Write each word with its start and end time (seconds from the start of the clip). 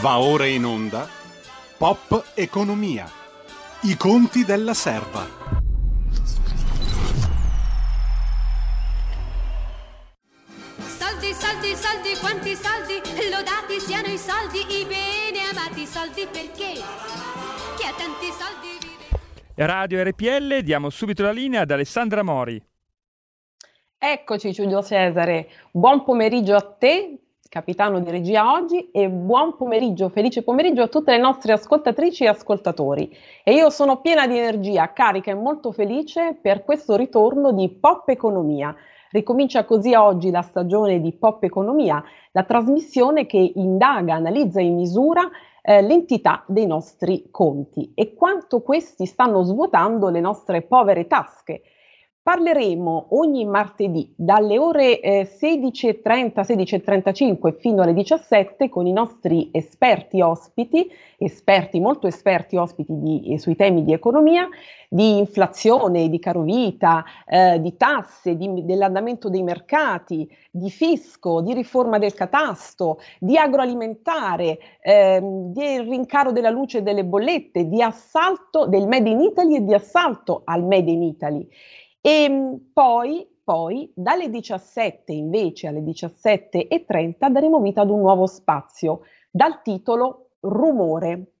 Va 0.00 0.18
ora 0.18 0.44
in 0.44 0.64
onda 0.64 1.08
Pop 1.78 2.32
Economia. 2.34 3.10
I 3.82 3.96
conti 3.96 4.44
della 4.44 4.74
serva. 4.74 5.26
Soldi, 10.78 11.32
soldi, 11.32 11.74
soldi, 11.74 12.16
quanti 12.20 12.54
soldi, 12.54 13.00
lodati 13.30 13.80
siano 13.80 14.08
i 14.08 14.18
soldi, 14.18 14.58
i 14.80 14.84
bene 14.84 15.48
amati 15.50 15.86
soldi 15.86 16.26
perché 16.30 16.72
chi 16.72 17.86
ha 17.86 17.94
tanti 17.96 18.30
soldi 18.32 18.78
vive. 18.80 19.64
Radio 19.66 20.02
RPL, 20.02 20.60
diamo 20.60 20.90
subito 20.90 21.22
la 21.22 21.32
linea 21.32 21.62
ad 21.62 21.70
Alessandra 21.70 22.22
Mori. 22.22 22.62
Eccoci 23.98 24.52
Giulio 24.52 24.82
Cesare, 24.82 25.48
buon 25.70 26.04
pomeriggio 26.04 26.54
a 26.54 26.60
te, 26.60 27.18
capitano 27.48 28.00
di 28.00 28.10
regia 28.10 28.52
oggi 28.52 28.90
e 28.90 29.08
buon 29.08 29.56
pomeriggio, 29.56 30.08
felice 30.08 30.42
pomeriggio 30.42 30.82
a 30.82 30.88
tutte 30.88 31.12
le 31.12 31.18
nostre 31.18 31.52
ascoltatrici 31.52 32.24
e 32.24 32.28
ascoltatori. 32.28 33.14
E 33.44 33.54
io 33.54 33.70
sono 33.70 34.00
piena 34.00 34.26
di 34.26 34.36
energia, 34.36 34.92
carica 34.92 35.30
e 35.30 35.34
molto 35.34 35.72
felice 35.72 36.36
per 36.40 36.64
questo 36.64 36.96
ritorno 36.96 37.52
di 37.52 37.68
Pop 37.68 38.08
Economia. 38.08 38.74
Ricomincia 39.10 39.64
così 39.64 39.94
oggi 39.94 40.30
la 40.30 40.42
stagione 40.42 41.00
di 41.00 41.12
Pop 41.12 41.42
Economia, 41.42 42.02
la 42.32 42.42
trasmissione 42.42 43.26
che 43.26 43.52
indaga, 43.54 44.14
analizza 44.14 44.60
e 44.60 44.68
misura 44.68 45.22
eh, 45.62 45.82
l'entità 45.82 46.44
dei 46.46 46.66
nostri 46.66 47.28
conti 47.30 47.92
e 47.94 48.14
quanto 48.14 48.62
questi 48.62 49.06
stanno 49.06 49.42
svuotando 49.42 50.08
le 50.08 50.20
nostre 50.20 50.62
povere 50.62 51.06
tasche 51.06 51.62
Parleremo 52.26 53.10
ogni 53.10 53.44
martedì 53.44 54.12
dalle 54.16 54.58
ore 54.58 54.98
eh, 54.98 55.30
16.30, 55.30 56.40
16.35 56.40 57.56
fino 57.56 57.82
alle 57.82 57.92
17 57.92 58.68
con 58.68 58.84
i 58.84 58.92
nostri 58.92 59.50
esperti 59.52 60.20
ospiti, 60.20 60.90
esperti, 61.18 61.78
molto 61.78 62.08
esperti 62.08 62.56
ospiti 62.56 62.98
di, 62.98 63.32
eh, 63.32 63.38
sui 63.38 63.54
temi 63.54 63.84
di 63.84 63.92
economia, 63.92 64.48
di 64.88 65.18
inflazione, 65.18 66.08
di 66.08 66.18
carovita, 66.18 67.04
eh, 67.28 67.60
di 67.60 67.76
tasse, 67.76 68.36
di, 68.36 68.64
dell'andamento 68.64 69.30
dei 69.30 69.44
mercati, 69.44 70.28
di 70.50 70.68
fisco, 70.68 71.40
di 71.42 71.54
riforma 71.54 71.98
del 71.98 72.14
catasto, 72.14 72.98
di 73.20 73.38
agroalimentare, 73.38 74.58
ehm, 74.80 75.52
di 75.52 75.78
rincaro 75.78 76.32
della 76.32 76.50
luce 76.50 76.78
e 76.78 76.82
delle 76.82 77.04
bollette, 77.04 77.68
di 77.68 77.80
assalto 77.80 78.66
del 78.66 78.88
Made 78.88 79.10
in 79.10 79.20
Italy 79.20 79.54
e 79.54 79.64
di 79.64 79.74
assalto 79.74 80.42
al 80.44 80.64
Made 80.64 80.90
in 80.90 81.04
Italy. 81.04 81.48
E 82.06 82.28
mm, 82.30 82.54
poi, 82.72 83.26
poi 83.42 83.90
dalle 83.92 84.30
17 84.30 85.12
invece 85.12 85.66
alle 85.66 85.80
17.30 85.80 87.28
daremo 87.28 87.58
vita 87.58 87.80
ad 87.80 87.90
un 87.90 87.98
nuovo 87.98 88.26
spazio 88.28 89.00
dal 89.28 89.60
titolo 89.60 90.28
Rumore. 90.38 91.32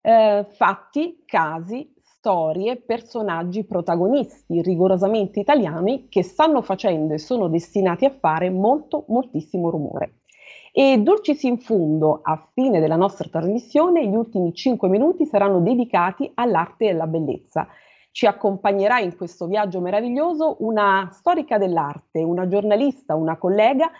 Eh, 0.00 0.44
fatti, 0.48 1.22
casi, 1.24 1.94
storie, 2.02 2.78
personaggi 2.78 3.62
protagonisti 3.62 4.60
rigorosamente 4.60 5.38
italiani 5.38 6.08
che 6.08 6.24
stanno 6.24 6.62
facendo 6.62 7.14
e 7.14 7.18
sono 7.18 7.46
destinati 7.46 8.04
a 8.04 8.10
fare 8.10 8.50
molto, 8.50 9.04
moltissimo 9.06 9.70
rumore. 9.70 10.22
E 10.72 10.98
dulcis 10.98 11.44
in 11.44 11.58
fundo, 11.58 12.18
a 12.24 12.44
fine 12.52 12.80
della 12.80 12.96
nostra 12.96 13.28
trasmissione, 13.28 14.04
gli 14.08 14.16
ultimi 14.16 14.52
5 14.52 14.88
minuti 14.88 15.26
saranno 15.26 15.60
dedicati 15.60 16.28
all'arte 16.34 16.86
e 16.86 16.90
alla 16.90 17.06
bellezza 17.06 17.68
ci 18.12 18.26
accompagnerà 18.26 19.00
in 19.00 19.16
questo 19.16 19.46
viaggio 19.46 19.80
meraviglioso 19.80 20.56
una 20.60 21.08
storica 21.12 21.58
dell'arte, 21.58 22.22
una 22.22 22.46
giornalista, 22.46 23.16
una 23.16 23.36
collega, 23.36 23.90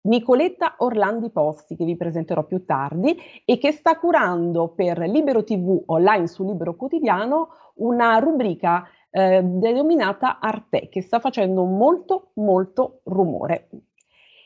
Nicoletta 0.00 0.76
Orlandi 0.78 1.30
Posti, 1.30 1.76
che 1.76 1.84
vi 1.84 1.96
presenterò 1.96 2.44
più 2.44 2.64
tardi 2.64 3.16
e 3.44 3.58
che 3.58 3.72
sta 3.72 3.98
curando 3.98 4.68
per 4.68 4.98
Libero 5.00 5.44
TV 5.44 5.82
online 5.86 6.26
su 6.26 6.44
Libero 6.44 6.76
Quotidiano 6.76 7.48
una 7.74 8.18
rubrica 8.18 8.88
eh, 9.10 9.42
denominata 9.42 10.38
Arte, 10.40 10.88
che 10.88 11.02
sta 11.02 11.20
facendo 11.20 11.64
molto, 11.64 12.30
molto 12.34 13.00
rumore. 13.04 13.68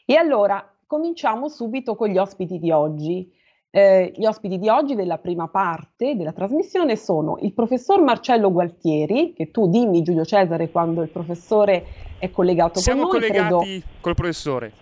E 0.05 0.17
allora 0.17 0.69
cominciamo 0.87 1.49
subito 1.49 1.95
con 1.95 2.09
gli 2.09 2.19
ospiti 2.19 2.59
di 2.59 2.71
oggi. 2.71 3.33
Eh, 3.75 4.13
gli 4.15 4.27
ospiti 4.27 4.59
di 4.59 4.69
oggi 4.69 4.95
della 4.95 5.17
prima 5.17 5.49
parte 5.49 6.15
della 6.15 6.33
trasmissione 6.33 6.95
sono 6.95 7.39
il 7.41 7.55
professor 7.55 8.03
Marcello 8.03 8.53
Gualtieri, 8.53 9.33
che 9.35 9.51
tu 9.51 9.67
dimmi 9.67 10.03
Giulio 10.03 10.27
Cesare 10.27 10.71
quando 10.71 11.01
il 11.01 11.09
professore 11.09 11.83
è 12.19 12.31
collegato 12.31 12.81
Siamo 12.81 13.07
con 13.07 13.19
noi. 13.19 13.31
Siamo 13.31 13.49
collegati 13.49 13.71
credo, 13.71 13.87
col 14.03 14.15
professore. 14.15 14.73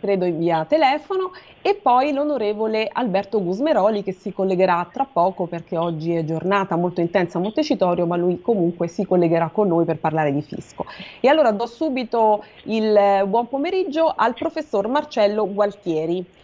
Credo 0.00 0.24
in 0.24 0.38
via 0.38 0.64
telefono 0.64 1.32
e 1.60 1.74
poi 1.74 2.14
l'onorevole 2.14 2.88
Alberto 2.90 3.42
Gusmeroli 3.42 4.02
che 4.02 4.12
si 4.12 4.32
collegherà 4.32 4.88
tra 4.90 5.06
poco 5.12 5.44
perché 5.44 5.76
oggi 5.76 6.14
è 6.14 6.24
giornata 6.24 6.74
molto 6.76 7.02
intensa 7.02 7.36
a 7.36 7.42
Montecitorio, 7.42 8.06
ma 8.06 8.16
lui 8.16 8.40
comunque 8.40 8.88
si 8.88 9.04
collegherà 9.04 9.50
con 9.50 9.68
noi 9.68 9.84
per 9.84 9.98
parlare 9.98 10.32
di 10.32 10.40
fisco. 10.40 10.86
E 11.20 11.28
allora 11.28 11.50
do 11.50 11.66
subito 11.66 12.42
il 12.62 13.24
buon 13.26 13.46
pomeriggio 13.46 14.10
al 14.16 14.32
professor 14.32 14.88
Marcello 14.88 15.52
Gualtieri. 15.52 16.36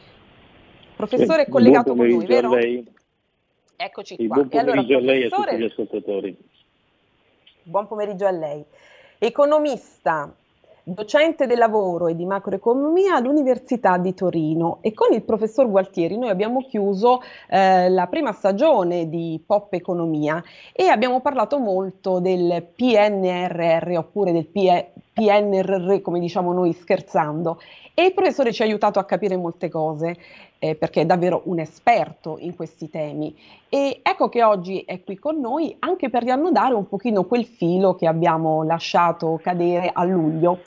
Professore 1.07 1.43
è 1.43 1.49
collegato 1.49 1.95
con 1.95 2.07
noi, 2.07 2.27
vero? 2.27 2.55
Lei. 2.55 2.87
Eccoci 3.77 4.17
sì, 4.17 4.27
qua. 4.27 4.37
Buon 4.37 4.49
pomeriggio 4.49 4.97
allora, 4.97 4.97
a 4.99 5.15
lei 5.15 5.23
e 5.23 5.27
a 5.27 5.29
tutti 5.31 5.57
gli 5.57 5.65
ascoltatori. 5.65 6.37
Buon 7.63 7.87
pomeriggio 7.87 8.27
a 8.27 8.31
lei. 8.31 8.65
Economista, 9.19 10.35
docente 10.87 11.47
del 11.47 11.57
lavoro 11.57 12.09
e 12.09 12.15
di 12.15 12.27
macroeconomia 12.27 13.17
all'Università 13.17 13.97
di 13.97 14.13
Torino 14.13 14.79
e 14.83 14.93
con 14.93 15.15
il 15.15 15.23
professor 15.23 15.69
Gualtieri 15.69 16.19
noi 16.19 16.29
abbiamo 16.29 16.61
chiuso 16.67 17.23
eh, 17.49 17.89
la 17.89 18.07
prima 18.07 18.33
stagione 18.33 19.09
di 19.09 19.43
Pop 19.45 19.73
Economia 19.73 20.45
e 20.73 20.89
abbiamo 20.89 21.23
parlato 21.23 21.59
molto 21.59 22.21
del 22.21 22.67
PNRR 22.75 23.97
oppure 23.97 24.33
del 24.33 24.47
PNRR 24.47 26.03
come 26.03 26.21
diciamo 26.21 26.53
noi 26.53 26.75
scherzando 26.75 27.59
e 27.95 28.05
il 28.05 28.13
professore 28.13 28.53
ci 28.53 28.61
ha 28.61 28.67
aiutato 28.67 28.99
a 28.99 29.05
capire 29.05 29.39
molte 29.39 29.71
cose 29.71 30.17
eh, 30.65 30.77
perché 30.77 31.03
è 31.03 31.05
davvero 31.05 31.43
un 31.45 31.59
esperto 31.59 32.39
in 32.39 32.57
questi 32.57 32.89
temi. 32.89 33.37
E 33.69 34.01
ecco 34.03 34.31
che 34.31 34.43
oggi 34.43 34.81
è 34.81 35.05
qui 35.05 35.19
con 35.19 35.39
noi 35.39 35.77
anche 35.81 36.09
per 36.09 36.23
riannodare 36.23 36.73
un 36.73 36.89
pochino 36.89 37.25
quel 37.25 37.45
filo 37.45 37.95
che 37.95 38.07
abbiamo 38.07 38.63
lasciato 38.63 39.39
cadere 39.43 39.91
a 39.93 40.05
luglio. 40.05 40.61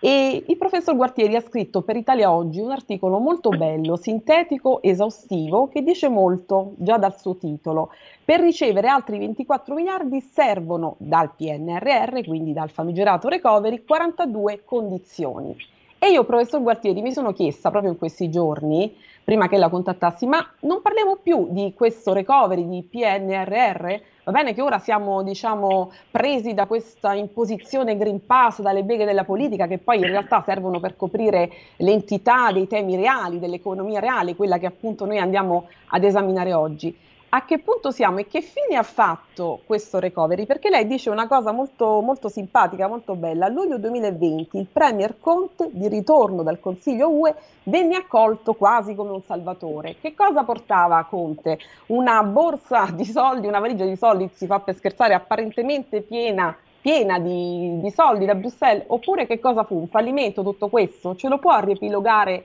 E 0.00 0.44
il 0.46 0.56
professor 0.58 0.94
Guartieri 0.94 1.34
ha 1.34 1.40
scritto 1.40 1.80
per 1.80 1.96
Italia 1.96 2.30
Oggi 2.30 2.60
un 2.60 2.70
articolo 2.70 3.18
molto 3.18 3.48
bello, 3.48 3.96
sintetico, 3.96 4.82
esaustivo, 4.82 5.68
che 5.68 5.82
dice 5.82 6.10
molto 6.10 6.74
già 6.76 6.98
dal 6.98 7.18
suo 7.18 7.36
titolo. 7.36 7.90
Per 8.22 8.40
ricevere 8.40 8.88
altri 8.88 9.18
24 9.18 9.74
miliardi 9.74 10.20
servono 10.20 10.96
dal 10.98 11.32
PNRR, 11.34 12.22
quindi 12.26 12.52
dal 12.52 12.68
famigerato 12.68 13.28
recovery, 13.28 13.82
42 13.82 14.62
condizioni. 14.64 15.56
E 16.00 16.10
io, 16.10 16.22
professor 16.22 16.62
Guartieri, 16.62 17.02
mi 17.02 17.12
sono 17.12 17.32
chiesta 17.32 17.70
proprio 17.70 17.90
in 17.90 17.98
questi 17.98 18.30
giorni, 18.30 18.94
prima 19.24 19.48
che 19.48 19.56
la 19.56 19.68
contattassi, 19.68 20.26
ma 20.26 20.38
non 20.60 20.80
parliamo 20.80 21.16
più 21.16 21.48
di 21.50 21.74
questo 21.74 22.12
recovery 22.12 22.68
di 22.68 22.84
PNRR? 22.88 24.00
Va 24.22 24.30
bene 24.30 24.54
che 24.54 24.62
ora 24.62 24.78
siamo, 24.78 25.24
diciamo, 25.24 25.90
presi 26.08 26.54
da 26.54 26.66
questa 26.66 27.14
imposizione 27.14 27.96
Green 27.96 28.24
Pass 28.24 28.60
dalle 28.60 28.84
beghe 28.84 29.04
della 29.04 29.24
politica, 29.24 29.66
che 29.66 29.78
poi 29.78 29.96
in 29.96 30.06
realtà 30.06 30.40
servono 30.46 30.78
per 30.78 30.94
coprire 30.94 31.50
l'entità 31.78 32.52
dei 32.52 32.68
temi 32.68 32.94
reali, 32.94 33.40
dell'economia 33.40 33.98
reale, 33.98 34.36
quella 34.36 34.58
che 34.58 34.66
appunto 34.66 35.04
noi 35.04 35.18
andiamo 35.18 35.66
ad 35.88 36.04
esaminare 36.04 36.52
oggi 36.52 36.96
a 37.30 37.44
che 37.44 37.58
punto 37.58 37.90
siamo 37.90 38.18
e 38.18 38.26
che 38.26 38.40
fine 38.40 38.78
ha 38.78 38.82
fatto 38.82 39.60
questo 39.66 39.98
recovery? 39.98 40.46
Perché 40.46 40.70
lei 40.70 40.86
dice 40.86 41.10
una 41.10 41.26
cosa 41.26 41.52
molto, 41.52 42.00
molto 42.00 42.28
simpatica, 42.28 42.88
molto 42.88 43.16
bella. 43.16 43.46
A 43.46 43.48
luglio 43.48 43.76
2020 43.76 44.56
il 44.56 44.66
Premier 44.66 45.16
Conte, 45.20 45.68
di 45.70 45.88
ritorno 45.88 46.42
dal 46.42 46.58
Consiglio 46.58 47.10
UE, 47.10 47.34
venne 47.64 47.96
accolto 47.96 48.54
quasi 48.54 48.94
come 48.94 49.10
un 49.10 49.22
salvatore. 49.22 49.96
Che 50.00 50.14
cosa 50.14 50.42
portava 50.42 51.04
Conte? 51.04 51.58
Una 51.86 52.22
borsa 52.22 52.88
di 52.94 53.04
soldi, 53.04 53.46
una 53.46 53.58
valigia 53.60 53.84
di 53.84 53.96
soldi, 53.96 54.30
si 54.32 54.46
fa 54.46 54.60
per 54.60 54.76
scherzare, 54.76 55.12
apparentemente 55.14 56.00
piena 56.00 56.56
piena 56.80 57.18
di, 57.18 57.80
di, 57.80 57.90
soldi 57.90 58.24
da 58.24 58.36
Bruxelles, 58.36 58.84
oppure 58.86 59.26
che 59.26 59.40
cosa 59.40 59.64
fu? 59.64 59.74
Un 59.74 59.88
fallimento 59.88 60.42
tutto 60.42 60.68
questo? 60.68 61.16
Ce 61.16 61.28
lo 61.28 61.38
può 61.38 61.58
riepilogare 61.58 62.44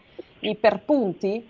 per 0.59 0.81
punti? 0.83 1.47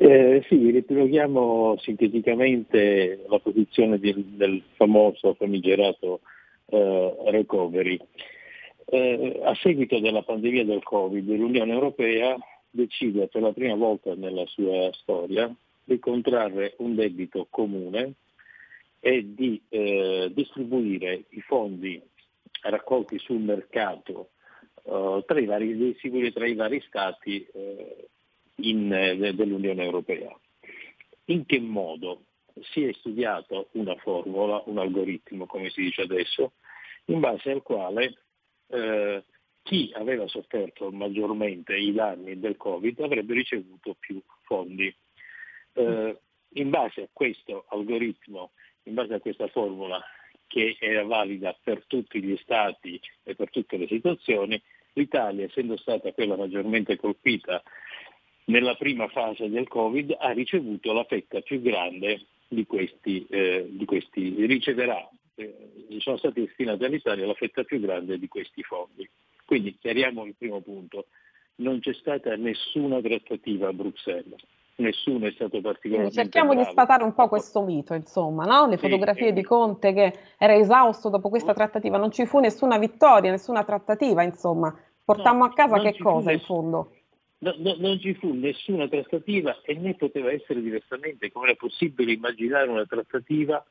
Eh, 0.00 0.44
sì, 0.48 0.70
riepiloghiamo 0.70 1.76
sinteticamente 1.78 3.24
la 3.28 3.38
posizione 3.40 3.98
di, 3.98 4.14
del 4.36 4.62
famoso 4.76 5.34
famigerato 5.34 6.20
eh, 6.66 7.14
recovery. 7.26 7.98
Eh, 8.84 9.40
a 9.42 9.54
seguito 9.56 9.98
della 9.98 10.22
pandemia 10.22 10.64
del 10.64 10.82
Covid, 10.82 11.28
l'Unione 11.28 11.72
Europea 11.72 12.36
decide 12.70 13.26
per 13.28 13.42
la 13.42 13.52
prima 13.52 13.74
volta 13.74 14.14
nella 14.14 14.46
sua 14.46 14.90
storia 14.92 15.52
di 15.84 15.98
contrarre 15.98 16.74
un 16.78 16.94
debito 16.94 17.46
comune 17.50 18.14
e 19.00 19.34
di 19.34 19.60
eh, 19.68 20.30
distribuire 20.32 21.24
i 21.30 21.40
fondi 21.40 22.00
raccolti 22.62 23.18
sul 23.18 23.40
mercato 23.40 24.30
eh, 24.84 25.24
tra 25.26 25.40
i 25.40 25.44
vari, 25.44 25.96
tra 26.32 26.46
i 26.46 26.54
vari 26.54 26.82
stati 26.86 27.46
eh, 27.52 28.08
in, 28.60 28.92
eh, 28.92 29.34
dell'Unione 29.34 29.82
Europea. 29.82 30.34
In 31.26 31.44
che 31.46 31.60
modo? 31.60 32.22
Si 32.72 32.82
è 32.82 32.92
studiato 32.94 33.68
una 33.72 33.94
formula, 33.96 34.62
un 34.66 34.78
algoritmo, 34.78 35.46
come 35.46 35.70
si 35.70 35.82
dice 35.82 36.02
adesso, 36.02 36.52
in 37.06 37.20
base 37.20 37.50
al 37.50 37.62
quale 37.62 38.18
eh, 38.68 39.22
chi 39.62 39.92
aveva 39.94 40.26
sofferto 40.26 40.90
maggiormente 40.90 41.76
i 41.76 41.92
danni 41.92 42.40
del 42.40 42.56
Covid 42.56 42.98
avrebbe 43.00 43.34
ricevuto 43.34 43.94
più 43.98 44.20
fondi. 44.42 44.92
Eh, 45.74 46.18
in 46.54 46.70
base 46.70 47.02
a 47.02 47.08
questo 47.12 47.66
algoritmo, 47.68 48.52
in 48.84 48.94
base 48.94 49.14
a 49.14 49.20
questa 49.20 49.46
formula 49.48 50.02
che 50.46 50.76
era 50.80 51.04
valida 51.04 51.56
per 51.62 51.84
tutti 51.86 52.22
gli 52.22 52.36
stati 52.38 52.98
e 53.22 53.34
per 53.34 53.50
tutte 53.50 53.76
le 53.76 53.86
situazioni, 53.86 54.60
l'Italia, 54.94 55.44
essendo 55.44 55.76
stata 55.76 56.12
quella 56.12 56.36
maggiormente 56.36 56.96
colpita 56.96 57.62
nella 58.48 58.74
prima 58.74 59.08
fase 59.08 59.48
del 59.48 59.68
Covid, 59.68 60.16
ha 60.18 60.30
ricevuto 60.30 60.92
la 60.92 61.04
fetta 61.04 61.40
più 61.40 61.60
grande 61.60 62.26
di 62.48 62.66
questi, 62.66 63.26
eh, 63.28 63.66
di 63.68 63.84
questi 63.84 64.46
riceverà, 64.46 65.08
eh, 65.34 65.54
sono 65.98 66.16
stati 66.16 66.40
destinati 66.40 66.84
all'Italia 66.84 67.26
la 67.26 67.34
fetta 67.34 67.62
più 67.64 67.80
grande 67.80 68.18
di 68.18 68.28
questi 68.28 68.62
fondi. 68.62 69.08
Quindi 69.44 69.76
chiariamo 69.78 70.24
il 70.24 70.34
primo 70.36 70.60
punto, 70.60 71.06
non 71.56 71.80
c'è 71.80 71.92
stata 71.94 72.36
nessuna 72.36 73.00
trattativa 73.00 73.68
a 73.68 73.72
Bruxelles 73.72 74.40
nessuno 74.78 75.26
è 75.26 75.32
stato 75.32 75.60
particolarmente 75.60 76.14
Cerchiamo 76.14 76.52
bravo. 76.52 76.64
di 76.64 76.70
sfatare 76.70 77.04
un 77.04 77.14
po' 77.14 77.28
questo 77.28 77.62
mito, 77.62 77.94
insomma, 77.94 78.44
no? 78.44 78.66
Le 78.66 78.76
fotografie 78.76 79.28
sì, 79.28 79.32
di 79.32 79.42
Conte 79.42 79.92
che 79.92 80.18
era 80.38 80.54
esausto 80.54 81.08
dopo 81.08 81.28
questa 81.28 81.54
trattativa, 81.54 81.98
non 81.98 82.10
ci 82.10 82.26
fu 82.26 82.38
nessuna 82.38 82.78
vittoria, 82.78 83.30
nessuna 83.30 83.64
trattativa, 83.64 84.22
insomma. 84.22 84.74
Portammo 85.04 85.44
no, 85.44 85.50
a 85.50 85.52
casa 85.52 85.78
che 85.80 85.96
cosa 85.98 86.32
in 86.32 86.40
fondo? 86.40 86.92
No, 87.40 87.54
no, 87.58 87.76
non 87.78 88.00
ci 88.00 88.14
fu 88.14 88.32
nessuna 88.32 88.88
trattativa 88.88 89.60
e 89.62 89.74
né 89.74 89.94
poteva 89.94 90.32
essere 90.32 90.60
diversamente. 90.60 91.30
Come 91.30 91.46
era 91.46 91.54
possibile 91.54 92.12
immaginare 92.12 92.68
una 92.68 92.84
trattativa 92.84 93.64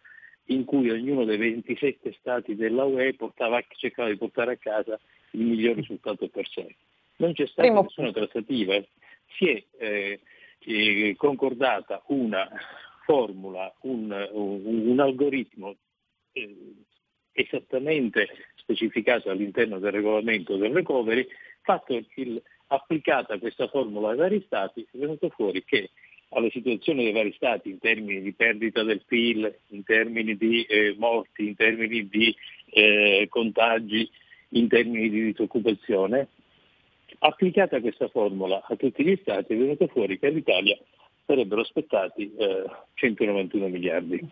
in 0.46 0.64
cui 0.64 0.90
ognuno 0.90 1.26
dei 1.26 1.38
27 1.38 2.16
stati 2.20 2.56
della 2.56 2.86
UE 2.86 3.16
portava, 3.16 3.62
cercava 3.76 4.10
di 4.10 4.18
portare 4.18 4.54
a 4.54 4.58
casa 4.58 4.98
il 5.32 5.42
miglior 5.42 5.76
risultato 5.76 6.30
per 6.30 6.48
sé? 6.48 6.76
Non 7.18 7.34
c'è 7.34 7.46
stata 7.48 7.68
Primo... 7.68 7.82
nessuna 7.82 8.12
trattativa. 8.12 8.82
Si 9.36 9.50
è 9.50 9.64
eh, 9.78 10.20
eh, 10.60 11.16
concordata 11.18 12.02
una 12.08 12.50
formula, 13.04 13.74
un, 13.82 14.30
un, 14.32 14.88
un 14.88 15.00
algoritmo 15.00 15.76
eh, 16.32 16.74
esattamente 17.34 18.28
specificato 18.56 19.30
all'interno 19.30 19.80
del 19.80 19.92
regolamento 19.92 20.56
del 20.56 20.74
recovery, 20.74 21.28
fatto 21.62 22.02
il, 22.16 22.42
applicata 22.68 23.38
questa 23.40 23.68
formula 23.68 24.10
ai 24.10 24.18
vari 24.18 24.44
Stati, 24.46 24.86
è 24.92 24.98
venuto 24.98 25.30
fuori 25.30 25.64
che 25.64 25.92
alla 26.30 26.50
situazione 26.50 27.04
dei 27.04 27.14
vari 27.14 27.34
Stati 27.34 27.70
in 27.70 27.80
termini 27.80 28.22
di 28.22 28.34
perdita 28.34 28.84
del 28.84 29.04
PIL, 29.06 29.54
in 29.70 29.84
termini 29.84 30.36
di 30.36 30.64
eh, 30.64 30.96
morti, 30.98 31.48
in 31.48 31.56
termini 31.56 32.08
di 32.08 32.36
eh, 32.72 33.28
contagi, 33.30 34.10
in 34.50 34.68
termini 34.68 35.10
di 35.10 35.24
disoccupazione, 35.26 36.28
Applicata 37.20 37.80
questa 37.80 38.10
formula 38.10 38.64
a 38.68 38.76
tutti 38.76 39.04
gli 39.04 39.18
Stati 39.22 39.54
è 39.54 39.58
venuto 39.58 39.88
fuori 39.88 40.20
che 40.20 40.28
all'Italia 40.28 40.78
sarebbero 41.26 41.62
aspettati 41.62 42.32
eh, 42.38 42.66
191 42.94 43.68
miliardi. 43.70 44.28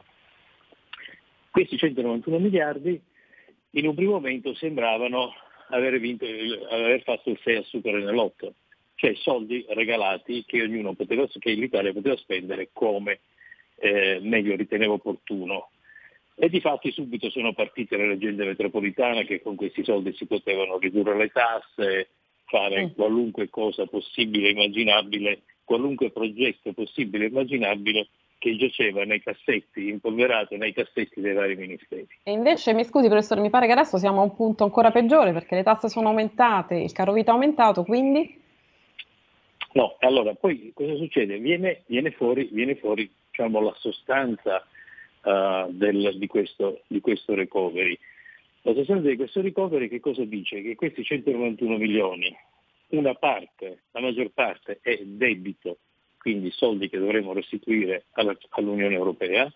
Questi 1.49 1.77
191 1.77 2.37
miliardi 2.37 3.01
in 3.71 3.87
un 3.87 3.95
primo 3.95 4.11
momento 4.11 4.53
sembravano 4.53 5.33
aver, 5.69 5.99
vinto, 5.99 6.25
aver 6.69 7.01
fatto 7.03 7.29
il 7.29 7.39
6 7.43 7.55
a 7.55 7.63
super 7.63 7.93
nell'8, 7.93 8.51
cioè 8.95 9.13
soldi 9.15 9.65
regalati 9.69 10.43
che, 10.45 10.67
poteva, 10.95 11.27
che 11.27 11.51
l'Italia 11.51 11.93
poteva 11.93 12.15
spendere 12.17 12.69
come 12.73 13.19
eh, 13.77 14.19
meglio 14.21 14.55
riteneva 14.55 14.93
opportuno. 14.93 15.69
E 16.37 16.49
di 16.49 16.59
fatti 16.59 16.91
subito 16.91 17.29
sono 17.29 17.53
partite 17.53 17.95
le 17.95 18.07
leggende 18.07 18.45
metropolitane 18.45 19.25
che 19.25 19.41
con 19.41 19.55
questi 19.55 19.83
soldi 19.83 20.13
si 20.13 20.25
potevano 20.25 20.77
ridurre 20.77 21.15
le 21.15 21.29
tasse, 21.29 22.09
fare 22.45 22.85
mm. 22.85 22.89
qualunque 22.95 23.49
cosa 23.49 23.85
possibile 23.85 24.49
e 24.49 24.51
immaginabile, 24.51 25.41
qualunque 25.63 26.11
progetto 26.11 26.73
possibile 26.73 27.25
e 27.25 27.27
immaginabile 27.29 28.07
che 28.37 28.55
giaceva 28.57 29.03
nei 29.03 29.21
cassetti, 29.21 29.87
impolverato 29.87 30.55
nei 30.55 30.73
cassetti 30.73 31.21
dei 31.21 31.33
vari 31.33 31.55
ministeri. 31.55 32.07
E 32.23 32.31
invece, 32.31 32.73
mi 32.73 32.83
scusi 32.83 33.07
professore, 33.07 33.41
mi 33.41 33.49
pare 33.49 33.65
che 33.65 33.71
adesso 33.71 33.97
siamo 33.97 34.21
a 34.21 34.23
un 34.23 34.35
punto 34.35 34.63
ancora 34.63 34.91
peggiore 34.91 35.33
perché 35.33 35.55
le 35.55 35.63
tasse 35.63 35.89
sono 35.89 36.09
aumentate, 36.09 36.75
il 36.75 36.91
caro 36.91 37.13
vita 37.13 37.31
è 37.31 37.33
aumentato, 37.33 37.83
quindi? 37.83 38.43
No, 39.73 39.97
allora 39.99 40.33
poi 40.35 40.71
cosa 40.73 40.95
succede? 40.95 41.37
Viene, 41.37 41.83
viene 41.87 42.11
fuori, 42.11 42.47
viene 42.51 42.75
fuori 42.75 43.11
diciamo, 43.29 43.59
la 43.59 43.73
sostanza 43.77 44.65
uh, 45.23 45.69
del, 45.71 46.17
di, 46.17 46.27
questo, 46.27 46.83
di 46.87 47.01
questo 47.01 47.33
recovery. 47.33 47.97
La 48.61 48.73
sostanza 48.73 49.09
di 49.09 49.17
questo 49.17 49.41
recovery 49.41 49.89
che 49.89 49.99
cosa 49.99 50.23
dice? 50.23 50.61
Che 50.61 50.75
questi 50.75 51.03
191 51.03 51.77
milioni, 51.77 52.33
una 52.89 53.15
parte, 53.15 53.83
la 53.91 53.99
maggior 53.99 54.29
parte 54.29 54.79
è 54.81 54.97
debito, 55.03 55.79
quindi 56.25 56.49
soldi 56.49 56.89
che 56.89 56.97
dovremo 56.97 57.33
restituire 57.33 58.05
all'Unione 58.13 58.95
Europea, 58.95 59.47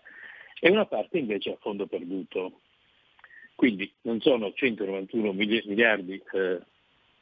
e 0.60 0.70
una 0.70 0.86
parte 0.86 1.18
invece 1.18 1.50
a 1.50 1.56
fondo 1.60 1.88
perduto. 1.88 2.60
Quindi 3.56 3.92
non 4.02 4.20
sono 4.20 4.52
191 4.52 5.32
miliardi 5.32 6.22
eh, 6.32 6.60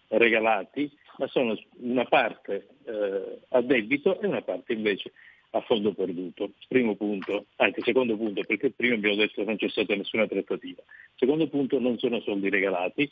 regalati, 0.09 0.95
ma 1.17 1.27
sono 1.29 1.59
una 1.79 2.05
parte 2.05 2.69
eh, 2.85 3.39
a 3.49 3.63
debito 3.63 4.21
e 4.21 4.27
una 4.27 4.43
parte 4.43 4.75
invece 4.75 5.13
a 5.53 5.63
fondo 5.63 5.95
perduto. 5.95 6.51
Primo 6.69 6.95
punto, 6.95 7.47
anche 7.57 7.81
secondo 7.81 8.19
punto, 8.19 8.45
perché 8.45 8.71
prima 8.73 8.97
abbiamo 8.97 9.17
detto 9.17 9.41
che 9.41 9.45
non 9.45 9.57
c'è 9.57 9.71
stata 9.71 9.95
nessuna 9.95 10.27
trattativa. 10.27 10.83
Secondo 11.17 11.49
punto, 11.49 11.79
non 11.79 11.99
sono 11.99 12.21
soldi 12.21 12.51
regalati. 12.51 13.11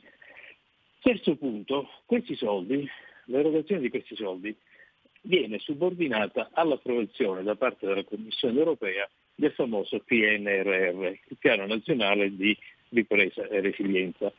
Terzo 1.00 1.34
punto, 1.36 1.88
questi 2.04 2.36
soldi, 2.36 2.86
l'erogazione 3.24 3.80
di 3.80 3.88
questi 3.88 4.14
soldi 4.14 4.54
viene 5.26 5.58
subordinata 5.58 6.50
all'approvazione 6.52 7.42
da 7.42 7.54
parte 7.56 7.86
della 7.86 8.04
Commissione 8.04 8.58
europea 8.58 9.08
del 9.34 9.52
famoso 9.52 10.00
PNRR, 10.00 11.04
il 11.04 11.36
Piano 11.38 11.66
Nazionale 11.66 12.34
di 12.34 12.56
Ripresa 12.90 13.46
e 13.48 13.60
Resilienza. 13.60 14.32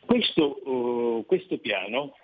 Questo, 0.00 0.68
uh, 0.68 1.24
questo 1.26 1.58
piano 1.58 2.16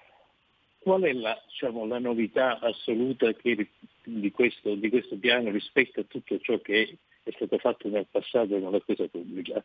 qual 0.79 1.03
è 1.03 1.13
la, 1.13 1.41
diciamo, 1.47 1.85
la 1.87 1.99
novità 1.99 2.61
assoluta 2.61 3.33
che, 3.33 3.69
di, 4.05 4.31
questo, 4.31 4.75
di, 4.75 4.89
questo, 4.89 5.17
piano 5.17 5.51
rispetto 5.51 6.01
a 6.01 6.05
tutto 6.05 6.39
ciò 6.39 6.61
che 6.61 6.99
è 7.25 7.31
stato 7.33 7.59
fatto 7.59 7.89
nel 7.89 8.07
passato 8.09 8.59
con 8.61 8.71
la 8.71 8.79
spesa 8.81 9.09
pubblica? 9.09 9.65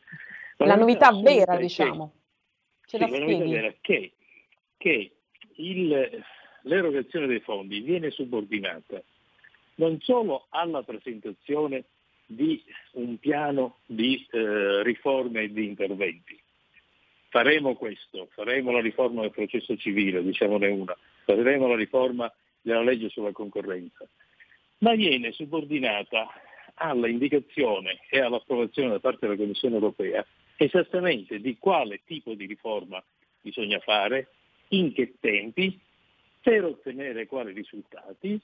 La, 0.57 0.65
la 0.65 0.75
novità, 0.75 1.11
vera, 1.13 1.57
diciamo. 1.57 2.13
Che, 2.81 2.97
sì, 2.97 2.97
la, 2.97 3.07
la 3.07 3.19
novità 3.19 3.45
vera 3.45 3.67
è 3.67 3.75
che, 3.81 4.13
che 4.77 5.11
il, 5.57 6.23
l'erogazione 6.63 7.27
dei 7.27 7.39
fondi 7.39 7.79
viene 7.81 8.11
subordinata 8.11 9.01
non 9.75 9.99
solo 10.01 10.45
alla 10.49 10.83
presentazione 10.83 11.85
di 12.25 12.63
un 12.93 13.17
piano 13.17 13.77
di 13.85 14.25
eh, 14.31 14.83
riforme 14.83 15.41
e 15.43 15.51
di 15.51 15.65
interventi. 15.65 16.39
Faremo 17.29 17.75
questo, 17.75 18.27
faremo 18.33 18.71
la 18.71 18.81
riforma 18.81 19.21
del 19.21 19.31
processo 19.31 19.75
civile, 19.77 20.23
diciamone 20.23 20.67
una, 20.67 20.95
faremo 21.23 21.67
la 21.67 21.75
riforma 21.75 22.31
della 22.61 22.83
legge 22.83 23.09
sulla 23.09 23.31
concorrenza, 23.31 24.07
ma 24.79 24.93
viene 24.95 25.31
subordinata 25.31 26.27
alla 26.75 27.07
indicazione 27.07 28.01
e 28.09 28.19
all'approvazione 28.19 28.89
da 28.89 28.99
parte 28.99 29.25
della 29.25 29.37
Commissione 29.37 29.75
europea 29.75 30.25
esattamente 30.57 31.39
di 31.39 31.57
quale 31.57 32.01
tipo 32.05 32.33
di 32.33 32.45
riforma 32.45 33.03
bisogna 33.41 33.79
fare, 33.79 34.27
in 34.69 34.93
che 34.93 35.15
tempi, 35.19 35.79
per 36.41 36.65
ottenere 36.65 37.27
quali 37.27 37.53
risultati 37.53 38.39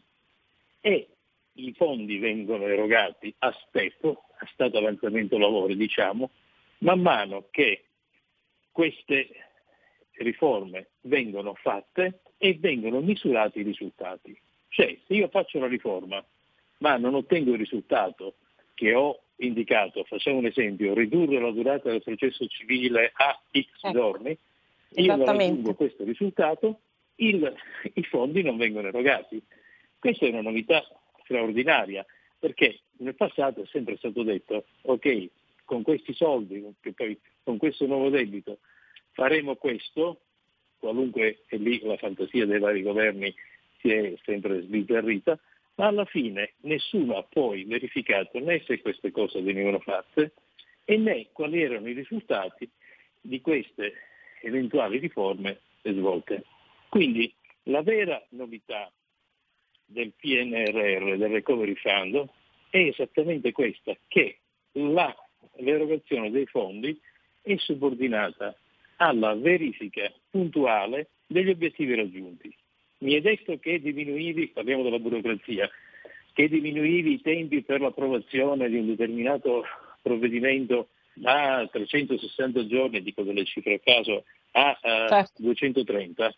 e 0.80 1.08
i 1.54 1.74
fondi 1.74 2.20
vengono 2.20 2.68
erogati 2.68 3.34
a 3.40 3.52
step, 3.68 4.06
a 4.06 4.48
stato 4.54 4.78
avanzamento 4.78 5.38
lavori 5.38 5.76
diciamo, 5.76 6.30
man 6.80 7.02
mano 7.02 7.48
che 7.50 7.86
queste 8.72 9.30
riforme 10.18 10.90
vengono 11.02 11.56
fatte 11.56 12.22
e 12.38 12.54
vengono 12.56 13.02
misurati 13.02 13.60
i 13.60 13.64
risultati. 13.64 14.40
Cioè, 14.70 14.98
se 15.08 15.14
io 15.14 15.28
faccio 15.30 15.60
la 15.60 15.68
riforma 15.68 16.24
ma 16.80 16.98
non 16.98 17.16
ottengo 17.16 17.54
il 17.54 17.58
risultato 17.58 18.36
che 18.74 18.94
ho 18.94 19.22
indicato, 19.38 20.04
facciamo 20.04 20.38
un 20.38 20.46
esempio, 20.46 20.94
ridurre 20.94 21.40
la 21.40 21.52
durata 21.52 21.90
del 21.90 22.04
processo 22.04 22.46
civile 22.48 23.12
a 23.16 23.40
X 23.52 23.66
ecco. 23.82 23.92
giorni, 23.92 24.38
io 24.92 25.16
non 25.16 25.26
raggiungo 25.26 25.74
questo 25.74 26.04
risultato, 26.04 26.82
il, 27.18 27.54
i 27.94 28.04
fondi 28.04 28.42
non 28.42 28.58
vengono 28.58 28.88
erogati. 28.88 29.42
Questa 30.00 30.26
è 30.26 30.30
una 30.30 30.42
novità 30.42 30.84
straordinaria, 31.24 32.06
perché 32.40 32.80
nel 32.98 33.16
passato 33.16 33.62
è 33.62 33.66
sempre 33.68 33.98
stato 33.98 34.24
detto, 34.24 34.66
ok, 34.84 35.30
con 35.66 35.82
questi 35.82 36.14
soldi, 36.14 36.64
con 37.44 37.58
questo 37.58 37.86
nuovo 37.86 38.10
debito, 38.10 38.60
faremo 39.12 39.56
questo, 39.56 40.22
qualunque 40.78 41.44
è 41.48 41.58
lì 41.58 41.80
la 41.82 41.98
fantasia 41.98 42.46
dei 42.46 42.60
vari 42.60 42.84
governi 42.84 43.34
si 43.80 43.92
è 43.92 44.14
sempre 44.24 44.62
sbizzarrita, 44.62 45.40
ma 45.76 45.88
alla 45.88 46.06
fine 46.06 46.54
nessuno 46.62 47.18
ha 47.18 47.24
poi 47.24 47.64
verificato 47.66 48.40
né 48.40 48.64
se 48.66 48.82
queste 48.82 49.12
cose 49.12 49.42
venivano 49.42 49.80
fatte 49.80 50.34
e 50.86 50.98
né 50.98 51.28
quali 51.32 51.62
erano 51.62 51.90
i 51.90 51.94
risultati 51.94 52.70
di 53.22 53.42
queste 53.42 53.94
eventuali 54.42 55.00
riforme 55.00 55.60
svolte. 55.84 56.44
Quindi 56.90 57.34
la 57.64 57.82
vera 57.82 58.24
novità 58.30 58.92
del 59.86 60.14
PNRR, 60.14 61.18
del 61.18 61.30
Recovery 61.30 61.76
Fund, 61.76 62.26
è 62.70 62.78
esattamente 62.78 63.52
questa, 63.52 63.96
che 64.08 64.40
la, 64.74 65.16
l'erogazione 65.58 66.32
dei 66.32 66.46
fondi 66.46 67.00
è 67.42 67.56
subordinata 67.58 68.56
alla 68.98 69.36
verifica 69.36 70.12
puntuale 70.30 71.10
degli 71.26 71.50
obiettivi 71.50 71.96
raggiunti. 71.96 72.54
Mi 73.00 73.14
è 73.14 73.22
detto 73.22 73.58
che 73.60 73.80
diminuivi, 73.80 74.48
parliamo 74.48 74.84
della 74.84 75.00
burocrazia, 75.00 75.70
che 76.34 76.50
diminuivi 76.50 77.14
i 77.14 77.22
tempi 77.22 77.62
per 77.62 77.82
l'approvazione 77.82 78.70
di 78.70 78.78
un 78.78 78.88
determinato 78.88 79.64
provvedimento 80.02 80.90
da 81.14 81.68
360 81.72 82.68
giorni, 82.68 83.02
dico 83.02 83.24
delle 83.24 83.44
cifre 83.46 83.76
a 83.76 83.80
caso, 83.80 84.24
a, 84.52 84.80
a 84.82 85.08
certo. 85.08 85.42
230. 85.42 86.36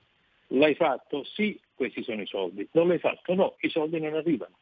L'hai 0.50 0.75
fatto? 0.75 1.24
Sì, 1.24 1.60
questi 1.74 2.03
sono 2.03 2.22
i 2.22 2.27
soldi. 2.27 2.68
Non 2.72 2.88
l'hai 2.88 3.00
fatto? 3.00 3.34
No, 3.34 3.56
i 3.60 3.70
soldi 3.70 4.00
non 4.00 4.13
arrivano. 4.15 4.58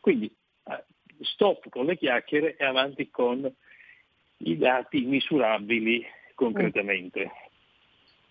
Quindi 0.00 0.32
eh, 0.64 0.84
stop 1.22 1.68
con 1.68 1.86
le 1.86 1.96
chiacchiere 1.96 2.56
e 2.56 2.64
avanti 2.64 3.10
con 3.10 3.50
i 4.38 4.56
dati 4.56 5.00
misurabili 5.02 6.04
concretamente. 6.34 7.24
Mm. 7.24 7.48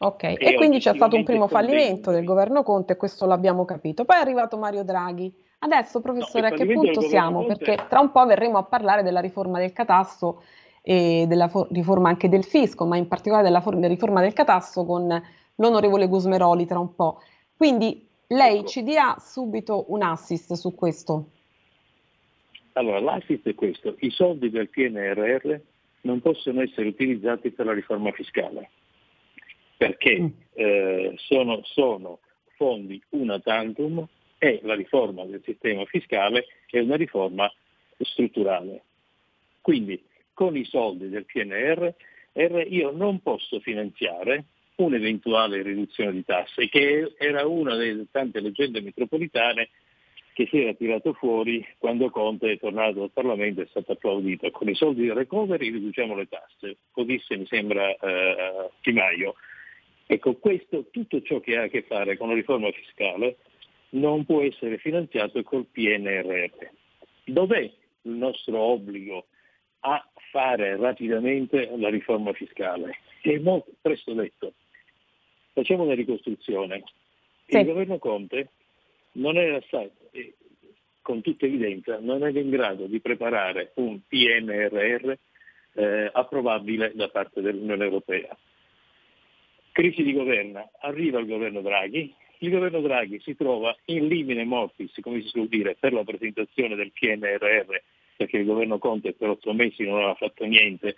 Ok, 0.02 0.24
e, 0.24 0.38
e 0.40 0.54
quindi 0.56 0.80
c'è 0.80 0.96
stato 0.96 1.18
un 1.18 1.26
primo 1.26 1.50
fallimento 1.50 2.12
del 2.12 2.24
governo 2.24 2.64
Conte, 2.64 2.96
questo 2.96 3.26
l'abbiamo 3.26 3.66
capito. 3.66 4.06
Poi 4.06 4.16
è 4.16 4.22
arrivato 4.22 4.58
Mario 4.58 4.84
Draghi. 4.84 5.32
Adesso, 5.60 6.00
professore, 6.00 6.48
no, 6.48 6.56
a 6.56 6.58
che 6.58 6.66
punto 6.66 7.02
siamo? 7.02 7.44
Conte... 7.44 7.58
Perché 7.58 7.88
tra 7.90 8.00
un 8.00 8.12
po' 8.12 8.26
verremo 8.26 8.58
a 8.58 8.64
parlare 8.64 9.04
della 9.04 9.20
riforma 9.20 9.60
del 9.60 9.74
catasto 9.74 10.44
e 10.82 11.26
della 11.28 11.50
for- 11.50 11.68
riforma 11.72 12.08
anche 12.08 12.30
del 12.30 12.46
fisco, 12.46 12.86
ma 12.86 12.96
in 12.96 13.10
particolare 13.10 13.44
della, 13.44 13.60
for- 13.60 13.76
della 13.76 13.90
riforma 13.90 14.22
del 14.22 14.32
catasto 14.32 14.86
con 14.86 15.22
l'onorevole 15.60 16.08
Gusmeroli 16.08 16.66
tra 16.66 16.80
un 16.80 16.94
po'. 16.96 17.22
Quindi 17.56 18.06
lei 18.28 18.66
ci 18.66 18.84
dia 18.84 19.16
subito 19.20 19.86
un 19.94 20.02
assist 20.02 20.54
su 20.54 20.76
questo. 20.76 21.30
Allora, 22.74 23.00
l'assist 23.00 23.48
è 23.48 23.56
questo. 23.56 23.96
I 24.00 24.10
soldi 24.10 24.50
del 24.50 24.70
PNRR 24.70 25.56
non 26.02 26.22
possono 26.22 26.62
essere 26.62 26.88
utilizzati 26.88 27.52
per 27.52 27.66
la 27.66 27.74
riforma 27.74 28.12
fiscale 28.12 28.70
perché 29.80 30.20
mm. 30.20 30.28
eh, 30.56 31.14
sono, 31.16 31.62
sono, 31.64 32.20
fondi 32.58 33.02
una 33.12 33.40
tantum 33.40 34.06
e 34.38 34.60
la 34.64 34.76
riforma 34.76 35.24
del 35.24 35.42
sistema 35.46 35.86
fiscale 35.86 36.48
è 36.70 36.80
una 36.80 36.98
riforma 36.98 37.50
strutturale. 38.00 38.84
Quindi 39.62 40.04
con 40.34 40.58
i 40.58 40.66
soldi 40.66 41.08
del 41.08 41.24
PNR 41.24 41.94
io 42.68 42.92
non 42.92 43.22
posso 43.22 43.62
finanziare 43.62 44.44
un'eventuale 44.84 45.62
riduzione 45.62 46.12
di 46.12 46.24
tasse, 46.24 46.70
che 46.70 47.14
era 47.18 47.46
una 47.46 47.76
delle 47.76 48.08
tante 48.12 48.40
leggende 48.40 48.82
metropolitane 48.82 49.70
che 50.34 50.48
si 50.50 50.62
era 50.62 50.74
tirato 50.74 51.12
fuori 51.14 51.66
quando 51.78 52.10
Conte 52.10 52.54
è 52.54 52.60
tornato 52.60 53.04
al 53.04 53.12
Parlamento 53.12 53.60
e 53.60 53.66
è 53.66 53.68
stato 53.68 53.92
applaudito. 53.92 54.50
Con 54.52 54.70
i 54.70 54.76
soldi 54.76 55.06
del 55.06 55.16
recovery 55.16 55.70
riduciamo 55.70 56.16
le 56.16 56.28
tasse, 56.30 56.78
così 56.92 57.22
se 57.26 57.36
mi 57.36 57.46
sembra 57.46 57.94
eh, 57.94 58.70
Di 58.82 58.94
Maio. 58.94 59.36
Ecco, 60.06 60.36
questo, 60.36 60.88
tutto 60.92 61.22
ciò 61.22 61.42
che 61.42 61.58
ha 61.58 61.64
a 61.64 61.68
che 61.68 61.82
fare 61.82 62.16
con 62.16 62.30
la 62.30 62.36
riforma 62.36 62.72
fiscale 62.72 63.38
non 63.90 64.24
può 64.24 64.42
essere 64.42 64.78
finanziato 64.78 65.44
col 65.44 65.66
PNRR. 65.66 66.70
Dov'è 67.26 67.60
il 68.04 68.12
nostro 68.12 68.60
obbligo 68.60 69.28
a 69.82 70.10
fare 70.32 70.78
rapidamente 70.78 71.70
la 71.76 71.90
riforma 71.90 72.32
fiscale? 72.32 73.00
È 73.22 73.38
molto 73.40 73.72
presto 73.82 74.14
detto. 74.14 74.54
Facciamo 75.62 75.84
una 75.84 75.96
ricostruzione. 75.96 76.84
Sì. 77.48 77.58
Il 77.58 77.66
governo 77.66 77.98
Conte 77.98 78.50
non 79.14 79.38
era 79.38 79.62
stato, 79.68 79.92
con 81.02 81.22
tutta 81.22 81.46
evidenza, 81.46 81.98
non 82.00 82.24
era 82.24 82.40
in 82.40 82.50
grado 82.50 82.86
di 82.86 83.00
preparare 83.00 83.72
un 83.76 84.00
PNRR 84.08 85.14
eh, 85.74 86.10
approvabile 86.14 86.92
da 86.94 87.10
parte 87.10 87.42
dell'Unione 87.42 87.84
Europea 87.84 88.38
crisi 89.80 90.04
di 90.04 90.12
governo, 90.12 90.72
arriva 90.82 91.20
il 91.20 91.26
governo 91.26 91.62
Draghi, 91.62 92.14
il 92.40 92.50
governo 92.50 92.82
Draghi 92.82 93.22
si 93.22 93.34
trova 93.34 93.74
in 93.86 94.08
limine 94.08 94.44
mortis, 94.44 94.92
come 95.00 95.22
si 95.22 95.30
suol 95.30 95.48
dire, 95.48 95.78
per 95.80 95.94
la 95.94 96.04
presentazione 96.04 96.76
del 96.76 96.92
PNRR, 96.92 97.76
perché 98.18 98.38
il 98.38 98.46
governo 98.46 98.78
Conte 98.78 99.14
per 99.14 99.30
otto 99.30 99.54
mesi 99.54 99.84
non 99.84 99.96
aveva 99.96 100.16
fatto 100.16 100.44
niente 100.44 100.96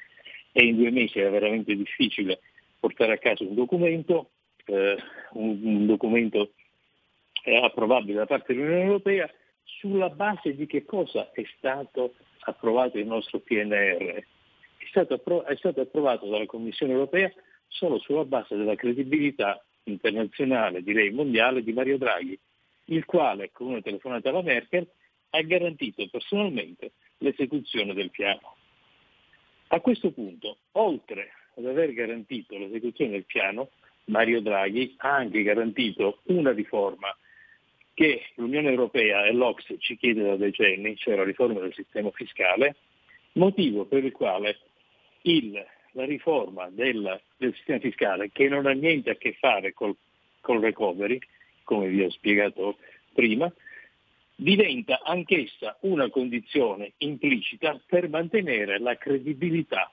e 0.51 0.65
in 0.65 0.77
due 0.77 0.89
mesi 0.89 1.19
era 1.19 1.29
veramente 1.29 1.75
difficile 1.75 2.39
portare 2.79 3.13
a 3.13 3.17
casa 3.19 3.43
un 3.43 3.53
documento, 3.53 4.31
eh, 4.71 4.97
un, 5.33 5.59
un, 5.63 5.85
documento 5.85 6.51
eh, 7.43 7.57
approvabile 7.57 8.19
da 8.19 8.25
parte 8.25 8.53
dell'Unione 8.53 8.83
Europea, 8.83 9.29
sulla 9.63 10.09
base 10.09 10.55
di 10.55 10.65
che 10.65 10.85
cosa 10.85 11.31
è 11.31 11.43
stato 11.57 12.15
approvato 12.41 12.97
il 12.97 13.05
nostro 13.05 13.39
PNR. 13.39 14.23
È 14.77 14.85
stato, 14.89 15.15
appro- 15.15 15.43
è 15.43 15.55
stato 15.55 15.81
approvato 15.81 16.27
dalla 16.27 16.45
Commissione 16.45 16.93
Europea 16.93 17.31
solo 17.67 17.99
sulla 17.99 18.25
base 18.25 18.55
della 18.55 18.75
credibilità 18.75 19.63
internazionale, 19.83 20.83
direi 20.83 21.11
mondiale, 21.11 21.63
di 21.63 21.73
Mario 21.73 21.97
Draghi, 21.97 22.37
il 22.85 23.05
quale 23.05 23.51
con 23.51 23.67
una 23.67 23.81
telefonata 23.81 24.29
alla 24.29 24.41
Merkel 24.41 24.87
ha 25.31 25.41
garantito 25.41 26.07
personalmente 26.09 26.91
l'esecuzione 27.19 27.93
del 27.93 28.09
piano. 28.09 28.55
A 29.67 29.79
questo 29.79 30.11
punto, 30.11 30.57
oltre 30.73 31.31
ad 31.55 31.65
aver 31.65 31.93
garantito 31.93 32.57
l'esecuzione 32.57 33.11
del 33.11 33.25
piano, 33.25 33.69
Mario 34.11 34.41
Draghi 34.41 34.93
ha 34.97 35.15
anche 35.15 35.41
garantito 35.41 36.19
una 36.25 36.51
riforma 36.51 37.15
che 37.93 38.23
l'Unione 38.35 38.69
Europea 38.69 39.25
e 39.25 39.31
l'Ox 39.31 39.73
ci 39.79 39.97
chiede 39.97 40.23
da 40.23 40.35
decenni, 40.35 40.95
cioè 40.97 41.15
la 41.15 41.23
riforma 41.23 41.59
del 41.61 41.73
sistema 41.73 42.11
fiscale, 42.11 42.75
motivo 43.33 43.85
per 43.85 44.03
il 44.03 44.11
quale 44.11 44.59
il 45.23 45.65
la 45.93 46.05
riforma 46.05 46.69
del, 46.69 47.19
del, 47.35 47.53
sistema 47.55 47.79
fiscale 47.79 48.31
che 48.31 48.47
non 48.47 48.65
ha 48.65 48.71
niente 48.71 49.09
a 49.09 49.15
che 49.15 49.33
fare 49.33 49.73
col, 49.73 49.93
col 50.39 50.61
recovery, 50.61 51.19
come 51.63 51.89
vi 51.89 52.01
ho 52.01 52.09
spiegato 52.09 52.77
prima, 53.13 53.51
diventa 54.33 55.01
anch'essa 55.03 55.77
una 55.81 56.09
condizione 56.09 56.93
implicita 56.99 57.77
per 57.85 58.07
mantenere 58.07 58.79
la 58.79 58.95
credibilità 58.95 59.91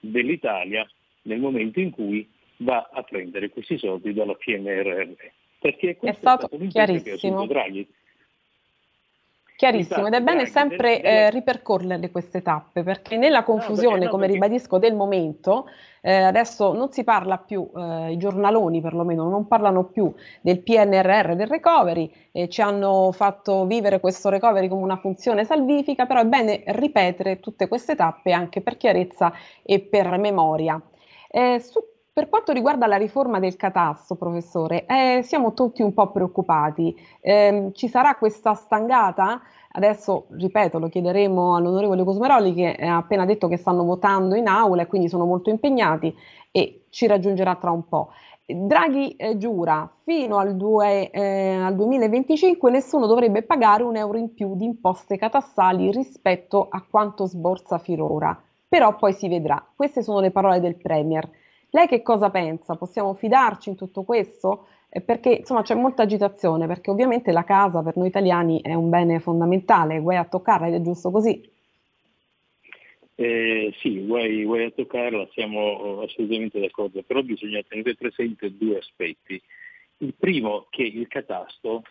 dell'Italia 0.00 0.88
nel 1.22 1.40
momento 1.40 1.78
in 1.78 1.90
cui 1.90 2.26
va 2.58 2.88
a 2.92 3.02
prendere 3.02 3.50
questi 3.50 3.78
soldi 3.78 4.12
dalla 4.12 4.34
PNRR. 4.34 5.12
Perché 5.60 5.96
questo 5.96 6.16
è 6.16 6.18
stato, 6.18 6.46
è 6.46 6.56
stato 6.56 6.68
chiarissimo. 6.68 7.46
Draghi. 7.46 7.88
Chiarissimo, 9.58 10.06
ed 10.06 10.14
è 10.14 10.20
bene 10.20 10.46
sempre 10.46 11.02
eh, 11.02 11.30
ripercorrerle 11.30 12.12
queste 12.12 12.42
tappe, 12.42 12.84
perché 12.84 13.16
nella 13.16 13.42
confusione, 13.42 14.06
come 14.08 14.28
ribadisco, 14.28 14.78
del 14.78 14.94
momento, 14.94 15.66
eh, 16.00 16.12
adesso 16.12 16.72
non 16.74 16.92
si 16.92 17.02
parla 17.02 17.38
più, 17.38 17.68
eh, 17.76 18.12
i 18.12 18.16
giornaloni 18.18 18.80
perlomeno 18.80 19.28
non 19.28 19.48
parlano 19.48 19.86
più 19.86 20.14
del 20.42 20.60
PNRR, 20.60 21.34
del 21.34 21.48
recovery, 21.48 22.08
ci 22.46 22.62
hanno 22.62 23.10
fatto 23.10 23.66
vivere 23.66 23.98
questo 23.98 24.28
recovery 24.28 24.68
come 24.68 24.82
una 24.84 24.98
funzione 24.98 25.44
salvifica, 25.44 26.06
però 26.06 26.20
è 26.20 26.26
bene 26.26 26.62
ripetere 26.66 27.40
tutte 27.40 27.66
queste 27.66 27.96
tappe 27.96 28.30
anche 28.30 28.60
per 28.60 28.76
chiarezza 28.76 29.32
e 29.64 29.80
per 29.80 30.16
memoria. 30.18 30.80
Eh, 31.28 31.58
su 31.58 31.80
per 32.18 32.28
quanto 32.28 32.50
riguarda 32.50 32.88
la 32.88 32.96
riforma 32.96 33.38
del 33.38 33.54
catasto, 33.54 34.16
professore, 34.16 34.86
eh, 34.86 35.20
siamo 35.22 35.54
tutti 35.54 35.82
un 35.82 35.94
po' 35.94 36.10
preoccupati. 36.10 36.92
Eh, 37.20 37.70
ci 37.74 37.86
sarà 37.86 38.16
questa 38.16 38.54
stangata? 38.54 39.40
Adesso, 39.70 40.26
ripeto, 40.30 40.80
lo 40.80 40.88
chiederemo 40.88 41.54
all'onorevole 41.54 42.02
Cosmeroli 42.02 42.54
che 42.54 42.74
ha 42.74 42.96
appena 42.96 43.24
detto 43.24 43.46
che 43.46 43.56
stanno 43.56 43.84
votando 43.84 44.34
in 44.34 44.48
aula 44.48 44.82
e 44.82 44.86
quindi 44.88 45.08
sono 45.08 45.26
molto 45.26 45.50
impegnati 45.50 46.12
e 46.50 46.86
ci 46.90 47.06
raggiungerà 47.06 47.54
tra 47.54 47.70
un 47.70 47.86
po'. 47.86 48.08
Draghi 48.44 49.14
eh, 49.14 49.36
giura 49.36 49.88
fino 50.02 50.38
al, 50.38 50.56
due, 50.56 51.12
eh, 51.12 51.54
al, 51.54 51.76
2025 51.76 52.68
nessuno 52.72 53.06
dovrebbe 53.06 53.42
pagare 53.42 53.84
un 53.84 53.94
euro 53.94 54.18
in 54.18 54.34
più 54.34 54.56
di 54.56 54.64
imposte 54.64 55.18
catastali 55.18 55.92
rispetto 55.92 56.66
a 56.68 56.82
quanto 56.82 57.26
sborsa 57.26 57.78
finora. 57.78 58.36
Però 58.68 58.96
poi 58.96 59.12
si 59.12 59.28
vedrà. 59.28 59.64
Queste 59.76 60.02
sono 60.02 60.18
le 60.18 60.32
parole 60.32 60.58
del 60.58 60.74
Premier. 60.74 61.46
Lei 61.70 61.86
che 61.86 62.02
cosa 62.02 62.30
pensa? 62.30 62.76
Possiamo 62.76 63.14
fidarci 63.14 63.68
in 63.68 63.76
tutto 63.76 64.02
questo? 64.02 64.68
Eh, 64.88 65.02
perché 65.02 65.30
insomma 65.40 65.62
c'è 65.62 65.74
molta 65.74 66.02
agitazione, 66.02 66.66
perché 66.66 66.90
ovviamente 66.90 67.30
la 67.30 67.44
casa 67.44 67.82
per 67.82 67.96
noi 67.96 68.08
italiani 68.08 68.60
è 68.62 68.72
un 68.72 68.88
bene 68.88 69.20
fondamentale, 69.20 70.00
guai 70.00 70.16
a 70.16 70.24
toccarla 70.24 70.68
ed 70.68 70.74
è 70.74 70.80
giusto 70.80 71.10
così. 71.10 71.56
Eh, 73.14 73.74
sì, 73.80 74.06
guai, 74.06 74.44
guai 74.44 74.66
a 74.66 74.70
toccarla, 74.70 75.28
siamo 75.32 76.00
assolutamente 76.02 76.60
d'accordo, 76.60 77.02
però 77.02 77.20
bisogna 77.22 77.62
tenere 77.66 77.96
presente 77.96 78.56
due 78.56 78.78
aspetti. 78.78 79.40
Il 79.98 80.14
primo 80.14 80.66
che 80.70 80.84
il 80.84 81.08
catasto 81.08 81.82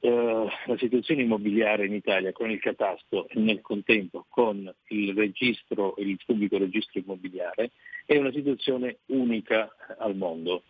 eh, 0.00 0.46
la 0.66 0.76
situazione 0.78 1.22
immobiliare 1.22 1.86
in 1.86 1.94
Italia 1.94 2.32
con 2.32 2.50
il 2.50 2.60
catasto 2.60 3.28
e 3.28 3.38
nel 3.38 3.60
contempo 3.60 4.26
con 4.28 4.72
il 4.88 5.14
registro, 5.14 5.94
il 5.98 6.18
pubblico 6.24 6.58
registro 6.58 7.00
immobiliare, 7.00 7.70
è 8.04 8.16
una 8.16 8.32
situazione 8.32 8.98
unica 9.06 9.70
al 9.98 10.16
mondo, 10.16 10.62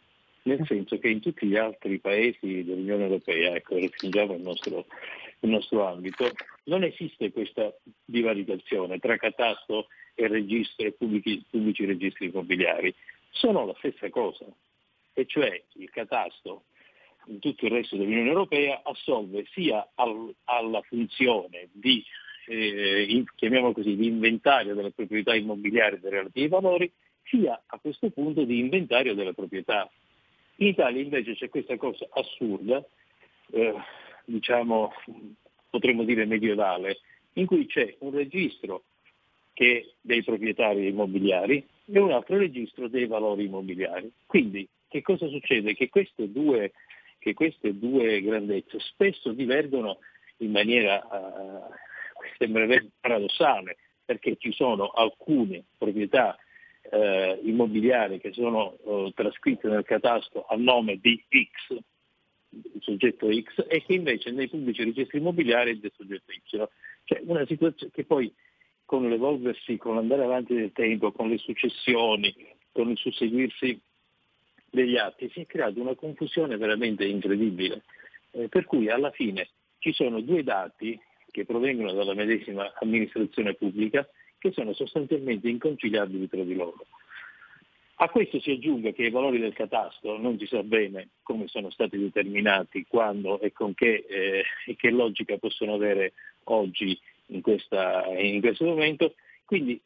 nel 0.43 0.65
senso 0.67 0.99
che 0.99 1.09
in 1.09 1.21
tutti 1.21 1.47
gli 1.47 1.57
altri 1.57 1.99
paesi 1.99 2.65
dell'Unione 2.65 3.05
Europea, 3.05 3.55
ecco, 3.55 3.77
restringiamo 3.77 4.35
il 4.35 4.43
nostro, 4.43 4.87
il 5.41 5.51
nostro 5.51 5.87
ambito, 5.87 6.31
non 6.65 6.85
esiste 6.85 7.33
questa 7.33 7.75
divaricazione 8.05 8.99
tra 8.99 9.17
catasto 9.17 9.89
e 10.15 10.29
registro 10.29 10.87
e 10.87 10.93
pubblici, 10.93 11.45
pubblici 11.51 11.85
registri 11.85 12.27
immobiliari. 12.27 12.95
Sono 13.31 13.67
la 13.67 13.75
stessa 13.79 14.09
cosa, 14.09 14.47
e 15.13 15.27
cioè 15.27 15.63
il 15.75 15.91
catasto 15.91 16.65
in 17.27 17.39
tutto 17.39 17.67
il 17.67 17.73
resto 17.73 17.97
dell'Unione 17.97 18.29
Europea 18.29 18.83
assolve 18.85 19.47
sia 19.53 19.89
al, 19.95 20.35
alla 20.45 20.83
funzione 20.83 21.69
di, 21.73 22.03
eh, 22.47 23.07
in, 23.09 23.25
così, 23.73 23.97
di 23.97 24.07
inventario 24.07 24.75
delle 24.75 24.93
proprietà 24.93 25.35
immobiliari 25.35 26.01
dei 26.01 26.11
relativi 26.11 26.49
valori, 26.49 26.91
sia 27.25 27.61
a 27.67 27.79
questo 27.79 28.11
punto 28.11 28.45
di 28.45 28.59
inventario 28.59 29.15
delle 29.15 29.35
proprietà. 29.35 29.91
In 30.57 30.69
Italia 30.69 31.03
invece 31.03 31.35
c'è 31.35 31.49
questa 31.49 31.77
cosa 31.77 32.07
assurda, 32.11 32.85
eh, 33.51 33.75
diciamo, 34.25 34.93
potremmo 35.69 36.05
dire 36.05 36.25
medievale, 36.25 36.99
in 37.35 37.47
cui 37.47 37.67
c'è 37.67 37.97
un 38.01 38.13
registro 38.13 38.85
dei 39.55 40.23
proprietari 40.23 40.87
immobiliari 40.87 41.67
e 41.91 41.99
un 41.99 42.13
altro 42.13 42.37
registro 42.37 42.89
dei 42.89 43.07
valori 43.07 43.45
immobiliari. 43.45 44.11
Quindi 44.27 44.69
che 44.89 45.03
cosa 45.03 45.29
succede? 45.29 45.75
Che 45.75 45.89
queste 45.89 46.31
due 46.31 46.73
che 47.27 47.35
queste 47.35 47.77
due 47.77 48.23
grandezze 48.23 48.79
spesso 48.79 49.33
divergono 49.33 49.99
in 50.39 50.53
maniera, 50.53 51.05
uh, 51.05 51.73
sembra 52.39 52.69
paradossale, 53.01 53.79
perché 54.05 54.37
ci 54.39 54.53
sono 54.53 54.91
alcune 54.91 55.65
proprietà 55.77 56.39
uh, 56.93 57.41
immobiliari 57.43 58.21
che 58.21 58.33
sono 58.33 58.77
uh, 58.81 59.11
trascritte 59.11 59.67
nel 59.67 59.83
catasto 59.83 60.47
a 60.49 60.55
nome 60.55 61.01
di 61.01 61.21
X, 61.29 61.77
il 62.51 62.81
soggetto 62.83 63.29
X, 63.29 63.65
e 63.67 63.83
che 63.83 63.95
invece 63.95 64.31
nei 64.31 64.49
pubblici 64.49 64.85
registri 64.85 65.19
immobiliari 65.19 65.73
è 65.73 65.75
del 65.75 65.93
soggetto 65.97 66.31
Y. 66.31 66.41
Cioè 66.47 67.23
una 67.25 67.45
situazione 67.45 67.91
che 67.93 68.05
poi 68.05 68.33
con 68.85 69.09
l'evolversi, 69.09 69.77
con 69.79 69.97
l'andare 69.97 70.23
avanti 70.23 70.55
del 70.55 70.71
tempo, 70.71 71.11
con 71.11 71.29
le 71.29 71.39
successioni, 71.39 72.33
con 72.71 72.89
il 72.89 72.97
susseguirsi 72.97 73.81
degli 74.71 74.97
atti 74.97 75.31
si 75.31 75.41
è 75.41 75.47
creata 75.47 75.81
una 75.81 75.95
confusione 75.95 76.57
veramente 76.57 77.05
incredibile, 77.05 77.83
eh, 78.33 78.49
per 78.49 78.65
cui 78.65 78.89
alla 78.91 79.11
fine 79.11 79.49
ci 79.79 79.93
sono 79.93 80.21
due 80.21 80.43
dati 80.43 80.99
che 81.31 81.45
provengono 81.45 81.93
dalla 81.93 82.15
medesima 82.15 82.73
amministrazione 82.81 83.55
pubblica 83.55 84.09
che 84.39 84.53
sono 84.53 84.73
sostanzialmente 84.73 85.49
inconciliabili 85.49 86.29
tra 86.29 86.43
di 86.43 86.55
loro. 86.55 86.87
A 87.99 88.11
questo 88.11 88.39
si 88.41 88.51
aggiunge 88.51 88.93
che 88.93 89.05
i 89.05 89.11
valori 89.11 89.39
del 89.39 89.55
catasto 89.55 90.19
non 90.19 90.39
si 90.39 90.47
sa 90.47 90.63
bene 90.63 91.09
come 91.23 91.47
sono 91.49 91.71
stati 91.71 91.97
determinati, 91.97 92.85
quando 92.87 93.41
e 93.41 93.53
con 93.53 93.73
che, 93.73 94.05
eh, 94.07 94.45
e 94.67 94.77
che 94.77 94.91
logica 94.91 95.39
possono 95.39 95.75
avere 95.75 96.13
oggi 96.45 96.99
in, 97.29 97.41
questa, 97.41 98.05
in 98.19 98.41
questo 98.41 98.67
momento, 98.67 99.15
quindi 99.47 99.81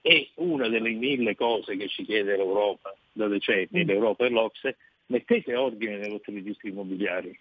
è 0.00 0.28
una 0.36 0.68
delle 0.68 0.90
mille 0.90 1.34
cose 1.34 1.76
che 1.76 1.88
ci 1.88 2.04
chiede 2.04 2.36
l'Europa 2.36 2.94
da 3.12 3.26
decenni, 3.26 3.84
mm. 3.84 3.86
l'Europa 3.86 4.26
e 4.26 4.30
l'Ocse, 4.30 4.76
mettete 5.06 5.54
ordine 5.54 5.98
nei 5.98 6.10
vostri 6.10 6.34
registri 6.34 6.70
immobiliari. 6.70 7.36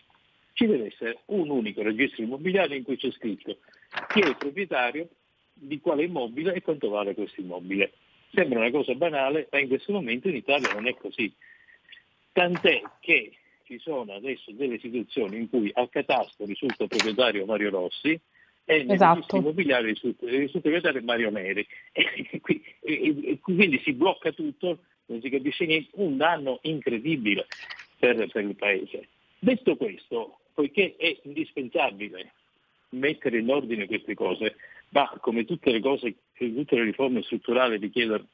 Ci 0.53 0.65
deve 0.65 0.87
essere 0.87 1.19
un 1.25 1.49
unico 1.49 1.83
registro 1.83 2.23
immobiliare 2.23 2.75
in 2.75 2.83
cui 2.83 2.97
c'è 2.97 3.11
scritto 3.11 3.57
chi 4.09 4.21
è 4.21 4.27
il 4.27 4.37
proprietario, 4.37 5.07
di 5.53 5.79
quale 5.79 6.03
immobile 6.03 6.53
e 6.53 6.61
quanto 6.61 6.89
vale 6.89 7.13
questo 7.13 7.41
immobile. 7.41 7.93
Sembra 8.31 8.59
una 8.59 8.71
cosa 8.71 8.93
banale, 8.93 9.47
ma 9.51 9.59
in 9.59 9.67
questo 9.67 9.91
momento 9.93 10.27
in 10.27 10.35
Italia 10.35 10.71
non 10.73 10.87
è 10.87 10.95
così. 10.95 11.33
Tant'è 12.31 12.81
che 12.99 13.33
ci 13.63 13.79
sono 13.79 14.13
adesso 14.13 14.51
delle 14.51 14.79
situazioni 14.79 15.37
in 15.37 15.49
cui 15.49 15.71
al 15.73 15.89
catasto 15.89 16.45
risulta 16.45 16.87
proprietario 16.87 17.45
Mario 17.45 17.69
Rossi, 17.69 18.19
nel 18.67 18.91
esatto. 18.91 19.37
immobiliare 19.37 19.89
il 19.89 19.97
sottosegretario 19.97 21.01
Mario 21.03 21.29
Neri. 21.29 21.65
E, 22.87 23.39
quindi 23.41 23.81
si 23.83 23.91
blocca 23.91 24.31
tutto, 24.31 24.79
non 25.07 25.19
si 25.19 25.29
capisce 25.29 25.65
niente, 25.65 25.89
un 25.95 26.15
danno 26.15 26.59
incredibile 26.61 27.45
per, 27.99 28.29
per 28.31 28.43
il 28.45 28.55
Paese. 28.55 29.09
Detto 29.39 29.75
questo, 29.75 30.39
poiché 30.53 30.95
è 30.97 31.17
indispensabile 31.23 32.31
mettere 32.89 33.39
in 33.39 33.49
ordine 33.49 33.87
queste 33.87 34.15
cose, 34.15 34.55
ma 34.89 35.11
come 35.19 35.43
tutte 35.43 35.71
le 35.71 35.81
cose, 35.81 36.15
tutte 36.33 36.75
le 36.75 36.83
riforme 36.83 37.23
strutturali 37.23 37.77
richiedono 37.77 38.25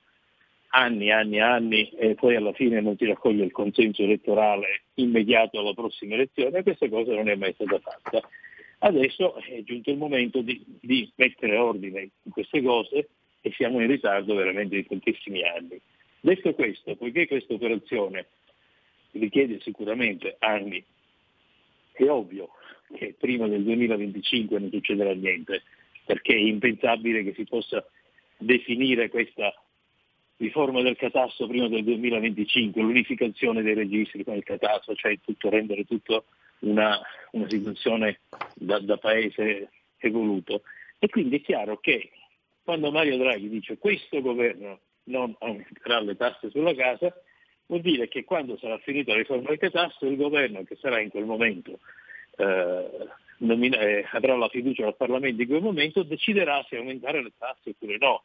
anni, 0.70 1.12
anni, 1.12 1.40
anni 1.40 1.90
e 1.90 2.16
poi 2.16 2.36
alla 2.36 2.54
fine 2.54 2.82
non 2.82 2.96
si 2.98 3.06
raccoglie 3.06 3.46
il 3.46 3.52
consenso 3.52 4.04
elettorale 4.04 4.84
immediato 4.96 5.60
alla 5.60 5.74
prossima 5.74 6.16
elezione, 6.16 6.64
questa 6.64 6.90
cosa 6.90 7.14
non 7.14 7.30
è 7.30 7.36
mai 7.36 7.54
stata 7.54 7.80
fatta. 7.80 8.22
Adesso 8.86 9.36
è 9.36 9.64
giunto 9.64 9.92
il 9.92 9.98
momento 9.98 10.42
di, 10.42 10.62
di 10.82 11.10
mettere 11.16 11.56
ordine 11.56 12.10
in 12.24 12.32
queste 12.32 12.62
cose 12.62 13.08
e 13.40 13.52
siamo 13.54 13.80
in 13.80 13.88
ritardo 13.88 14.36
veramente 14.36 14.76
di 14.76 14.86
tantissimi 14.86 15.42
anni. 15.42 15.80
Detto 16.20 16.54
questo, 16.54 16.94
poiché 16.98 17.26
questa 17.26 17.54
operazione 17.54 18.28
richiede 19.12 19.62
sicuramente 19.62 20.36
anni, 20.40 20.84
è 21.94 22.04
ovvio 22.10 22.50
che 22.94 23.16
prima 23.18 23.48
del 23.48 23.64
2025 23.64 24.60
non 24.60 24.70
succederà 24.70 25.14
niente, 25.14 25.64
perché 26.06 26.34
è 26.34 26.40
impensabile 26.40 27.24
che 27.24 27.34
si 27.36 27.46
possa 27.46 27.88
definire 28.36 29.08
questa 29.08 29.54
riforma 30.38 30.82
del 30.82 30.98
catasto 30.98 31.48
prima 31.48 31.70
del 31.70 31.86
2025, 31.86 32.82
l'unificazione 32.82 33.62
dei 33.62 33.76
registri 33.76 34.26
con 34.26 34.36
il 34.36 34.44
catasto, 34.44 34.94
cioè 34.94 35.18
tutto, 35.22 35.50
rendere 35.50 35.86
tutto 35.86 36.26
una, 36.64 37.00
una 37.32 37.50
situazione 37.50 38.20
da, 38.56 38.80
da, 38.80 38.98
paese 38.98 39.70
evoluto. 39.98 40.64
E 41.00 41.10
quindi 41.10 41.38
è 41.38 41.42
chiaro 41.42 41.78
che 41.78 42.12
quando 42.64 42.92
Mario 42.92 43.18
Draghi 43.18 43.50
dice 43.50 43.78
questo 43.78 44.22
governo 44.22 44.80
non 45.06 45.36
aumenterà 45.40 46.00
le 46.00 46.16
tasse 46.16 46.50
sulla 46.50 46.74
casa, 46.74 47.14
vuol 47.66 47.82
dire 47.82 48.08
che 48.08 48.24
quando 48.24 48.58
sarà 48.58 48.78
finita 48.80 49.12
la 49.12 49.20
riforma 49.20 49.50
del 49.50 49.58
catasto 49.58 50.06
il 50.06 50.16
governo 50.16 50.64
che 50.64 50.78
sarà 50.80 51.00
in 51.00 51.10
quel 51.10 51.26
momento 51.26 51.80
eh, 52.38 53.08
nomina- 53.38 53.80
eh, 53.80 54.06
avrà 54.12 54.36
la 54.36 54.50
fiducia 54.50 54.84
dal 54.84 54.96
Parlamento 54.96 55.42
in 55.42 55.48
quel 55.48 55.62
momento 55.62 56.04
deciderà 56.04 56.66
se 56.70 56.78
aumentare 56.78 57.22
le 57.22 57.32
tasse 57.38 57.72
oppure 57.72 57.98
no. 57.98 58.24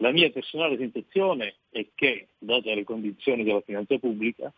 La 0.00 0.12
mia 0.12 0.30
personale 0.30 0.76
sensazione 0.76 1.56
è 1.70 1.84
che, 1.94 2.28
date 2.38 2.74
le 2.74 2.84
condizioni 2.84 3.42
della 3.42 3.60
finanza 3.62 3.98
pubblica, 3.98 4.52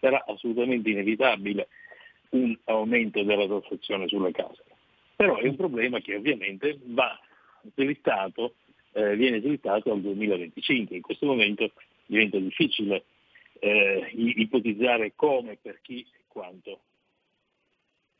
sarà 0.00 0.24
assolutamente 0.26 0.90
inevitabile 0.90 1.68
un 2.30 2.56
aumento 2.64 3.22
della 3.22 3.46
tassazione 3.46 4.08
sulle 4.08 4.32
case. 4.32 4.64
Però 5.16 5.36
è 5.36 5.46
un 5.46 5.56
problema 5.56 6.00
che 6.00 6.14
ovviamente 6.14 6.78
va 6.82 7.18
slittato, 7.74 8.54
eh, 8.92 9.16
viene 9.16 9.40
slittato 9.40 9.92
al 9.92 10.00
2025. 10.00 10.96
In 10.96 11.02
questo 11.02 11.26
momento 11.26 11.72
diventa 12.06 12.38
difficile 12.38 13.04
eh, 13.58 14.10
ipotizzare 14.12 15.12
come, 15.14 15.58
per 15.60 15.80
chi 15.82 16.00
e 16.00 16.20
quanto. 16.26 16.80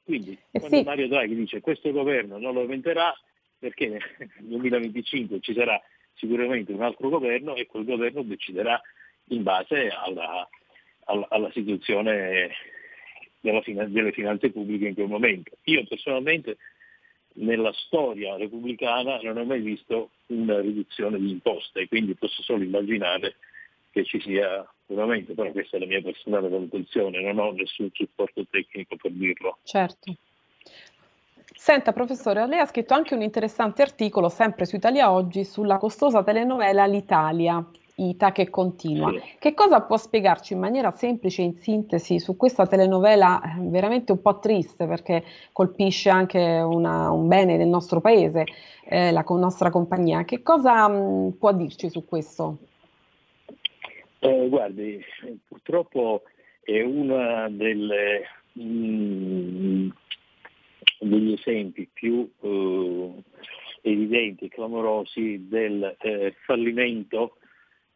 Quindi 0.05 0.39
eh 0.51 0.59
quando 0.59 0.79
sì. 0.79 0.85
Mario 0.85 1.09
Draghi 1.09 1.35
dice 1.35 1.61
questo 1.61 1.93
governo 1.93 2.39
non 2.39 2.55
lo 2.55 2.61
aumenterà 2.61 3.15
perché 3.59 3.89
nel 3.89 4.01
2025 4.39 5.41
ci 5.41 5.55
sarà 5.55 5.81
sicuramente 6.15 6.73
un 6.73 6.83
altro 6.83 7.09
governo 7.09 7.55
e 7.55 7.67
quel 7.67 7.85
governo 7.85 8.23
deciderà 8.23 8.81
in 9.29 9.43
base 9.43 9.89
alla, 9.89 10.49
alla, 11.05 11.27
alla 11.29 11.51
situazione 11.53 12.51
delle 13.41 14.13
finanze 14.13 14.51
pubbliche 14.51 14.89
in 14.89 14.95
quel 14.95 15.09
momento. 15.09 15.53
Io 15.65 15.85
personalmente 15.87 16.59
nella 17.35 17.73
storia 17.73 18.37
repubblicana 18.37 19.21
non 19.23 19.39
ho 19.39 19.45
mai 19.45 19.61
visto 19.61 20.11
una 20.27 20.61
riduzione 20.61 21.19
di 21.19 21.31
imposte, 21.31 21.89
quindi 21.89 22.15
posso 22.15 22.43
solo 22.43 22.63
immaginare 22.63 23.37
che 23.91 24.05
ci 24.05 24.21
sia 24.21 24.69
aumento, 24.89 25.35
però 25.35 25.51
questa 25.53 25.77
è 25.77 25.81
la 25.81 25.87
mia 25.87 26.03
personale 26.03 26.49
valutazione, 26.49 27.21
non 27.21 27.39
ho 27.39 27.53
nessun 27.53 27.91
supporto 27.93 28.45
tecnico 28.51 28.97
per 28.97 29.13
dirlo. 29.13 29.59
Certo. 29.63 30.17
Senta 31.55 31.93
professore, 31.93 32.47
lei 32.47 32.59
ha 32.59 32.67
scritto 32.67 32.95
anche 32.95 33.15
un 33.15 33.23
interessante 33.23 33.83
articolo, 33.83 34.29
sempre 34.29 34.65
su 34.65 34.77
Italia 34.77 35.13
Oggi, 35.13 35.45
sulla 35.45 35.79
costosa 35.79 36.23
telenovela 36.23 36.87
L'Italia, 36.87 37.65
Ita 38.01 38.33
che 38.33 38.49
continua. 38.49 39.11
Sì. 39.11 39.21
Che 39.39 39.53
cosa 39.53 39.83
può 39.83 39.99
spiegarci 39.99 40.55
in 40.55 40.59
maniera 40.59 40.91
semplice, 40.93 41.43
in 41.43 41.57
sintesi, 41.57 42.19
su 42.19 42.35
questa 42.35 42.67
telenovela 42.67 43.43
eh, 43.43 43.69
veramente 43.69 44.13
un 44.13 44.23
po' 44.23 44.39
triste 44.39 44.87
perché 44.87 45.23
colpisce 45.53 46.09
anche 46.09 46.39
una, 46.39 47.11
un 47.11 47.29
bene 47.29 47.59
del 47.59 47.69
nostro 47.69 48.01
paese, 48.01 48.47
eh, 48.87 49.13
la 49.13 49.23
nostra 49.29 49.69
compagnia? 49.69 50.25
Che 50.25 50.41
cosa 50.43 50.89
mh, 50.89 50.95
mm, 50.97 51.29
può 51.33 51.53
dirci 51.53 51.91
su 51.91 52.07
questo? 52.07 52.57
Eh, 54.21 54.49
guardi, 54.49 54.99
purtroppo 55.47 56.23
è 56.63 56.83
mh, 56.83 58.63
mm, 58.63 59.89
degli 61.01 61.33
esempi 61.33 61.87
più 61.93 62.31
eh, 62.41 63.13
evidenti 63.83 64.47
e 64.47 64.49
clamorosi 64.49 65.49
del 65.49 65.97
eh, 66.01 66.35
fallimento 66.47 67.35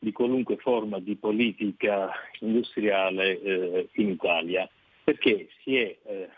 di 0.05 0.12
qualunque 0.12 0.57
forma 0.59 1.01
di 1.01 1.17
politica 1.17 2.12
industriale 2.40 3.40
eh, 3.40 3.88
in 3.95 4.11
Italia, 4.11 4.69
perché 5.03 5.49
si 5.62 5.77
è 5.77 5.97
eh, 6.05 6.29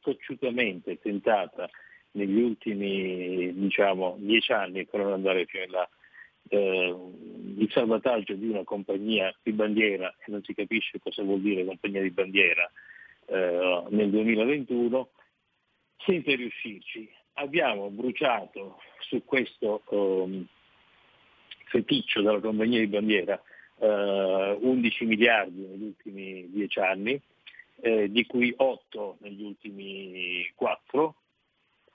cocciutamente 0.00 1.00
tentata 1.00 1.68
negli 2.12 2.40
ultimi 2.40 3.52
diciamo, 3.54 4.16
dieci 4.20 4.52
anni, 4.52 4.86
per 4.86 5.00
non 5.00 5.12
andare 5.12 5.46
più 5.46 5.60
in 5.60 5.70
là, 5.70 5.88
eh, 6.48 6.96
il 7.56 7.68
salvataggio 7.72 8.34
di 8.34 8.48
una 8.48 8.62
compagnia 8.62 9.34
di 9.42 9.52
bandiera, 9.52 10.08
e 10.24 10.30
non 10.30 10.42
si 10.44 10.54
capisce 10.54 11.00
cosa 11.00 11.24
vuol 11.24 11.40
dire 11.40 11.64
compagnia 11.64 12.00
di 12.00 12.10
bandiera, 12.10 12.70
eh, 13.26 13.82
nel 13.88 14.10
2021, 14.10 15.10
senza 15.98 16.36
riuscirci. 16.36 17.10
Abbiamo 17.34 17.90
bruciato 17.90 18.78
su 19.00 19.24
questo 19.24 19.82
um, 19.88 20.46
feticcio 21.68 22.20
della 22.22 22.40
compagnia 22.40 22.80
di 22.80 22.86
bandiera 22.86 23.40
uh, 23.76 24.58
11 24.60 25.04
miliardi 25.04 25.60
negli 25.60 25.84
ultimi 25.84 26.50
10 26.50 26.78
anni, 26.80 27.20
eh, 27.80 28.10
di 28.10 28.26
cui 28.26 28.52
8 28.56 29.18
negli 29.20 29.42
ultimi 29.42 30.50
4, 30.54 31.14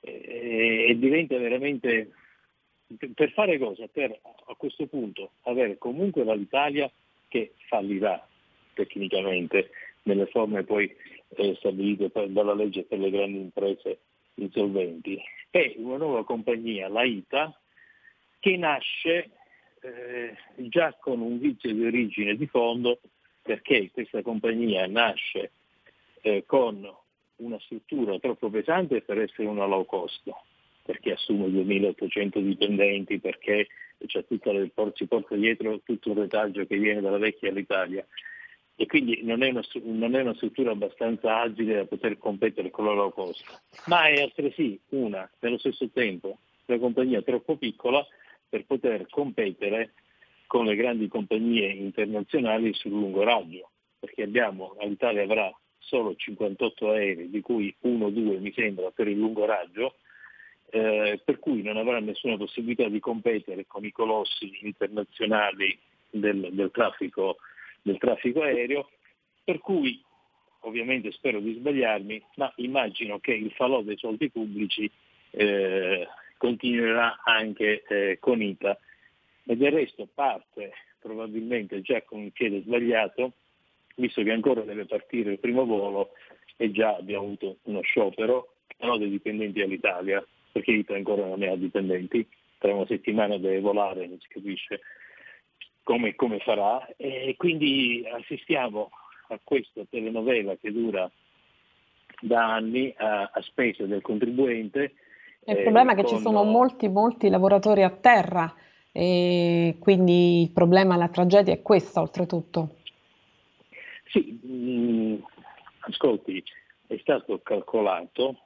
eh, 0.02 0.86
e 0.90 0.98
diventa 0.98 1.38
veramente 1.38 2.12
per 3.16 3.32
fare 3.32 3.58
cosa? 3.58 3.88
Per 3.88 4.20
a 4.46 4.56
questo 4.56 4.86
punto 4.86 5.32
avere 5.44 5.78
comunque 5.78 6.24
l'Italia 6.36 6.92
che 7.28 7.54
fallirà 7.68 8.26
tecnicamente 8.74 9.72
nelle 10.04 10.28
forme 10.28 10.64
poi 10.64 10.94
eh, 11.36 11.56
stabilite 11.56 12.10
per, 12.10 12.30
dalla 12.30 12.54
legge 12.54 12.84
per 12.84 13.00
le 13.00 13.10
grandi 13.10 13.40
imprese 13.40 14.00
insolventi 14.36 15.20
e 15.50 15.76
una 15.78 15.98
nuova 15.98 16.24
compagnia, 16.24 16.88
la 16.88 17.04
ITA, 17.04 17.58
che 18.40 18.58
nasce 18.58 19.30
eh, 19.84 20.36
già 20.56 20.96
con 21.00 21.19
un 21.19 21.39
vizio 21.39 21.74
di 21.74 21.86
origine 21.86 22.36
di 22.36 22.48
fondo 22.48 23.00
perché 23.41 23.91
questa 23.91 24.22
compagnia 24.22 24.88
nasce 24.88 25.52
eh, 26.22 26.43
con 26.46 26.89
una 27.38 27.60
struttura 27.60 28.17
troppo 28.19 28.50
pesante 28.50 29.02
per 29.02 29.19
essere 29.19 29.48
una 29.48 29.65
low 29.65 29.86
cost, 29.86 30.32
perché 30.84 31.12
assume 31.12 31.48
2.800 31.48 32.39
dipendenti, 32.39 33.19
perché 33.19 33.67
il, 33.98 34.93
si 34.93 35.06
porta 35.08 35.36
dietro 35.36 35.82
tutto 35.82 36.12
un 36.12 36.19
retaggio 36.19 36.65
che 36.65 36.78
viene 36.78 37.02
dalla 37.02 37.17
vecchia 37.17 37.50
all'Italia. 37.50 38.06
E 38.76 38.86
quindi 38.88 39.22
non 39.24 39.43
è, 39.43 39.50
una, 39.50 39.62
non 39.84 40.15
è, 40.15 40.22
una, 40.22 40.34
struttura 40.34 40.72
abbastanza 40.72 41.41
agile 41.41 41.76
da 41.76 41.86
poter 41.86 42.17
competere 42.17 42.72
con 42.72 42.86
la 42.86 42.93
low 42.93 43.12
cost, 43.12 43.43
ma 43.86 44.08
è 44.08 44.22
altresì 44.22 44.80
una, 44.89 45.30
nello 45.39 45.60
stesso 45.60 45.89
tempo, 45.89 46.39
una 46.65 46.80
compagnia 46.80 47.22
troppo 47.22 47.56
piccola 47.56 48.06
per 48.54 48.66
poter 48.66 49.08
competere 49.10 49.94
con 50.46 50.66
le 50.66 50.76
grandi 50.76 51.08
compagnie 51.08 51.70
internazionali 51.70 52.72
sul 52.76 52.92
lungo 52.92 53.24
raggio, 53.24 53.72
perché 53.98 54.22
abbiamo, 54.22 54.76
l'Italia 54.82 55.24
avrà 55.24 55.52
solo 55.80 56.13
58 56.16 56.92
aerei, 56.92 57.32
di 57.32 57.42
cui 57.42 57.76
uno 57.80 58.06
o 58.06 58.10
due 58.12 58.38
mi 58.38 58.54
sembra 58.54 58.92
per 58.92 59.08
il 59.08 59.18
lungo 59.18 59.46
raggio, 59.46 59.96
eh, 60.70 61.20
per 61.26 61.39
cui 61.39 61.63
non 61.63 61.78
avrà 61.78 62.00
nessuna 62.00 62.38
possibilità 62.38 62.88
di 62.89 63.00
competere 63.00 63.66
con 63.66 63.84
i 63.86 63.92
colossi 63.92 64.60
internazionali 64.62 65.76
del, 66.12 66.50
del, 66.52 66.70
traffico, 66.70 67.38
del 67.82 67.98
traffico 67.98 68.44
aereo, 68.44 68.92
per 69.44 69.58
cui 69.58 70.00
ovviamente 70.60 71.12
spero 71.12 71.39
di 71.39 71.56
sbagliarmi, 71.56 72.24
ma 72.36 72.54
immagino 72.58 73.18
che 73.18 73.34
il 73.34 73.52
falò 73.54 73.82
dei 73.82 73.98
soldi 73.98 74.30
pubblici 74.30 74.88
eh, 75.32 76.08
continuerà 76.44 77.22
anche 77.24 77.84
eh, 77.88 78.18
con 78.20 78.42
ITA 78.42 78.78
e 79.46 79.56
del 79.56 79.72
resto 79.72 80.10
parte 80.14 80.74
probabilmente 81.00 81.80
già 81.80 82.02
con 82.02 82.20
il 82.20 82.34
piede 82.34 82.60
sbagliato 82.64 83.32
visto 83.96 84.22
che 84.24 84.32
ancora 84.32 84.60
deve 84.64 84.86
partire 84.86 85.32
il 85.32 85.40
primo 85.40 85.66
volo 85.66 86.12
e 86.58 86.70
già 86.72 86.98
abbiamo 86.98 87.24
avuto 87.24 87.60
uno 87.64 87.80
sciopero, 87.80 88.56
però 88.76 88.98
dei 88.98 89.10
dipendenti 89.10 89.62
all'Italia, 89.62 90.26
perché 90.52 90.74
l'Italia 90.74 90.98
ancora 90.98 91.26
non 91.26 91.40
ne 91.40 91.48
ha 91.48 91.56
dipendenti, 91.56 92.28
tra 92.58 92.74
una 92.74 92.88
settimana 92.88 93.38
deve 93.38 93.62
volare, 93.62 94.06
non 94.06 94.20
si 94.20 94.28
capisce 94.28 94.82
come, 95.84 96.14
come 96.16 96.40
farà, 96.40 96.86
e 96.98 97.36
quindi 97.38 98.06
assistiamo 98.06 98.90
a 99.30 99.40
questa 99.42 99.84
telenovela 99.90 100.58
che 100.58 100.74
dura 100.74 101.10
da 102.20 102.54
anni 102.54 102.94
a, 102.98 103.32
a 103.34 103.42
spese 103.42 103.88
del 103.88 104.02
contribuente. 104.02 104.94
Il 105.46 105.58
eh, 105.58 105.62
problema 105.64 105.92
è 105.92 105.96
che 105.96 106.06
ci 106.06 106.18
sono 106.20 106.44
molti, 106.44 106.88
molti 106.88 107.30
lavoratori 107.30 107.84
a 107.84 107.90
terra 107.90 108.54
e 108.92 109.76
quindi 109.80 110.44
il 110.44 110.52
problema, 110.52 110.96
la 110.96 111.10
tragedia 111.10 111.54
è 111.54 111.62
questa 111.62 112.00
oltretutto. 112.00 112.76
Sì, 114.06 114.40
mh, 114.42 114.54
mm, 114.54 115.16
ascolti, 115.80 116.44
è 116.88 116.98
stato 117.02 117.40
calcolato 117.42 118.38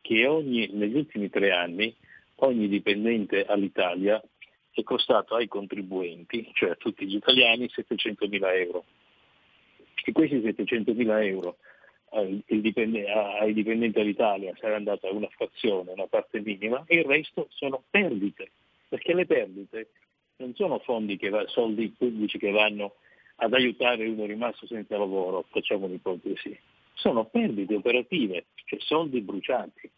che 0.00 0.26
ogni, 0.26 0.70
negli 0.72 0.96
ultimi 0.96 1.28
tre 1.28 1.52
anni 1.52 1.94
ogni 2.36 2.68
dipendente 2.68 3.44
all'Italia 3.44 4.20
è 4.72 4.82
costato 4.82 5.34
ai 5.34 5.46
contribuenti, 5.46 6.50
cioè 6.54 6.70
a 6.70 6.76
tutti 6.76 7.06
gli 7.06 7.16
italiani, 7.16 7.68
700 7.68 8.26
mila 8.26 8.52
euro. 8.54 8.84
E 10.02 10.12
questi 10.12 10.40
700 10.40 10.94
mila 10.94 11.22
euro 11.22 11.58
ai 12.10 13.52
dipendenti 13.52 14.00
all'Italia 14.00 14.54
sarà 14.58 14.76
andata 14.76 15.10
una 15.10 15.28
frazione, 15.28 15.92
una 15.92 16.06
parte 16.06 16.40
minima, 16.40 16.84
e 16.86 16.96
il 16.96 17.04
resto 17.04 17.46
sono 17.50 17.82
perdite, 17.88 18.50
perché 18.88 19.14
le 19.14 19.26
perdite 19.26 19.88
non 20.36 20.54
sono 20.54 20.78
fondi 20.80 21.16
che 21.16 21.28
va, 21.28 21.46
soldi 21.46 21.94
pubblici 21.96 22.38
che 22.38 22.50
vanno 22.50 22.94
ad 23.36 23.54
aiutare 23.54 24.06
uno 24.06 24.26
rimasto 24.26 24.66
senza 24.66 24.98
lavoro, 24.98 25.46
facciamo 25.50 25.86
un'ipotesi, 25.86 26.58
sono 26.94 27.24
perdite 27.26 27.74
operative, 27.74 28.46
cioè 28.64 28.78
soldi 28.80 29.20
bruciati. 29.20 29.88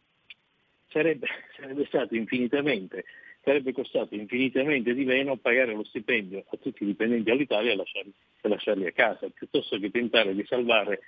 Sarebbe, 0.88 1.26
sarebbe 1.56 1.86
stato 1.86 2.14
infinitamente, 2.14 3.04
sarebbe 3.42 3.72
costato 3.72 4.14
infinitamente 4.14 4.94
di 4.94 5.04
meno 5.04 5.36
pagare 5.36 5.72
lo 5.72 5.84
stipendio 5.84 6.44
a 6.46 6.56
tutti 6.58 6.82
i 6.82 6.86
dipendenti 6.86 7.30
all'Italia 7.30 7.72
e 7.72 7.76
lasciarli, 7.76 8.12
e 8.40 8.48
lasciarli 8.48 8.86
a 8.86 8.92
casa, 8.92 9.28
piuttosto 9.30 9.78
che 9.78 9.90
tentare 9.90 10.34
di 10.34 10.44
salvare 10.46 11.00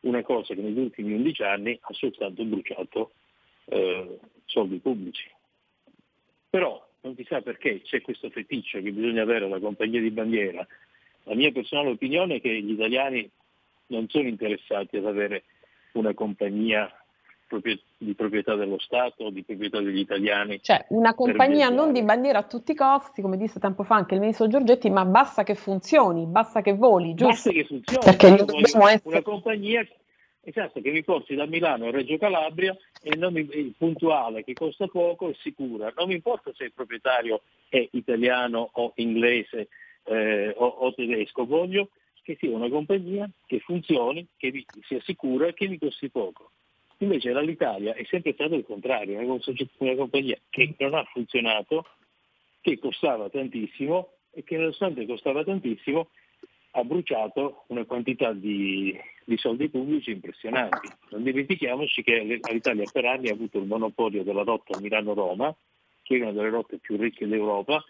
una 0.00 0.22
cosa 0.22 0.54
che 0.54 0.60
negli 0.60 0.78
ultimi 0.78 1.14
11 1.14 1.42
anni 1.42 1.78
ha 1.80 1.92
soltanto 1.92 2.44
bruciato 2.44 3.12
eh, 3.66 4.18
soldi 4.44 4.78
pubblici. 4.78 5.30
Però 6.48 6.84
non 7.00 7.14
si 7.16 7.24
sa 7.24 7.40
perché 7.40 7.82
c'è 7.82 8.00
questo 8.00 8.30
feticcio 8.30 8.80
che 8.80 8.92
bisogna 8.92 9.22
avere 9.22 9.44
alla 9.44 9.60
compagnia 9.60 10.00
di 10.00 10.10
bandiera 10.10 10.66
la 11.28 11.34
mia 11.34 11.50
personale 11.50 11.90
opinione 11.90 12.36
è 12.36 12.40
che 12.40 12.60
gli 12.60 12.72
italiani 12.72 13.28
non 13.86 14.08
sono 14.08 14.28
interessati 14.28 14.96
ad 14.96 15.06
avere 15.06 15.44
una 15.92 16.14
compagnia 16.14 16.88
di 17.98 18.14
proprietà 18.14 18.54
dello 18.54 18.78
Stato 18.78 19.24
o 19.24 19.30
di 19.30 19.42
proprietà 19.44 19.80
degli 19.80 19.98
italiani. 19.98 20.60
Cioè 20.62 20.84
una 20.88 21.14
compagnia 21.14 21.68
non 21.68 21.92
di 21.92 22.02
bandiera 22.02 22.40
a 22.40 22.44
tutti 22.44 22.72
i 22.72 22.74
costi, 22.74 23.22
come 23.22 23.36
disse 23.36 23.60
tempo 23.60 23.84
fa 23.84 23.94
anche 23.94 24.14
il 24.14 24.20
ministro 24.20 24.48
Giorgetti, 24.48 24.90
ma 24.90 25.04
basta 25.04 25.42
che 25.42 25.54
funzioni, 25.54 26.26
basta 26.26 26.60
che 26.60 26.74
voli, 26.74 27.14
giusto? 27.14 27.26
Basta 27.26 27.50
che 27.50 27.64
funzioni, 27.64 28.04
perché 28.04 28.26
io 28.28 28.44
voglio 28.44 28.66
essere... 28.66 29.00
una 29.02 29.22
compagnia 29.22 29.86
esatto, 30.48 30.80
che 30.80 30.90
mi 30.90 31.02
porti 31.02 31.34
da 31.34 31.46
Milano 31.46 31.86
a 31.86 31.90
Reggio 31.90 32.18
Calabria 32.18 32.76
e 33.02 33.16
non 33.16 33.32
mi, 33.32 33.44
puntuale, 33.76 34.44
che 34.44 34.52
costa 34.52 34.86
poco 34.86 35.28
e 35.28 35.36
sicura. 35.40 35.92
Non 35.96 36.08
mi 36.08 36.14
importa 36.14 36.52
se 36.54 36.64
il 36.64 36.72
proprietario 36.72 37.42
è 37.68 37.86
italiano 37.92 38.70
o 38.72 38.92
inglese 38.96 39.68
eh, 40.04 40.54
o, 40.56 40.66
o, 40.66 40.94
tedesco, 40.94 41.46
voglio 41.46 41.90
che 42.22 42.36
sia 42.38 42.50
una 42.50 42.68
compagnia 42.68 43.28
che 43.46 43.60
funzioni, 43.60 44.26
che 44.36 44.50
vi, 44.50 44.64
sia 44.82 45.00
sicura 45.02 45.46
e 45.46 45.54
che 45.54 45.68
mi 45.68 45.78
costi 45.78 46.10
poco. 46.10 46.50
Invece 46.98 47.38
l'Italia 47.42 47.94
è 47.94 48.04
sempre 48.04 48.32
stato 48.32 48.54
il 48.54 48.64
contrario, 48.64 49.18
una, 49.18 49.38
una 49.78 49.94
compagnia 49.94 50.38
che 50.48 50.74
non 50.78 50.94
ha 50.94 51.04
funzionato, 51.04 51.86
che 52.62 52.78
costava 52.78 53.28
tantissimo 53.28 54.12
e 54.30 54.42
che 54.42 54.56
nonostante 54.56 55.06
costava 55.06 55.44
tantissimo 55.44 56.08
ha 56.72 56.84
bruciato 56.84 57.64
una 57.68 57.84
quantità 57.84 58.32
di, 58.32 58.98
di 59.24 59.36
soldi 59.38 59.68
pubblici 59.68 60.10
impressionanti. 60.10 60.88
Non 61.10 61.22
dimentichiamoci 61.22 62.02
che 62.02 62.22
l'Italia 62.22 62.84
per 62.90 63.04
anni 63.06 63.28
ha 63.28 63.32
avuto 63.32 63.58
il 63.58 63.66
monopolio 63.66 64.22
della 64.22 64.42
rotta 64.42 64.78
Milano-Roma, 64.78 65.54
che 66.02 66.16
è 66.16 66.20
una 66.20 66.32
delle 66.32 66.50
rotte 66.50 66.78
più 66.78 66.96
ricche 66.96 67.26
d'Europa, 67.26 67.82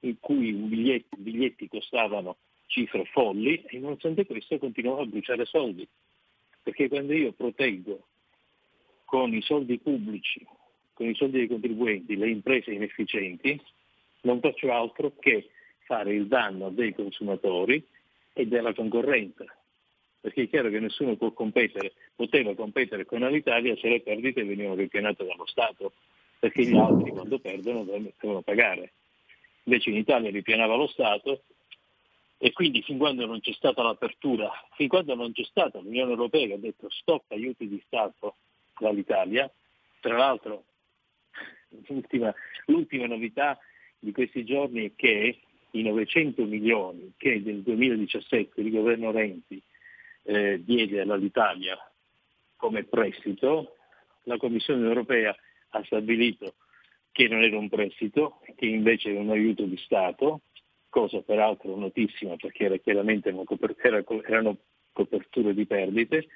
in 0.00 0.18
cui 0.20 0.48
i 0.48 0.52
biglietti, 0.52 1.16
biglietti 1.16 1.68
costavano 1.68 2.36
cifre 2.66 3.04
folli 3.06 3.62
e 3.66 3.78
nonostante 3.78 4.24
questo 4.24 4.58
continuavo 4.58 5.00
a 5.00 5.06
bruciare 5.06 5.44
soldi. 5.44 5.86
Perché 6.62 6.88
quando 6.88 7.14
io 7.14 7.32
proteggo 7.32 8.06
con 9.08 9.32
i 9.32 9.40
soldi 9.40 9.78
pubblici, 9.78 10.46
con 10.92 11.08
i 11.08 11.14
soldi 11.14 11.38
dei 11.38 11.48
contribuenti, 11.48 12.14
le 12.14 12.28
imprese 12.28 12.72
inefficienti, 12.72 13.58
non 14.22 14.38
faccio 14.40 14.70
altro 14.70 15.14
che 15.18 15.48
fare 15.86 16.12
il 16.12 16.26
danno 16.26 16.68
dei 16.68 16.92
consumatori 16.92 17.82
e 18.34 18.46
della 18.46 18.74
concorrenza. 18.74 19.46
perché 20.20 20.42
è 20.42 20.48
chiaro 20.50 20.68
che 20.68 20.78
nessuno 20.78 21.16
può 21.16 21.30
competere, 21.32 21.94
poteva 22.14 22.54
competere 22.54 23.06
con 23.06 23.20
l'Italia 23.20 23.74
se 23.76 23.88
le 23.88 24.02
perdite 24.02 24.44
venivano 24.44 24.74
ripianate 24.74 25.24
dallo 25.24 25.46
Stato, 25.46 25.94
perché 26.38 26.66
gli 26.66 26.76
altri 26.76 27.10
quando 27.10 27.38
perdono 27.38 27.84
devono 27.84 28.42
pagare. 28.42 28.92
Invece 29.62 29.88
in 29.88 29.96
Italia 29.96 30.30
ripianava 30.30 30.74
lo 30.74 30.86
Stato 30.86 31.44
e 32.36 32.52
quindi 32.52 32.82
fin 32.82 32.98
quando 32.98 33.24
non 33.24 33.40
c'è 33.40 33.52
stata 33.52 33.82
l'apertura, 33.82 34.50
fin 34.74 34.88
quando 34.88 35.14
non 35.14 35.32
c'è 35.32 35.44
stata 35.44 35.78
l'Unione 35.78 36.10
Europea 36.10 36.46
che 36.46 36.52
ha 36.52 36.58
detto 36.58 36.90
stop 36.90 37.22
aiuti 37.30 37.66
di 37.66 37.82
Stato 37.86 38.36
all'Italia, 38.86 39.50
tra 40.00 40.16
l'altro 40.16 40.64
l'ultima, 41.88 42.34
l'ultima 42.66 43.06
novità 43.06 43.58
di 43.98 44.12
questi 44.12 44.44
giorni 44.44 44.86
è 44.86 44.92
che 44.94 45.40
i 45.70 45.82
900 45.82 46.44
milioni 46.44 47.12
che 47.16 47.40
nel 47.44 47.62
2017 47.62 48.60
il 48.60 48.70
governo 48.70 49.10
Renzi 49.10 49.60
eh, 50.22 50.62
diede 50.62 51.00
all'Italia 51.00 51.76
come 52.56 52.84
prestito, 52.84 53.76
la 54.24 54.36
Commissione 54.36 54.86
europea 54.86 55.34
ha 55.70 55.84
stabilito 55.84 56.54
che 57.12 57.28
non 57.28 57.42
era 57.42 57.58
un 57.58 57.68
prestito, 57.68 58.40
che 58.56 58.66
invece 58.66 59.10
era 59.10 59.20
un 59.20 59.30
aiuto 59.30 59.64
di 59.64 59.76
Stato, 59.78 60.42
cosa 60.88 61.20
peraltro 61.20 61.76
notissima 61.76 62.36
perché 62.36 62.64
era 62.64 62.76
chiaramente 62.76 63.28
erano 63.28 64.56
coperture 64.92 65.54
di 65.54 65.66
perdite, 65.66 66.28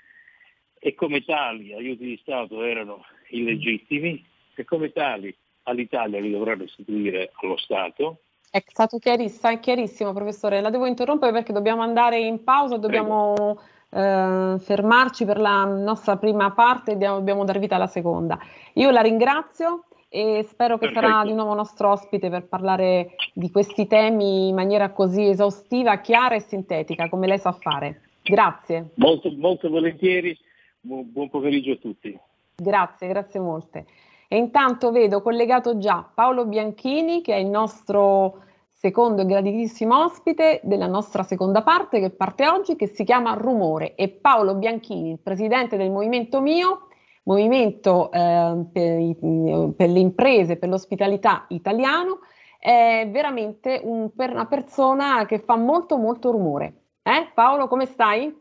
e 0.85 0.97
come 0.97 1.25
tali 1.25 1.73
aiuti 1.73 2.05
di 2.05 2.19
Stato 2.21 2.61
erano 2.65 3.05
illegittimi 3.31 4.21
e 4.53 4.65
come 4.65 4.91
tali 4.91 5.33
all'Italia 5.63 6.19
li 6.19 6.33
dovrà 6.33 6.57
restituire 6.57 7.31
allo 7.41 7.57
Stato. 7.57 8.23
È 8.51 8.61
stato 8.67 8.99
chiarissimo, 8.99 9.53
è 9.53 9.61
chiarissimo 9.61 10.13
professore, 10.13 10.61
la 10.61 10.71
devo 10.71 10.87
interrompere 10.87 11.31
perché 11.31 11.53
dobbiamo 11.53 11.83
andare 11.83 12.19
in 12.19 12.43
pausa, 12.43 12.79
dobbiamo 12.79 13.61
eh, 13.91 14.57
fermarci 14.59 15.25
per 15.25 15.39
la 15.39 15.65
nostra 15.65 16.17
prima 16.17 16.51
parte 16.51 16.93
e 16.93 16.97
dobbiamo 16.97 17.45
dar 17.45 17.61
vita 17.61 17.77
alla 17.77 17.87
seconda. 17.87 18.37
Io 18.75 18.91
la 18.91 19.03
ringrazio 19.03 19.85
e 20.09 20.45
spero 20.49 20.79
che 20.79 20.87
Perfetto. 20.87 21.07
sarà 21.07 21.25
di 21.25 21.33
nuovo 21.33 21.55
nostro 21.55 21.93
ospite 21.93 22.29
per 22.29 22.47
parlare 22.47 23.15
di 23.33 23.53
questi 23.53 23.87
temi 23.87 24.49
in 24.49 24.57
maniera 24.57 24.91
così 24.91 25.29
esaustiva, 25.29 26.01
chiara 26.01 26.35
e 26.35 26.41
sintetica 26.41 27.09
come 27.09 27.29
lei 27.29 27.39
sa 27.39 27.53
fare. 27.53 28.01
Grazie. 28.23 28.91
Molto, 28.97 29.31
molto 29.31 29.71
volentieri, 29.71 30.37
buon 30.83 31.31
pomeriggio 31.31 31.73
a 31.73 31.77
tutti. 31.77 32.19
Grazie, 32.57 33.09
grazie 33.09 33.41
molte. 33.41 33.87
E 34.29 34.37
intanto 34.37 34.91
vedo 34.91 35.23
collegato 35.23 35.79
già 35.79 36.09
Paolo 36.15 36.47
Bianchini, 36.47 37.23
che 37.23 37.35
è 37.35 37.39
il 37.39 37.49
nostro 37.49 38.45
secondo 38.69 39.23
e 39.23 39.27
graditissimo 39.27 40.05
ospite 40.05 40.61
della 40.65 40.87
nostra 40.87 41.23
seconda 41.23 41.63
parte 41.63 42.01
che 42.01 42.11
parte 42.11 42.49
oggi, 42.49 42.75
che 42.75 42.89
si 42.89 43.05
chiama 43.05 43.35
Rumore. 43.35 43.95
E 43.95 44.09
Paolo 44.09 44.55
Bianchini, 44.55 45.13
il 45.13 45.19
presidente 45.21 45.77
del 45.77 45.91
Movimento 45.91 46.41
Mio, 46.41 46.89
Movimento 47.25 48.11
eh, 48.11 48.65
per, 48.73 49.75
per, 49.77 49.89
le 49.89 49.99
imprese, 50.01 50.57
per 50.57 50.69
l'ospitalità 50.69 51.45
italiano, 51.49 52.21
è 52.59 53.09
veramente 53.11 53.81
un, 53.85 54.13
per 54.15 54.31
una 54.31 54.47
persona 54.47 55.27
che 55.27 55.39
fa 55.39 55.57
molto 55.57 55.97
molto 55.99 56.31
rumore. 56.31 56.75
Eh? 57.03 57.31
Paolo, 57.35 57.69
come 57.69 57.87
stai? 57.87 58.35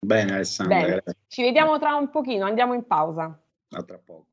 Bene 0.00 0.32
Alessandra. 0.34 0.80
Bene. 0.80 1.02
Ci 1.28 1.42
vediamo 1.42 1.78
tra 1.78 1.94
un 1.94 2.08
pochino, 2.10 2.46
andiamo 2.46 2.72
in 2.74 2.86
pausa. 2.86 3.38
A 3.72 3.82
tra 3.82 4.00
poco. 4.02 4.26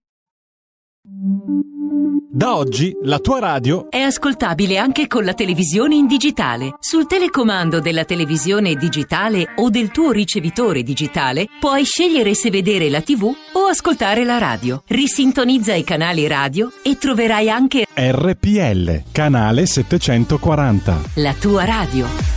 Da 2.29 2.55
oggi 2.55 2.95
la 3.03 3.19
tua 3.19 3.39
radio 3.39 3.89
è 3.89 3.99
ascoltabile 3.99 4.77
anche 4.77 5.07
con 5.07 5.23
la 5.25 5.33
televisione 5.33 5.95
in 5.95 6.05
digitale. 6.05 6.75
Sul 6.79 7.07
telecomando 7.07 7.79
della 7.79 8.05
televisione 8.05 8.75
digitale 8.75 9.53
o 9.55 9.69
del 9.69 9.89
tuo 9.91 10.11
ricevitore 10.11 10.83
digitale 10.83 11.47
puoi 11.59 11.83
scegliere 11.83 12.33
se 12.33 12.49
vedere 12.49 12.89
la 12.89 13.01
TV 13.01 13.23
o 13.53 13.65
ascoltare 13.65 14.23
la 14.23 14.37
radio. 14.37 14.83
Risintonizza 14.87 15.73
i 15.73 15.83
canali 15.83 16.27
radio 16.27 16.71
e 16.83 16.97
troverai 16.97 17.49
anche 17.49 17.85
RPL, 17.93 19.03
canale 19.11 19.65
740. 19.65 21.01
La 21.15 21.33
tua 21.33 21.65
radio. 21.65 22.36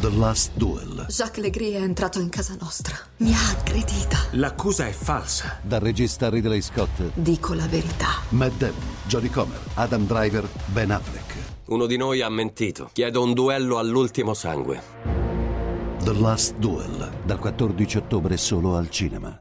The 0.00 0.10
Last 0.16 0.52
Duel. 0.54 1.04
Jacques 1.10 1.42
Legris 1.42 1.74
è 1.74 1.82
entrato 1.82 2.20
in 2.20 2.30
casa 2.30 2.56
nostra. 2.58 2.96
Mi 3.18 3.34
ha 3.34 3.50
aggredita. 3.50 4.16
L'accusa 4.30 4.86
è 4.86 4.92
falsa. 4.92 5.58
Dal 5.60 5.80
regista 5.80 6.30
Ridley 6.30 6.62
Scott. 6.62 7.12
Dico 7.12 7.52
la 7.52 7.66
verità. 7.66 8.06
Matt 8.30 8.56
Damon, 8.56 8.80
Jodie 9.06 9.28
Comer, 9.28 9.60
Adam 9.74 10.06
Driver, 10.06 10.48
Ben 10.72 10.90
Affleck. 10.90 11.34
Uno 11.66 11.84
di 11.84 11.98
noi 11.98 12.22
ha 12.22 12.30
mentito. 12.30 12.88
Chiedo 12.94 13.22
un 13.22 13.34
duello 13.34 13.76
all'ultimo 13.76 14.32
sangue. 14.32 14.80
The 16.02 16.14
Last 16.14 16.56
Duel. 16.56 17.10
Dal 17.22 17.38
14 17.38 17.98
ottobre 17.98 18.38
solo 18.38 18.76
al 18.76 18.88
cinema. 18.88 19.38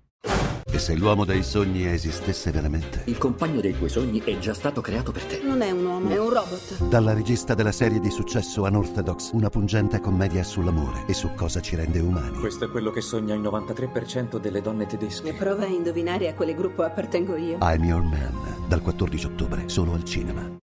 E 0.71 0.77
se 0.77 0.95
l'uomo 0.95 1.25
dei 1.25 1.41
sogni 1.41 1.87
esistesse 1.87 2.51
veramente? 2.51 3.01
Il 3.05 3.17
compagno 3.17 3.59
dei 3.59 3.75
tuoi 3.75 3.89
sogni 3.89 4.21
è 4.21 4.37
già 4.37 4.53
stato 4.53 4.81
creato 4.81 5.11
per 5.11 5.23
te. 5.23 5.41
Non 5.43 5.61
è 5.61 5.71
un 5.71 5.83
uomo, 5.83 6.09
è 6.09 6.19
un 6.19 6.29
robot. 6.29 6.83
Dalla 6.87 7.13
regista 7.13 7.55
della 7.55 7.71
serie 7.71 7.99
di 7.99 8.11
successo 8.11 8.61
Unorthodox, 8.61 9.31
una 9.31 9.49
pungente 9.49 9.99
commedia 9.99 10.43
sull'amore 10.43 11.05
e 11.07 11.13
su 11.13 11.31
cosa 11.33 11.59
ci 11.59 11.75
rende 11.75 11.99
umani. 11.99 12.37
Questo 12.37 12.65
è 12.65 12.69
quello 12.69 12.91
che 12.91 13.01
sogna 13.01 13.33
il 13.33 13.41
93% 13.41 14.37
delle 14.37 14.61
donne 14.61 14.85
tedesche. 14.85 15.29
E 15.29 15.33
prova 15.33 15.63
a 15.63 15.67
indovinare 15.67 16.27
a 16.27 16.35
quale 16.35 16.53
gruppo 16.53 16.83
appartengo 16.83 17.35
io. 17.35 17.57
I'm 17.61 17.83
Your 17.83 18.03
Man, 18.03 18.67
dal 18.67 18.81
14 18.81 19.25
ottobre, 19.25 19.69
solo 19.69 19.93
al 19.93 20.03
cinema. 20.03 20.57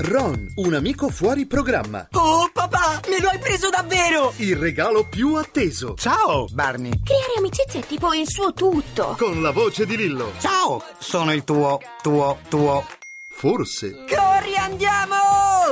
Ron, 0.00 0.52
un 0.54 0.74
amico 0.74 1.08
fuori 1.08 1.44
programma. 1.46 2.06
Oh 2.12 2.48
papà, 2.52 3.00
me 3.08 3.20
lo 3.20 3.28
hai 3.30 3.38
preso 3.40 3.68
davvero! 3.68 4.32
Il 4.36 4.54
regalo 4.54 5.04
più 5.08 5.34
atteso. 5.34 5.96
Ciao, 5.98 6.46
Barney. 6.52 6.92
Creare 7.02 7.32
amicizia 7.38 7.80
è 7.80 7.82
tipo 7.84 8.12
il 8.12 8.28
suo 8.28 8.52
tutto. 8.52 9.16
Con 9.18 9.42
la 9.42 9.50
voce 9.50 9.86
di 9.86 9.96
Lillo. 9.96 10.30
Ciao, 10.38 10.80
sono 10.98 11.32
il 11.32 11.42
tuo, 11.42 11.80
tuo, 12.00 12.38
tuo. 12.48 12.86
Forse. 13.28 14.04
Corri, 14.08 14.54
andiamo! 14.56 15.16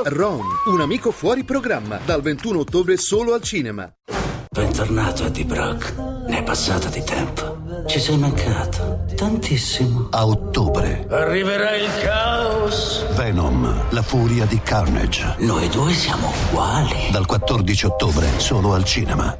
Ron, 0.03 0.45
un 0.65 0.81
amico 0.81 1.11
fuori 1.11 1.45
programma. 1.45 1.97
Dal 2.03 2.21
21 2.21 2.59
ottobre 2.59 2.97
solo 2.97 3.33
al 3.33 3.41
cinema. 3.41 3.89
Bentornato, 4.49 5.23
Eddie 5.25 5.45
Brock. 5.45 5.95
Ne 6.27 6.39
è 6.39 6.43
passato 6.43 6.89
di 6.89 7.01
tempo. 7.01 7.56
Ci 7.87 7.99
sei 8.01 8.17
mancato 8.17 9.05
tantissimo. 9.15 10.09
A 10.11 10.27
ottobre. 10.27 11.07
Arriverà 11.09 11.73
il 11.77 11.89
caos. 12.01 13.05
Venom, 13.15 13.85
la 13.91 14.01
furia 14.01 14.45
di 14.45 14.59
Carnage. 14.61 15.35
Noi 15.39 15.69
due 15.69 15.93
siamo 15.93 16.29
uguali. 16.49 17.07
Dal 17.11 17.25
14 17.25 17.85
ottobre, 17.85 18.27
solo 18.39 18.73
al 18.73 18.83
cinema. 18.83 19.39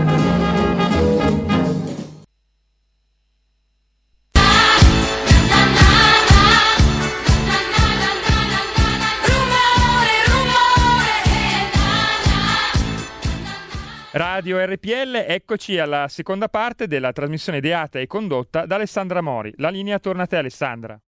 Radio 14.41 14.57
RPL, 14.65 15.23
eccoci 15.27 15.77
alla 15.77 16.07
seconda 16.07 16.49
parte 16.49 16.87
della 16.87 17.11
trasmissione 17.11 17.59
ideata 17.59 17.99
e 17.99 18.07
condotta 18.07 18.65
da 18.65 18.73
Alessandra 18.73 19.21
Mori. 19.21 19.53
La 19.57 19.69
linea 19.69 19.99
torna 19.99 20.23
a 20.23 20.25
te 20.25 20.35
Alessandra. 20.35 20.99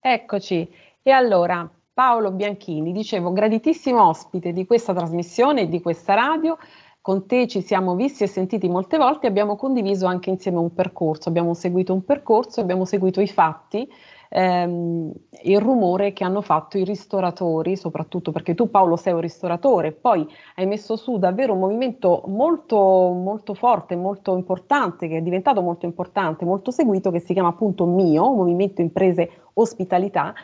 Eccoci. 0.00 0.66
E 1.02 1.10
allora, 1.10 1.70
Paolo 1.92 2.32
Bianchini, 2.32 2.92
dicevo, 2.92 3.34
graditissimo 3.34 4.02
ospite 4.02 4.54
di 4.54 4.64
questa 4.64 4.94
trasmissione 4.94 5.60
e 5.60 5.68
di 5.68 5.82
questa 5.82 6.14
radio. 6.14 6.56
Con 7.02 7.26
te 7.26 7.46
ci 7.48 7.60
siamo 7.60 7.94
visti 7.94 8.24
e 8.24 8.28
sentiti 8.28 8.66
molte 8.66 8.96
volte, 8.96 9.26
abbiamo 9.26 9.54
condiviso 9.54 10.06
anche 10.06 10.30
insieme 10.30 10.56
un 10.56 10.72
percorso, 10.72 11.28
abbiamo 11.28 11.52
seguito 11.52 11.92
un 11.92 12.02
percorso, 12.02 12.62
abbiamo 12.62 12.86
seguito 12.86 13.20
i 13.20 13.28
fatti, 13.28 13.86
ehm, 14.28 15.12
il 15.44 15.60
rumore 15.60 16.12
che 16.12 16.24
hanno 16.24 16.40
fatto 16.40 16.78
i 16.78 16.84
ristoratori, 16.84 17.76
soprattutto 17.76 18.32
perché 18.32 18.54
tu 18.54 18.70
Paolo 18.70 18.96
sei 18.96 19.12
un 19.12 19.20
ristoratore, 19.20 19.92
poi 19.92 20.26
hai 20.56 20.66
messo 20.66 20.96
su 20.96 21.18
davvero 21.18 21.52
un 21.54 21.60
movimento 21.60 22.22
molto, 22.26 22.76
molto 22.76 23.54
forte, 23.54 23.96
molto 23.96 24.36
importante, 24.36 25.08
che 25.08 25.18
è 25.18 25.20
diventato 25.22 25.62
molto 25.62 25.86
importante, 25.86 26.44
molto 26.44 26.70
seguito, 26.70 27.10
che 27.10 27.20
si 27.20 27.32
chiama 27.32 27.48
appunto 27.48 27.86
MIO, 27.86 28.32
Movimento 28.32 28.80
Imprese 28.80 29.30
Ospitalità, 29.54 30.34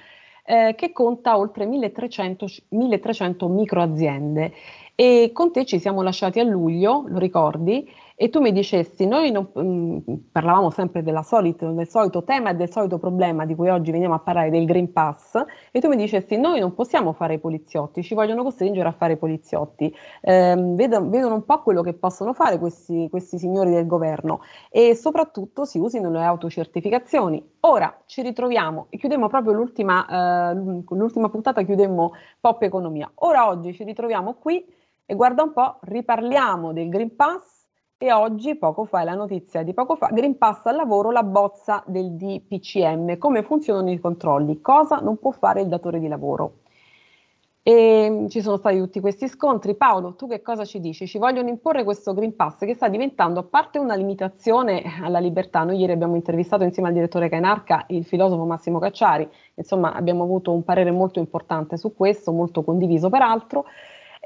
eh, 0.44 0.74
che 0.76 0.92
conta 0.92 1.38
oltre 1.38 1.66
1300, 1.66 2.46
1300 2.68 3.48
microaziende. 3.48 4.52
E 4.94 5.30
con 5.32 5.50
te 5.50 5.64
ci 5.64 5.78
siamo 5.80 6.02
lasciati 6.02 6.38
a 6.38 6.44
luglio, 6.44 7.04
lo 7.08 7.18
ricordi? 7.18 7.88
E 8.16 8.28
tu 8.28 8.40
mi 8.40 8.52
dicessi, 8.52 9.06
noi 9.06 9.32
non, 9.32 9.50
mh, 9.52 9.60
mm, 9.60 10.14
parlavamo 10.30 10.70
sempre 10.70 11.02
solito, 11.22 11.70
del 11.72 11.88
solito 11.88 12.22
tema 12.22 12.50
e 12.50 12.54
del 12.54 12.70
solito 12.70 12.98
problema 12.98 13.44
di 13.44 13.54
cui 13.56 13.68
oggi 13.68 13.90
veniamo 13.90 14.14
a 14.14 14.20
parlare 14.20 14.50
del 14.50 14.64
Green 14.66 14.92
Pass, 14.92 15.42
e 15.72 15.80
tu 15.80 15.88
mi 15.88 15.96
dicessi, 15.96 16.36
noi 16.36 16.60
non 16.60 16.74
possiamo 16.74 17.12
fare 17.12 17.34
i 17.34 17.38
poliziotti, 17.40 18.02
ci 18.02 18.14
vogliono 18.14 18.44
costringere 18.44 18.88
a 18.88 18.92
fare 18.92 19.14
i 19.14 19.16
poliziotti, 19.16 19.92
eh, 20.20 20.54
vedono, 20.56 21.08
vedono, 21.08 21.34
un 21.34 21.44
po' 21.44 21.60
quello 21.62 21.82
che 21.82 21.94
possono 21.94 22.32
fare 22.34 22.58
questi, 22.58 23.08
questi 23.10 23.38
signori 23.38 23.70
del 23.70 23.86
governo 23.86 24.40
e 24.70 24.94
soprattutto 24.94 25.64
si 25.64 25.78
usino 25.78 26.10
le 26.10 26.22
autocertificazioni. 26.22 27.44
Ora 27.60 28.02
ci 28.06 28.22
ritroviamo, 28.22 28.86
e 28.90 28.98
chiudiamo 28.98 29.26
proprio 29.28 29.54
l'ultima, 29.54 30.50
eh, 30.52 30.54
l'ultima 30.54 31.28
puntata, 31.30 31.62
chiudemmo 31.62 32.12
Pop 32.40 32.62
Economia. 32.62 33.10
Ora 33.16 33.48
oggi 33.48 33.72
ci 33.74 33.82
ritroviamo 33.82 34.34
qui 34.34 34.64
e 35.06 35.14
guarda 35.14 35.42
un 35.42 35.52
po', 35.52 35.78
riparliamo 35.82 36.72
del 36.72 36.88
Green 36.88 37.14
Pass 37.16 37.53
e 38.04 38.12
oggi, 38.12 38.54
poco 38.56 38.84
fa, 38.84 39.00
è 39.00 39.04
la 39.04 39.14
notizia 39.14 39.62
di 39.62 39.72
poco 39.72 39.96
fa, 39.96 40.08
Green 40.12 40.36
Pass 40.36 40.66
al 40.66 40.76
lavoro, 40.76 41.10
la 41.10 41.22
bozza 41.22 41.82
del 41.86 42.12
DPCM, 42.12 43.16
come 43.16 43.42
funzionano 43.42 43.90
i 43.90 43.98
controlli, 43.98 44.60
cosa 44.60 44.98
non 44.98 45.16
può 45.18 45.30
fare 45.30 45.62
il 45.62 45.68
datore 45.68 45.98
di 45.98 46.06
lavoro. 46.06 46.56
E 47.62 48.08
mm, 48.10 48.26
ci 48.26 48.42
sono 48.42 48.58
stati 48.58 48.76
tutti 48.76 49.00
questi 49.00 49.26
scontri. 49.26 49.74
Paolo, 49.74 50.16
tu 50.16 50.28
che 50.28 50.42
cosa 50.42 50.66
ci 50.66 50.80
dici? 50.80 51.06
Ci 51.06 51.16
vogliono 51.16 51.48
imporre 51.48 51.82
questo 51.82 52.12
Green 52.12 52.36
Pass 52.36 52.58
che 52.58 52.74
sta 52.74 52.88
diventando, 52.88 53.40
a 53.40 53.44
parte 53.44 53.78
una 53.78 53.94
limitazione 53.94 54.82
alla 55.02 55.18
libertà, 55.18 55.64
noi 55.64 55.78
ieri 55.78 55.92
abbiamo 55.92 56.14
intervistato 56.14 56.62
insieme 56.62 56.88
al 56.88 56.94
direttore 56.94 57.30
Cainarca 57.30 57.86
il 57.88 58.04
filosofo 58.04 58.44
Massimo 58.44 58.78
Cacciari, 58.80 59.26
insomma 59.54 59.94
abbiamo 59.94 60.24
avuto 60.24 60.52
un 60.52 60.62
parere 60.62 60.90
molto 60.90 61.20
importante 61.20 61.78
su 61.78 61.94
questo, 61.94 62.32
molto 62.32 62.62
condiviso 62.64 63.08
peraltro, 63.08 63.64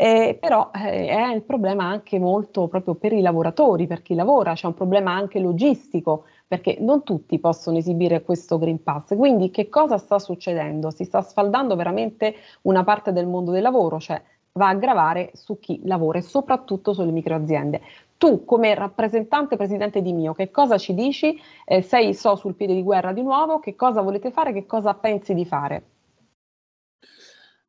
eh, 0.01 0.39
però 0.39 0.71
eh, 0.73 1.09
è 1.09 1.35
il 1.35 1.43
problema 1.43 1.87
anche 1.87 2.21
molto 2.21 2.69
proprio 2.69 2.95
per 2.95 3.13
i 3.13 3.21
lavoratori, 3.21 3.89
per 3.89 4.01
chi 4.01 4.15
lavora, 4.15 4.55
c'è 4.55 4.69
un 4.69 4.75
problema 4.75 5.13
anche 5.13 5.41
logistico, 5.41 6.27
perché 6.47 6.77
non 6.79 7.03
tutti 7.03 7.41
possono 7.41 7.79
esibire 7.79 8.23
questo 8.23 8.59
Green 8.59 8.81
Pass. 8.81 9.17
Quindi 9.17 9.51
che 9.51 9.69
cosa 9.69 9.99
sta 9.99 10.21
succedendo? 10.21 10.91
Si 10.93 11.03
sta 11.03 11.21
sfaldando 11.21 11.75
veramente 11.75 12.37
una 12.63 12.85
parte 12.85 13.11
del 13.13 13.27
mondo 13.27 13.51
del 13.51 13.63
lavoro, 13.63 13.99
cioè 13.99 14.23
va 14.53 14.69
a 14.69 14.75
gravare 14.75 15.31
su 15.35 15.59
chi 15.59 15.81
lavora 15.83 16.19
e 16.19 16.23
soprattutto 16.23 16.93
sulle 16.93 17.11
microaziende. 17.11 17.81
Tu 18.19 18.45
come 18.45 18.75
rappresentante 18.75 19.57
presidente 19.57 20.01
di 20.01 20.13
Mio, 20.13 20.33
che 20.33 20.53
cosa 20.53 20.79
ci 20.79 20.95
dici? 20.95 21.37
Eh, 21.65 21.83
sei 21.83 22.15
so 22.15 22.37
sul 22.37 22.55
piede 22.55 22.75
di 22.75 22.85
guerra 22.85 23.13
di 23.13 23.23
nuovo, 23.23 23.59
che 23.59 23.75
cosa 23.75 24.01
volete 24.01 24.31
fare, 24.31 24.53
che 24.53 24.65
cosa 24.65 24.95
pensi 24.95 25.35
di 25.35 25.45
fare? 25.45 25.83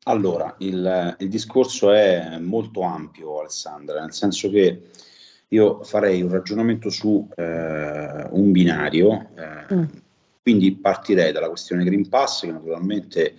Allora, 0.03 0.55
il, 0.59 1.15
il, 1.19 1.29
discorso 1.29 1.91
è 1.91 2.38
molto 2.39 2.81
ampio, 2.81 3.39
Alessandra, 3.39 4.01
nel 4.01 4.13
senso 4.13 4.49
che 4.49 4.89
io 5.49 5.83
farei 5.83 6.21
un 6.21 6.29
ragionamento 6.29 6.89
su 6.89 7.27
eh, 7.35 8.27
un 8.31 8.51
binario, 8.51 9.29
eh, 9.35 9.73
mm. 9.73 9.83
quindi 10.41 10.75
partirei 10.75 11.31
dalla 11.31 11.49
questione 11.49 11.83
Green 11.83 12.07
Pass, 12.07 12.41
che 12.41 12.51
naturalmente 12.51 13.35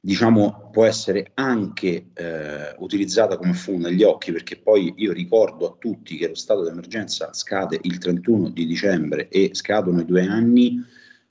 diciamo, 0.00 0.70
può 0.72 0.86
essere 0.86 1.32
anche 1.34 2.06
eh, 2.14 2.74
utilizzata 2.78 3.36
come 3.36 3.52
fumo 3.52 3.88
negli 3.88 4.02
occhi, 4.02 4.32
perché 4.32 4.56
poi 4.56 4.94
io 4.96 5.12
ricordo 5.12 5.68
a 5.68 5.76
tutti 5.78 6.16
che 6.16 6.28
lo 6.28 6.34
stato 6.34 6.62
d'emergenza 6.62 7.32
scade 7.32 7.78
il 7.82 7.98
31 7.98 8.48
di 8.50 8.66
dicembre 8.66 9.28
e 9.28 9.50
scadono 9.52 10.00
i 10.00 10.06
due 10.06 10.26
anni 10.26 10.82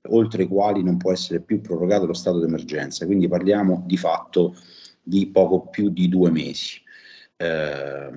oltre 0.08 0.44
i 0.44 0.48
quali 0.48 0.84
non 0.84 0.98
può 0.98 1.12
essere 1.12 1.42
più 1.42 1.62
prorogato 1.62 2.06
lo 2.06 2.14
stato 2.14 2.40
d'emergenza, 2.40 3.06
quindi 3.06 3.28
parliamo 3.28 3.84
di 3.86 3.98
fatto 3.98 4.56
di 5.02 5.28
poco 5.28 5.68
più 5.68 5.90
di 5.90 6.08
due 6.08 6.32
mesi. 6.32 6.82
Eh, 7.36 8.10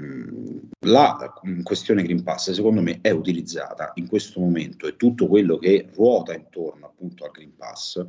la 0.80 1.32
questione 1.62 2.02
Green 2.02 2.24
Pass 2.24 2.50
secondo 2.50 2.82
me 2.82 2.98
è 3.00 3.10
utilizzata 3.10 3.92
in 3.94 4.08
questo 4.08 4.40
momento 4.40 4.88
e 4.88 4.96
tutto 4.96 5.28
quello 5.28 5.58
che 5.58 5.90
ruota 5.94 6.34
intorno 6.34 6.86
appunto 6.86 7.24
al 7.24 7.30
Green 7.30 7.54
Pass 7.56 8.04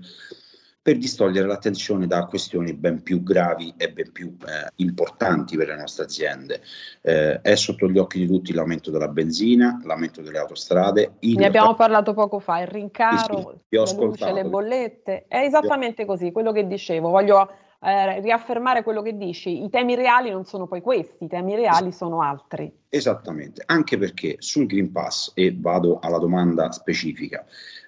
per 0.84 0.98
distogliere 0.98 1.48
l'attenzione 1.48 2.08
da 2.08 2.26
questioni 2.26 2.74
ben 2.74 3.02
più 3.02 3.24
gravi 3.24 3.74
e 3.78 3.89
ben 3.89 4.12
più 4.12 4.36
eh, 4.41 4.69
importanti 4.76 5.56
per 5.56 5.67
le 5.67 5.78
nostre 5.78 6.04
aziende. 6.04 6.62
Eh, 7.02 7.39
è 7.39 7.56
sotto 7.56 7.88
gli 7.88 7.98
occhi 7.98 8.19
di 8.19 8.28
tutti 8.28 8.52
l'aumento 8.52 8.91
della 8.91 9.08
benzina, 9.08 9.80
l'aumento 9.86 10.22
delle 10.22 10.39
autostrade. 10.39 11.13
Ne 11.22 11.46
abbiamo 11.46 11.74
parlato 11.74 12.13
poco 12.13 12.39
fa, 12.39 12.60
il 12.60 12.67
rincaro, 12.67 13.62
sì, 13.69 13.78
sì, 13.86 13.96
le, 13.96 14.06
luce, 14.06 14.32
le 14.34 14.43
bollette. 14.43 15.26
È 15.30 15.38
esattamente 15.38 16.04
così, 16.04 16.34
quello 16.34 16.52
che 16.52 16.67
dicevo. 16.67 17.10
Voglio 17.10 17.50
eh, 17.84 18.22
riaffermare 18.22 18.84
quello 18.84 19.02
che 19.02 19.17
dici. 19.17 19.63
I 19.63 19.69
temi 19.69 19.96
reali 19.96 20.30
non 20.30 20.46
sono 20.46 20.67
poi 20.67 20.82
questi, 20.82 21.26
i 21.26 21.28
temi 21.28 21.56
reali 21.56 21.91
sono 21.91 22.22
altri. 22.22 22.72
Esattamente, 22.89 23.63
anche 23.65 23.98
perché 23.98 24.36
sul 24.39 24.65
Green 24.65 24.91
Pass, 24.91 25.32
e 25.34 25.56
vado 25.58 26.00
alla 26.00 26.19
domanda 26.19 26.72
specifica, 26.72 27.46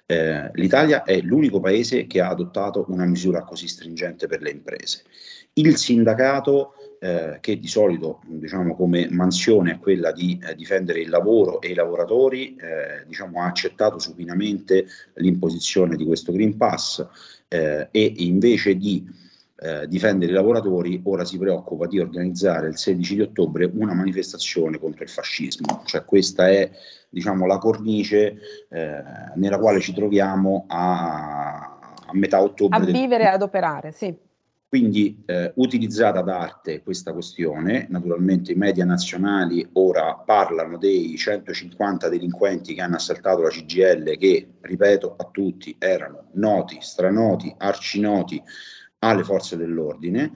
eh, 0.08 0.50
L'Italia 0.52 1.02
è 1.02 1.20
l'unico 1.20 1.58
paese 1.58 2.06
che 2.06 2.20
ha 2.20 2.28
adottato 2.28 2.84
una 2.88 3.04
misura 3.04 3.42
così 3.42 3.66
stringente 3.66 4.28
per 4.28 4.40
le 4.40 4.50
imprese. 4.50 5.02
Il 5.54 5.76
sindacato, 5.76 6.74
eh, 7.00 7.38
che 7.40 7.58
di 7.58 7.66
solito 7.66 8.20
diciamo, 8.24 8.76
come 8.76 9.08
mansione 9.10 9.72
è 9.72 9.78
quella 9.78 10.12
di 10.12 10.38
eh, 10.40 10.54
difendere 10.54 11.00
il 11.00 11.08
lavoro 11.08 11.60
e 11.60 11.70
i 11.70 11.74
lavoratori, 11.74 12.54
eh, 12.54 13.04
diciamo, 13.06 13.40
ha 13.40 13.46
accettato 13.46 13.98
supinamente 13.98 14.86
l'imposizione 15.14 15.96
di 15.96 16.04
questo 16.04 16.30
Green 16.30 16.56
Pass 16.56 17.04
eh, 17.48 17.88
e 17.90 18.12
invece 18.18 18.76
di 18.76 19.04
eh, 19.58 19.88
difendere 19.88 20.32
i 20.32 20.34
lavoratori, 20.34 21.00
ora 21.04 21.24
si 21.24 21.38
preoccupa 21.38 21.86
di 21.86 21.98
organizzare 21.98 22.68
il 22.68 22.76
16 22.76 23.14
di 23.14 23.20
ottobre 23.22 23.70
una 23.72 23.94
manifestazione 23.94 24.78
contro 24.78 25.02
il 25.02 25.08
fascismo. 25.08 25.82
Cioè 25.84 26.04
questa 26.04 26.48
è 26.48 26.70
diciamo, 27.08 27.46
la 27.46 27.58
cornice 27.58 28.38
eh, 28.68 29.02
nella 29.36 29.58
quale 29.58 29.80
ci 29.80 29.94
troviamo 29.94 30.66
a, 30.68 31.78
a 32.06 32.10
metà 32.12 32.42
ottobre. 32.42 32.76
A 32.78 32.84
vivere 32.84 33.24
e 33.24 33.28
ad 33.28 33.42
operare, 33.42 33.92
sì. 33.92 34.14
Quindi 34.68 35.22
eh, 35.24 35.52
utilizzata 35.56 36.20
d'arte 36.20 36.82
questa 36.82 37.12
questione, 37.12 37.86
naturalmente 37.88 38.52
i 38.52 38.56
media 38.56 38.84
nazionali 38.84 39.66
ora 39.74 40.16
parlano 40.16 40.76
dei 40.76 41.16
150 41.16 42.08
delinquenti 42.08 42.74
che 42.74 42.82
hanno 42.82 42.96
assaltato 42.96 43.42
la 43.42 43.48
CGL 43.48 44.18
che, 44.18 44.48
ripeto 44.60 45.14
a 45.16 45.28
tutti, 45.30 45.76
erano 45.78 46.30
noti, 46.32 46.78
stranoti, 46.80 47.54
arcinoti 47.56 48.42
alle 49.08 49.24
forze 49.24 49.56
dell'ordine. 49.56 50.32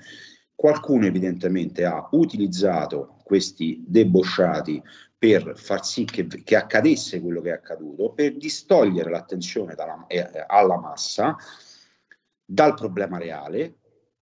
Qualcuno 0.55 1.07
evidentemente 1.07 1.85
ha 1.85 2.09
utilizzato 2.13 3.17
questi 3.25 3.83
debosciati 3.87 4.83
per 5.17 5.53
far 5.57 5.85
sì 5.85 6.05
che, 6.05 6.27
che, 6.27 6.57
accadesse 6.57 7.21
quello 7.21 7.41
che 7.41 7.51
è 7.51 7.53
accaduto, 7.53 8.13
per 8.13 8.37
distogliere 8.37 9.11
l'attenzione 9.11 9.75
dalla, 9.75 10.07
eh, 10.07 10.45
alla 10.47 10.79
massa 10.79 11.37
dal 12.45 12.75
problema 12.75 13.19
reale, 13.19 13.77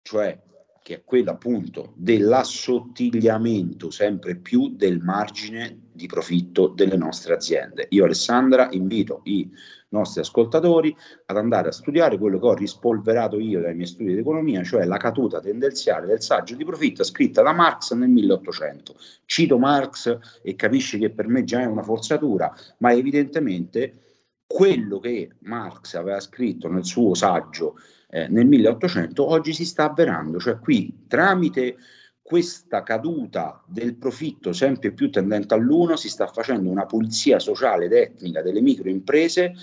cioè 0.02 0.42
che 0.82 0.98
è 0.98 1.04
quello 1.04 1.32
appunto 1.32 1.94
dell'assottigliamento 1.96 3.90
sempre 3.90 4.36
più 4.36 4.76
del 4.76 5.00
margine 5.00 5.90
di 5.92 6.06
profitto 6.06 6.68
delle 6.68 6.96
nostre 6.96 7.34
aziende. 7.34 7.88
Io 7.90 8.04
Alessandra 8.04 8.70
invito 8.72 9.22
i 9.24 9.50
nostri 9.96 10.22
ascoltatori 10.22 10.96
ad 11.26 11.38
andare 11.38 11.70
a 11.70 11.72
studiare 11.72 12.18
quello 12.18 12.40
che 12.40 12.46
ho 12.46 12.54
rispolverato 12.54 13.40
io 13.40 13.62
dai 13.62 13.76
miei 13.76 13.88
studi 13.88 14.14
di 14.14 14.20
economia, 14.20 14.64
cioè 14.64 14.86
la 14.86 14.98
caduta 14.98 15.40
tendenziale 15.40 16.06
del 16.06 16.22
saggio 16.22 16.56
di 16.56 16.66
profitto 16.66 17.04
scritta 17.04 17.42
da 17.42 17.54
Marx 17.54 17.94
nel 17.94 18.10
1800. 18.10 18.96
Cito 19.26 19.58
Marx 19.58 20.18
e 20.42 20.56
capisci 20.56 20.98
che 21.00 21.10
per 21.10 21.28
me 21.28 21.44
già 21.44 21.62
è 21.62 21.66
una 21.66 21.84
forzatura, 21.84 22.54
ma 22.80 22.94
evidentemente 22.94 24.02
quello 24.46 25.00
che 25.00 25.32
Marx 25.40 25.96
aveva 25.96 26.20
scritto 26.20 26.70
nel 26.70 26.86
suo 26.86 27.14
saggio 27.16 27.76
eh, 28.10 28.28
nel 28.28 28.46
1800 28.46 29.28
oggi 29.28 29.54
si 29.54 29.66
sta 29.66 29.90
avverando, 29.90 30.40
cioè 30.40 30.60
qui 30.60 31.06
tramite 31.08 31.78
questa 32.22 32.82
caduta 32.82 33.64
del 33.68 33.98
profitto 33.98 34.52
sempre 34.52 34.92
più 34.94 35.12
tendente 35.12 35.54
all'uno 35.54 35.96
si 35.96 36.10
sta 36.10 36.26
facendo 36.26 36.72
una 36.72 36.88
pulizia 36.88 37.38
sociale 37.38 37.86
ed 37.86 37.94
etnica 37.94 38.42
delle 38.42 38.62
microimprese 38.62 39.54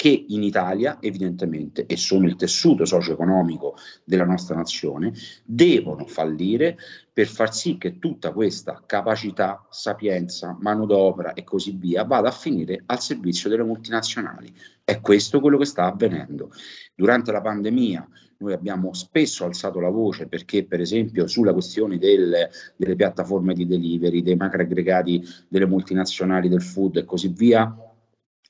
che 0.00 0.24
in 0.28 0.42
Italia, 0.42 0.96
evidentemente, 0.98 1.84
e 1.84 1.98
sono 1.98 2.24
il 2.24 2.34
tessuto 2.34 2.86
socio-economico 2.86 3.76
della 4.02 4.24
nostra 4.24 4.56
nazione, 4.56 5.12
devono 5.44 6.06
fallire 6.06 6.78
per 7.12 7.26
far 7.26 7.54
sì 7.54 7.76
che 7.76 7.98
tutta 7.98 8.32
questa 8.32 8.82
capacità, 8.86 9.66
sapienza, 9.68 10.56
manodopera 10.58 11.34
e 11.34 11.44
così 11.44 11.72
via 11.72 12.04
vada 12.04 12.28
a 12.28 12.32
finire 12.32 12.82
al 12.86 12.98
servizio 12.98 13.50
delle 13.50 13.62
multinazionali. 13.62 14.50
È 14.82 15.02
questo 15.02 15.38
quello 15.38 15.58
che 15.58 15.66
sta 15.66 15.84
avvenendo. 15.84 16.50
Durante 16.94 17.30
la 17.30 17.42
pandemia 17.42 18.08
noi 18.38 18.54
abbiamo 18.54 18.94
spesso 18.94 19.44
alzato 19.44 19.80
la 19.80 19.90
voce 19.90 20.28
perché, 20.28 20.64
per 20.64 20.80
esempio, 20.80 21.26
sulla 21.26 21.52
questione 21.52 21.98
del, 21.98 22.48
delle 22.74 22.96
piattaforme 22.96 23.52
di 23.52 23.66
delivery, 23.66 24.22
dei 24.22 24.36
macroaggregati 24.36 25.22
delle 25.46 25.66
multinazionali 25.66 26.48
del 26.48 26.62
food 26.62 26.96
e 26.96 27.04
così 27.04 27.28
via, 27.28 27.89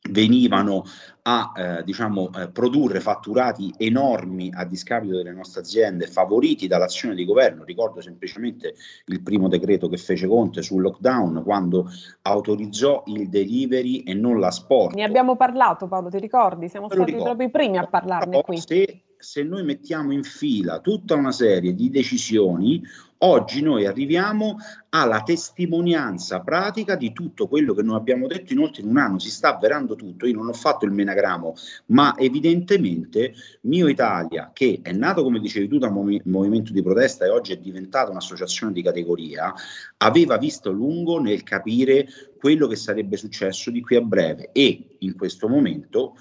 venivano 0.08 0.84
a 1.22 1.52
eh, 1.54 1.84
diciamo, 1.84 2.30
eh, 2.34 2.48
produrre 2.48 3.00
fatturati 3.00 3.72
enormi 3.76 4.50
a 4.54 4.64
discapito 4.64 5.16
delle 5.16 5.32
nostre 5.32 5.60
aziende, 5.60 6.06
favoriti 6.06 6.66
dall'azione 6.66 7.14
di 7.14 7.24
governo. 7.24 7.64
Ricordo 7.64 8.00
semplicemente 8.00 8.74
il 9.06 9.22
primo 9.22 9.48
decreto 9.48 9.88
che 9.88 9.98
fece 9.98 10.26
Conte 10.26 10.62
sul 10.62 10.80
lockdown, 10.80 11.42
quando 11.44 11.86
autorizzò 12.22 13.02
il 13.06 13.28
delivery 13.28 14.02
e 14.02 14.14
non 14.14 14.40
l'asporto. 14.40 14.96
Ne 14.96 15.04
abbiamo 15.04 15.36
parlato, 15.36 15.86
Paolo, 15.86 16.08
ti 16.08 16.18
ricordi? 16.18 16.68
Siamo 16.68 16.86
stati 16.86 17.04
ricordo. 17.04 17.24
proprio 17.24 17.46
i 17.48 17.50
primi 17.50 17.76
a 17.76 17.86
parlarne 17.86 18.42
qui. 18.42 18.58
Se, 18.58 19.02
se 19.20 19.42
noi 19.42 19.62
mettiamo 19.62 20.12
in 20.12 20.24
fila 20.24 20.80
tutta 20.80 21.14
una 21.14 21.32
serie 21.32 21.74
di 21.74 21.90
decisioni, 21.90 22.82
Oggi 23.22 23.60
noi 23.60 23.84
arriviamo 23.84 24.56
alla 24.88 25.22
testimonianza 25.22 26.40
pratica 26.40 26.96
di 26.96 27.12
tutto 27.12 27.48
quello 27.48 27.74
che 27.74 27.82
noi 27.82 27.96
abbiamo 27.96 28.26
detto. 28.26 28.54
Inoltre 28.54 28.80
in 28.80 28.88
un 28.88 28.96
anno, 28.96 29.18
si 29.18 29.28
sta 29.28 29.54
avverando 29.54 29.94
tutto, 29.94 30.24
io 30.24 30.36
non 30.36 30.48
ho 30.48 30.54
fatto 30.54 30.86
il 30.86 30.92
menagrammo, 30.92 31.54
ma 31.86 32.16
evidentemente 32.16 33.34
Mio 33.62 33.88
Italia, 33.88 34.52
che 34.54 34.80
è 34.82 34.92
nato 34.92 35.22
come 35.22 35.38
dicevi 35.38 35.68
tu 35.68 35.76
da 35.76 35.88
un 35.88 36.18
movimento 36.24 36.72
di 36.72 36.82
protesta 36.82 37.26
e 37.26 37.28
oggi 37.28 37.52
è 37.52 37.58
diventata 37.58 38.10
un'associazione 38.10 38.72
di 38.72 38.82
categoria, 38.82 39.52
aveva 39.98 40.38
visto 40.38 40.70
lungo 40.70 41.20
nel 41.20 41.42
capire 41.42 42.08
quello 42.38 42.66
che 42.68 42.76
sarebbe 42.76 43.18
successo 43.18 43.70
di 43.70 43.82
qui 43.82 43.96
a 43.96 44.00
breve. 44.00 44.48
E 44.52 44.96
in 45.00 45.14
questo 45.14 45.46
momento 45.46 46.14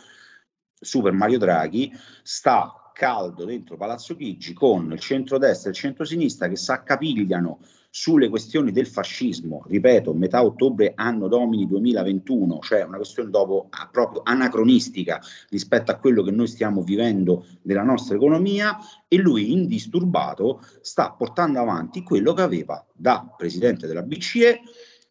Super 0.81 1.13
Mario 1.13 1.37
Draghi 1.37 1.91
sta 2.23 2.78
caldo 2.99 3.45
dentro 3.45 3.77
Palazzo 3.77 4.13
Chigi 4.13 4.51
con 4.51 4.91
il 4.91 4.99
centrodestra 4.99 5.69
e 5.69 5.71
il 5.71 5.79
centrosinistra 5.79 6.49
che 6.49 6.57
si 6.57 6.69
accapigliano 6.69 7.59
sulle 7.89 8.27
questioni 8.27 8.73
del 8.73 8.87
fascismo, 8.87 9.63
ripeto, 9.67 10.13
metà 10.13 10.43
ottobre 10.43 10.91
anno 10.95 11.29
domini 11.29 11.65
2021, 11.65 12.59
cioè 12.59 12.83
una 12.83 12.97
questione 12.97 13.29
dopo 13.29 13.67
ah, 13.69 13.87
proprio 13.89 14.21
anacronistica 14.25 15.21
rispetto 15.49 15.91
a 15.91 15.95
quello 15.95 16.23
che 16.23 16.31
noi 16.31 16.47
stiamo 16.47 16.81
vivendo 16.81 17.45
nella 17.61 17.83
nostra 17.83 18.17
economia 18.17 18.77
e 19.07 19.15
lui 19.15 19.53
indisturbato 19.53 20.61
sta 20.81 21.11
portando 21.11 21.61
avanti 21.61 22.03
quello 22.03 22.33
che 22.33 22.41
aveva 22.41 22.85
da 22.93 23.33
presidente 23.37 23.87
della 23.87 24.03
BCE 24.03 24.59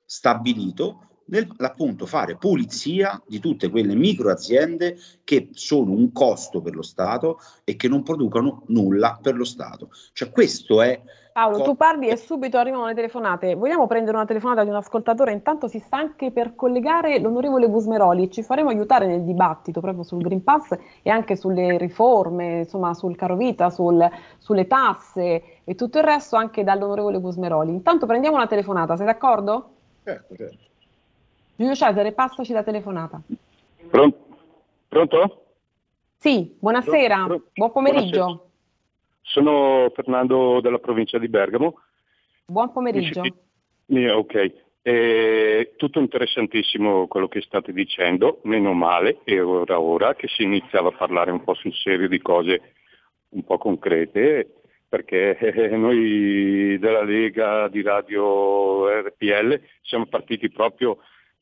stabilito 0.05 1.08
nell'appunto 1.29 2.07
fare 2.07 2.37
pulizia 2.37 3.21
di 3.27 3.39
tutte 3.39 3.71
quelle 3.71 3.95
micro 3.95 4.31
aziende 4.31 4.97
che 5.25 5.49
sono 5.53 5.93
un 5.93 6.13
costo 6.13 6.61
per 6.61 6.75
lo 6.75 6.83
Stato 6.83 7.39
e 7.65 7.77
che 7.77 7.89
non 7.89 8.03
producono 8.03 8.63
nulla 8.67 9.19
per 9.21 9.37
lo 9.37 9.45
Stato. 9.45 9.91
Cioè 10.13 10.31
questo 10.31 10.83
è... 10.83 11.01
Paolo, 11.39 11.63
tu 11.63 11.77
parli 11.77 12.09
e 12.09 12.17
subito 12.17 12.59
arrivano 12.59 12.87
le 12.87 12.95
telefonate. 12.95 13.55
Vogliamo 13.55 13.87
prendere 13.87 14.17
una 14.17 14.27
telefonata 14.27 14.65
di 14.65 14.71
un 14.71 14.75
ascoltatore? 14.75 15.31
Intanto 15.31 15.69
si 15.69 15.79
sta 15.79 15.97
anche 15.97 16.33
per 16.33 16.57
collegare 16.57 17.21
l'onorevole 17.21 17.69
Busmeroli. 17.69 18.29
Ci 18.29 18.43
faremo 18.43 18.71
aiutare 18.71 19.07
nel 19.07 19.23
dibattito 19.23 19.81
proprio 19.81 20.03
sul 20.03 20.21
Green 20.21 20.43
Pass 20.43 20.77
e 21.01 21.11
anche 21.11 21.37
sulle 21.37 21.79
riforme, 21.79 22.61
insomma 22.61 22.93
sul 22.93 23.15
caro 23.15 23.37
vita, 23.37 23.71
sul, 23.71 24.05
sulle 24.39 24.67
tasse 24.67 25.43
e 25.63 25.75
tutto 25.77 25.99
il 25.99 26.05
resto 26.05 26.35
anche 26.35 26.65
dall'onorevole 26.65 27.21
Busmeroli. 27.21 27.71
Intanto 27.71 28.07
prendiamo 28.07 28.35
una 28.35 28.49
telefonata, 28.49 28.97
sei 28.97 29.07
d'accordo? 29.07 29.69
Certo, 30.03 30.35
certo. 30.35 30.68
Giulio 31.59 31.75
Cesare, 31.75 32.13
passaci 32.13 32.53
la 32.53 32.63
telefonata. 32.63 33.21
Pronto? 33.91 34.27
Pronto? 34.87 35.47
Sì, 36.17 36.57
buonasera, 36.57 37.25
Pronto? 37.25 37.51
buon 37.53 37.73
pomeriggio. 37.73 38.25
Buonasera. 38.25 38.49
Sono 39.23 39.91
Fernando 39.93 40.61
della 40.61 40.79
provincia 40.79 41.19
di 41.19 41.27
Bergamo. 41.27 41.81
Buon 42.47 42.71
pomeriggio. 42.71 43.23
Ok, 43.89 44.53
è 44.83 45.73
tutto 45.75 45.99
interessantissimo 45.99 47.09
quello 47.09 47.27
che 47.27 47.41
state 47.41 47.73
dicendo, 47.73 48.39
meno 48.45 48.73
male, 48.73 49.19
e 49.25 49.41
ora 49.41 49.81
ora 49.81 50.15
che 50.15 50.29
si 50.29 50.45
iniziava 50.45 50.91
a 50.91 50.97
parlare 50.97 51.33
un 51.33 51.43
po' 51.43 51.55
sul 51.55 51.75
serio 51.75 52.07
di 52.07 52.21
cose 52.21 52.75
un 53.31 53.43
po' 53.43 53.59
concrete, 53.59 54.61
perché 54.89 55.37
noi 55.75 56.79
della 56.79 57.03
Lega 57.03 57.67
di 57.67 57.83
Radio 57.83 58.89
RPL 59.01 59.61
siamo 59.83 60.07
partiti 60.07 60.49
proprio 60.51 60.99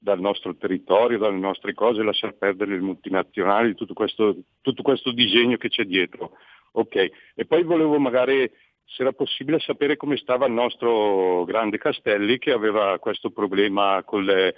dal 0.07 0.21
nostro 0.21 0.55
territorio, 0.55 1.19
dalle 1.19 1.37
nostre 1.37 1.75
cose, 1.75 2.05
lasciar 2.05 2.35
perdere 2.35 2.75
le 2.75 2.81
multinazionali, 2.81 3.75
tutto 3.75 3.93
questo, 3.93 4.37
tutto 4.63 4.83
questo 4.83 5.11
disegno 5.11 5.57
che 5.57 5.69
c'è 5.69 5.83
dietro. 5.83 6.31
Ok, 6.75 7.11
e 7.35 7.45
poi 7.45 7.65
volevo 7.65 7.99
magari, 7.99 8.49
se 8.85 9.03
era 9.03 9.11
possibile, 9.11 9.59
sapere 9.59 9.97
come 9.97 10.17
stava 10.17 10.47
il 10.47 10.53
nostro 10.53 11.43
grande 11.43 11.79
Castelli 11.79 12.39
che 12.39 12.53
aveva 12.53 13.01
questo 13.01 13.31
problema 13.31 14.05
le, 14.13 14.55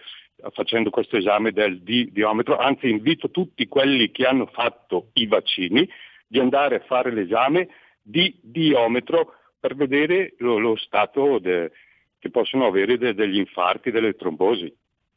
facendo 0.51 0.90
questo 0.90 1.16
esame 1.16 1.51
del 1.53 1.80
di, 1.80 2.12
diometro, 2.12 2.59
anzi 2.59 2.90
invito 2.90 3.30
tutti 3.30 3.66
quelli 3.68 4.11
che 4.11 4.26
hanno 4.26 4.51
fatto 4.53 5.09
i 5.14 5.26
vaccini 5.26 5.88
di 6.26 6.40
andare 6.40 6.74
a 6.74 6.84
fare 6.86 7.11
l'esame 7.11 7.68
di 8.03 8.38
diometro 8.42 9.32
per 9.59 9.74
vedere 9.74 10.34
lo, 10.40 10.59
lo 10.59 10.76
stato 10.76 11.38
de, 11.38 11.72
che 12.18 12.28
possono 12.28 12.66
avere 12.66 12.99
de, 12.99 13.14
degli 13.14 13.38
infarti, 13.38 13.90
delle 13.90 14.12
trombosi. 14.12 14.70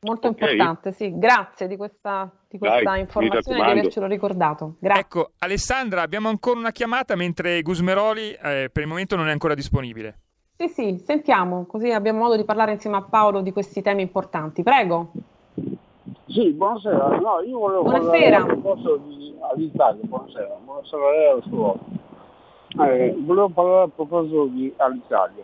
Molto 0.04 0.30
okay. 0.30 0.54
importante, 0.54 0.92
sì. 0.94 1.16
Grazie 1.16 1.68
di 1.68 1.78
questa, 1.78 2.28
di 2.48 2.58
questa 2.58 2.82
Dai, 2.82 3.02
informazione 3.02 3.60
e 3.60 3.64
di 3.64 3.80
avercelo 3.80 4.08
ricordato. 4.08 4.76
Grazie. 4.80 5.02
Ecco, 5.02 5.32
Alessandra, 5.38 6.02
abbiamo 6.02 6.28
ancora 6.28 6.58
una 6.58 6.72
chiamata 6.72 7.16
mentre 7.16 7.62
Gusmeroli 7.62 8.32
eh, 8.32 8.70
per 8.74 8.82
il 8.82 8.88
momento 8.88 9.16
non 9.16 9.28
è 9.28 9.32
ancora 9.32 9.54
disponibile. 9.54 10.18
Sì, 10.58 10.68
sì, 10.70 11.04
sentiamo, 11.06 11.68
così 11.68 11.92
abbiamo 11.92 12.20
modo 12.20 12.36
di 12.36 12.44
parlare 12.44 12.72
insieme 12.72 12.98
a 12.98 13.04
Paolo 13.04 13.42
di 13.42 13.52
questi 13.52 13.84
temi 13.84 14.02
importanti. 14.02 14.64
Prego. 14.64 15.12
Sì, 16.26 16.50
buonasera. 16.52 17.20
No, 17.20 17.42
io 17.42 17.60
volevo 17.60 17.84
buonasera. 17.84 18.38
parlare 18.38 18.38
a 18.38 18.46
proposito 18.46 18.98
di 19.08 19.36
Alitalia. 19.52 20.04
Buonasera, 20.04 20.58
buonasera 20.64 21.08
a 21.08 21.12
lei 21.12 21.28
al 21.30 21.44
suo. 21.44 21.80
Eh, 22.88 23.16
volevo 23.20 23.50
parlare 23.50 23.84
a 23.84 23.88
proposito 23.88 24.46
di 24.46 24.74
Alitalia. 24.78 25.44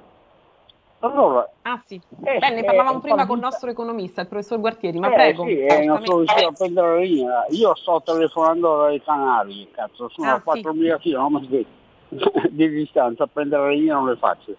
Allora, 1.00 1.48
ah 1.62 1.80
sì, 1.86 2.02
eh, 2.24 2.40
Beh, 2.40 2.50
ne 2.50 2.64
parlavamo 2.64 2.98
eh, 2.98 3.02
prima 3.02 3.28
con 3.28 3.38
il 3.38 3.44
nostro 3.44 3.70
economista, 3.70 4.22
il 4.22 4.28
professor 4.28 4.60
Guartieri, 4.60 4.98
ma 4.98 5.12
eh, 5.12 5.14
prego. 5.14 5.46
Sì, 5.46 5.60
eh, 5.60 5.86
non 5.86 6.04
sono 6.04 6.18
riuscito 6.18 6.48
a 6.48 6.52
prendere 6.54 6.88
la 6.88 7.00
linea. 7.00 7.46
Io 7.50 7.76
sto 7.76 8.02
telefonando 8.04 8.82
dai 8.82 9.02
canali, 9.04 9.70
cazzo, 9.72 10.10
sono 10.10 10.32
ah, 10.32 10.42
a 10.44 10.56
4.000 10.56 11.00
sì. 11.00 11.12
km 11.12 11.66
di 12.50 12.70
distanza, 12.70 13.28
prendere 13.28 13.64
la 13.64 13.70
linea 13.70 13.94
non 13.94 14.10
è 14.10 14.16
facile. 14.16 14.58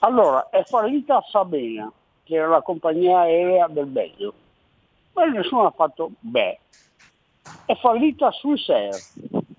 Allora, 0.00 0.48
è 0.48 0.62
fallita 0.68 1.20
Sabena, 1.28 1.90
che 2.22 2.36
era 2.36 2.46
la 2.46 2.62
compagnia 2.62 3.20
aerea 3.20 3.66
del 3.66 3.86
Belgio. 3.86 4.32
Ma 5.14 5.24
nessuno 5.24 5.66
ha 5.66 5.72
fatto 5.72 6.10
beh. 6.20 6.58
È 7.64 7.74
fallita 7.74 8.30
Swissair, 8.30 8.94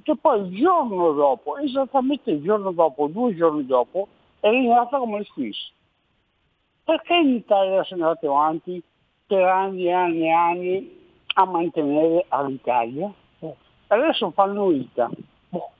che 0.03 0.15
poi 0.15 0.39
il 0.41 0.57
giorno 0.57 1.11
dopo, 1.11 1.57
esattamente 1.57 2.31
il 2.31 2.41
giorno 2.41 2.71
dopo, 2.71 3.07
due 3.07 3.35
giorni 3.35 3.65
dopo, 3.65 4.07
è 4.39 4.49
rinata 4.49 4.97
come 4.97 5.19
il 5.19 5.25
Swiss. 5.25 5.71
Perché 6.83 7.15
in 7.15 7.35
Italia 7.35 7.83
sono 7.83 8.07
andati 8.07 8.25
avanti 8.25 8.81
per 9.25 9.43
anni 9.43 9.85
e 9.87 9.91
anni 9.91 10.21
e 10.21 10.31
anni 10.31 10.99
a 11.35 11.45
mantenere 11.45 12.25
all'Italia? 12.29 13.11
Adesso 13.87 14.31
fanno 14.31 14.67
vita. 14.67 15.09
Boh, 15.49 15.71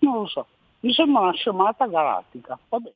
non 0.00 0.14
lo 0.14 0.26
so, 0.26 0.46
mi 0.80 0.92
sembra 0.92 1.22
una 1.22 1.32
scemata 1.32 1.86
galattica. 1.86 2.58
Vabbè. 2.68 2.92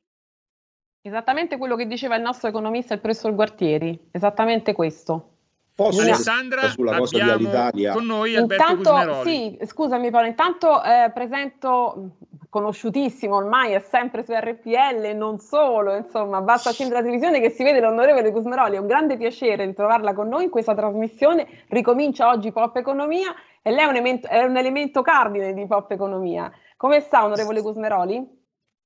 Esattamente 1.03 1.57
quello 1.57 1.75
che 1.75 1.87
diceva 1.87 2.15
il 2.15 2.21
nostro 2.21 2.47
economista, 2.47 2.93
il 2.93 2.99
professor 2.99 3.33
Guartieri, 3.33 4.09
esattamente 4.11 4.73
questo. 4.73 5.30
Posso 5.73 6.01
Alessandra, 6.01 6.67
sulla 6.69 6.97
cosa 6.97 7.15
di 7.15 7.29
Alitalia? 7.29 7.93
con 7.93 8.05
noi 8.05 8.35
Alberto 8.35 8.71
intanto, 8.73 9.23
Sì, 9.23 9.57
scusami 9.65 10.11
Paolo, 10.11 10.27
intanto 10.27 10.83
eh, 10.83 11.11
presento 11.13 12.11
conosciutissimo 12.51 13.35
ormai, 13.37 13.71
è 13.71 13.79
sempre 13.79 14.25
su 14.25 14.33
RPL 14.33 15.15
non 15.15 15.39
solo, 15.39 15.95
insomma, 15.95 16.41
basta 16.41 16.69
accendere 16.69 16.99
la 16.99 17.05
televisione 17.05 17.39
che 17.39 17.49
si 17.49 17.63
vede 17.63 17.79
l'onorevole 17.79 18.29
Cusmeroli, 18.31 18.75
è 18.75 18.79
un 18.79 18.87
grande 18.87 19.15
piacere 19.15 19.65
ritrovarla 19.65 20.13
con 20.13 20.27
noi 20.27 20.43
in 20.43 20.49
questa 20.49 20.75
trasmissione, 20.75 21.47
ricomincia 21.69 22.27
oggi 22.27 22.51
Pop 22.51 22.75
Economia 22.75 23.33
e 23.61 23.71
lei 23.71 23.85
è 23.85 23.87
un, 23.87 23.91
elemento, 23.91 24.27
è 24.27 24.43
un 24.43 24.57
elemento 24.57 25.01
cardine 25.01 25.53
di 25.53 25.65
Pop 25.65 25.89
Economia. 25.91 26.51
Come 26.75 26.99
sta 26.99 27.23
onorevole 27.23 27.61
Cusmeroli? 27.61 28.40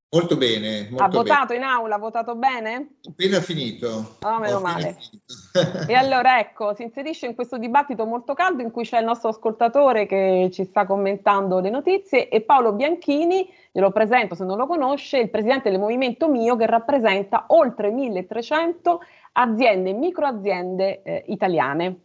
Molto 0.10 0.38
bene. 0.38 0.88
Molto 0.90 1.04
ha 1.04 1.10
votato 1.10 1.48
bene. 1.48 1.60
in 1.60 1.64
aula, 1.64 1.96
ha 1.96 2.00
votato 2.00 2.36
bene? 2.36 2.98
Appena 3.10 3.42
finito. 3.42 4.18
Oh, 4.22 4.40
meno 4.40 4.60
male. 4.62 4.96
finito. 4.98 5.92
E 5.92 5.94
allora 5.94 6.40
ecco, 6.40 6.74
si 6.74 6.84
inserisce 6.84 7.26
in 7.26 7.36
questo 7.36 7.58
dibattito 7.58 8.06
molto 8.06 8.34
caldo 8.34 8.62
in 8.62 8.72
cui 8.72 8.86
c'è 8.86 9.00
il 9.00 9.06
nostro 9.06 9.30
ascoltatore 9.30 10.06
che 10.06 10.50
ci 10.54 10.64
sta 10.64 10.86
commentando 10.86 11.60
le 11.60 11.70
notizie 11.70 12.30
e 12.30 12.42
Paolo 12.42 12.72
Bianchini, 12.74 13.52
glielo 13.72 13.92
presento 13.92 14.36
se 14.36 14.46
non 14.46 14.58
lo 14.58 14.68
conosce, 14.68 15.18
il 15.18 15.30
presidente 15.30 15.70
del 15.70 15.80
Movimento 15.80 16.30
Mio 16.30 16.56
che 16.56 16.66
rappresenta 16.66 17.46
oltre 17.48 17.92
1300 17.92 19.02
aziende, 19.34 19.92
microaziende 19.92 21.02
eh, 21.04 21.24
italiane. 21.28 22.00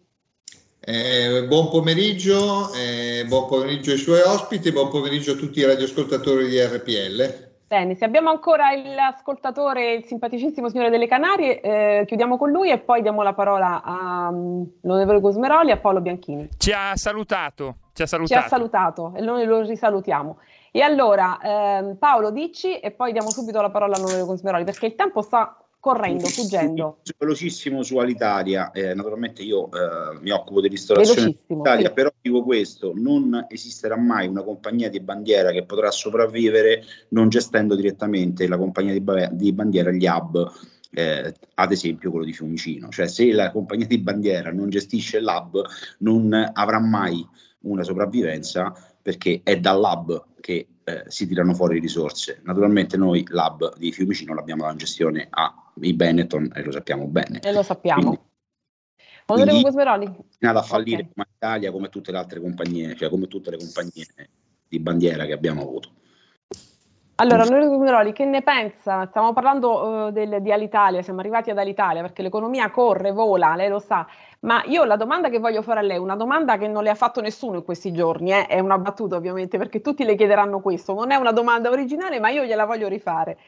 Eh, 0.80 1.44
buon 1.46 1.68
pomeriggio, 1.68 2.72
eh, 2.72 3.24
buon 3.26 3.46
pomeriggio 3.46 3.92
ai 3.92 3.98
suoi 3.98 4.22
ospiti, 4.22 4.72
buon 4.72 4.88
pomeriggio 4.88 5.32
a 5.32 5.36
tutti 5.36 5.60
i 5.60 5.64
radioascoltatori 5.64 6.48
di 6.48 6.58
RPL. 6.58 7.49
Bene, 7.70 7.94
se 7.94 8.04
abbiamo 8.04 8.30
ancora 8.30 8.74
l'ascoltatore, 8.74 9.92
il 9.92 10.04
simpaticissimo 10.04 10.68
signore 10.68 10.90
delle 10.90 11.06
Canarie, 11.06 11.60
eh, 11.60 12.04
chiudiamo 12.04 12.36
con 12.36 12.50
lui 12.50 12.68
e 12.68 12.78
poi 12.78 13.00
diamo 13.00 13.22
la 13.22 13.32
parola 13.32 13.80
all'onorevole 13.84 15.20
Cosmeroli 15.20 15.68
e 15.68 15.74
a 15.74 15.76
Paolo 15.76 16.00
Bianchini. 16.00 16.48
Ci 16.58 16.72
ha 16.72 16.96
salutato. 16.96 17.76
Ci 17.92 18.02
ha 18.02 18.06
Ci 18.06 18.10
salutato. 18.10 18.44
ha 18.44 18.48
salutato 18.48 19.12
e 19.14 19.20
noi 19.20 19.44
lo 19.44 19.60
risalutiamo. 19.60 20.38
E 20.72 20.82
allora, 20.82 21.38
ehm, 21.40 21.94
Paolo, 21.94 22.32
dici 22.32 22.80
e 22.80 22.90
poi 22.90 23.12
diamo 23.12 23.30
subito 23.30 23.60
la 23.60 23.70
parola 23.70 23.94
all'onorevole 23.94 24.26
Cosmeroli 24.26 24.64
perché 24.64 24.86
il 24.86 24.96
tempo 24.96 25.22
sta 25.22 25.56
correndo, 25.80 26.26
fuggendo. 26.26 26.98
Velocissimo 27.18 27.82
su 27.82 27.96
Alitalia, 27.96 28.70
eh, 28.70 28.94
naturalmente 28.94 29.42
io 29.42 29.70
eh, 29.72 30.18
mi 30.20 30.30
occupo 30.30 30.60
di 30.60 30.68
ristorazione 30.68 31.20
in 31.20 31.26
Velocissimo, 31.26 31.60
Italia, 31.60 31.88
sì. 31.88 31.94
però 31.94 32.12
dico 32.20 32.42
questo, 32.44 32.92
non 32.94 33.46
esisterà 33.48 33.96
mai 33.96 34.28
una 34.28 34.42
compagnia 34.42 34.90
di 34.90 35.00
bandiera 35.00 35.50
che 35.50 35.64
potrà 35.64 35.90
sopravvivere 35.90 36.84
non 37.08 37.30
gestendo 37.30 37.74
direttamente 37.74 38.46
la 38.46 38.58
compagnia 38.58 38.92
di, 38.92 39.00
ba- 39.00 39.30
di 39.32 39.52
bandiera, 39.52 39.90
gli 39.90 40.06
hub, 40.06 40.52
eh, 40.92 41.34
ad 41.54 41.72
esempio 41.72 42.10
quello 42.10 42.26
di 42.26 42.32
Fiumicino, 42.32 42.88
cioè 42.90 43.08
se 43.08 43.32
la 43.32 43.50
compagnia 43.50 43.86
di 43.86 43.98
bandiera 43.98 44.52
non 44.52 44.68
gestisce 44.68 45.20
l'hub 45.20 45.64
non 45.98 46.50
avrà 46.52 46.78
mai 46.78 47.26
una 47.60 47.82
sopravvivenza 47.82 48.74
perché 49.00 49.40
è 49.42 49.58
dall'hub 49.58 50.26
che 50.40 50.66
eh, 50.84 51.04
si 51.06 51.26
tirano 51.26 51.54
fuori 51.54 51.78
risorse. 51.78 52.40
Naturalmente 52.44 52.96
noi 52.96 53.24
l'hub 53.28 53.76
di 53.78 53.92
Fiumicino 53.92 54.34
l'abbiamo 54.34 54.62
dalla 54.62 54.76
gestione 54.76 55.28
ai 55.80 55.92
Benetton 55.94 56.50
e 56.54 56.62
lo 56.62 56.72
sappiamo 56.72 57.06
bene. 57.06 57.40
E 57.40 57.52
lo 57.52 57.62
sappiamo. 57.62 58.02
Quindi- 59.26 59.50
Onorevole 59.52 59.62
Cosmeroli, 59.62 60.16
destinata 60.26 60.58
a 60.58 60.62
fallire 60.62 61.02
Ok. 61.02 61.08
come 61.14 61.26
Italia, 61.36 61.70
come 61.70 61.88
tutte 61.88 62.10
le 62.10 62.18
altre 62.18 62.40
compagnie, 62.40 62.96
cioè 62.96 63.08
come 63.08 63.28
tutte 63.28 63.50
le 63.50 63.58
compagnie 63.58 64.06
di 64.66 64.80
bandiera 64.80 65.24
che 65.24 65.32
abbiamo 65.32 65.62
avuto. 65.62 65.90
Allora, 67.16 67.42
onorevole 67.42 67.68
Cosmeroli, 67.68 68.12
che 68.12 68.24
ne 68.24 68.42
pensa? 68.42 69.06
Stiamo 69.06 69.34
parlando 69.34 70.08
eh, 70.08 70.12
del- 70.12 70.40
di 70.40 70.50
Alitalia, 70.52 71.02
siamo 71.02 71.20
arrivati 71.20 71.50
ad 71.50 71.58
Alitalia 71.58 72.00
perché 72.00 72.22
l'economia 72.22 72.70
corre, 72.70 73.12
vola, 73.12 73.54
lei 73.56 73.68
lo 73.68 73.78
sa, 73.78 74.06
ma 74.40 74.64
io 74.64 74.84
la 74.84 74.96
domanda 74.96 75.28
che 75.28 75.38
voglio 75.38 75.60
fare 75.60 75.80
a 75.80 75.82
lei, 75.82 75.98
una 75.98 76.16
domanda 76.16 76.56
che 76.56 76.66
non 76.66 76.82
le 76.82 76.88
ha 76.88 76.94
fatto 76.94 77.20
nessuno 77.20 77.56
in 77.58 77.62
questi 77.62 77.92
giorni, 77.92 78.32
eh, 78.32 78.46
è 78.46 78.58
una 78.58 78.78
battuta 78.78 79.16
ovviamente 79.16 79.58
perché 79.58 79.82
tutti 79.82 80.02
le 80.02 80.16
chiederanno 80.16 80.60
questo, 80.60 80.94
non 80.94 81.10
è 81.10 81.16
una 81.16 81.32
domanda 81.32 81.68
originale, 81.68 82.18
ma 82.20 82.30
io 82.30 82.42
gliela 82.44 82.64
voglio 82.64 82.88
rifare. 82.88 83.38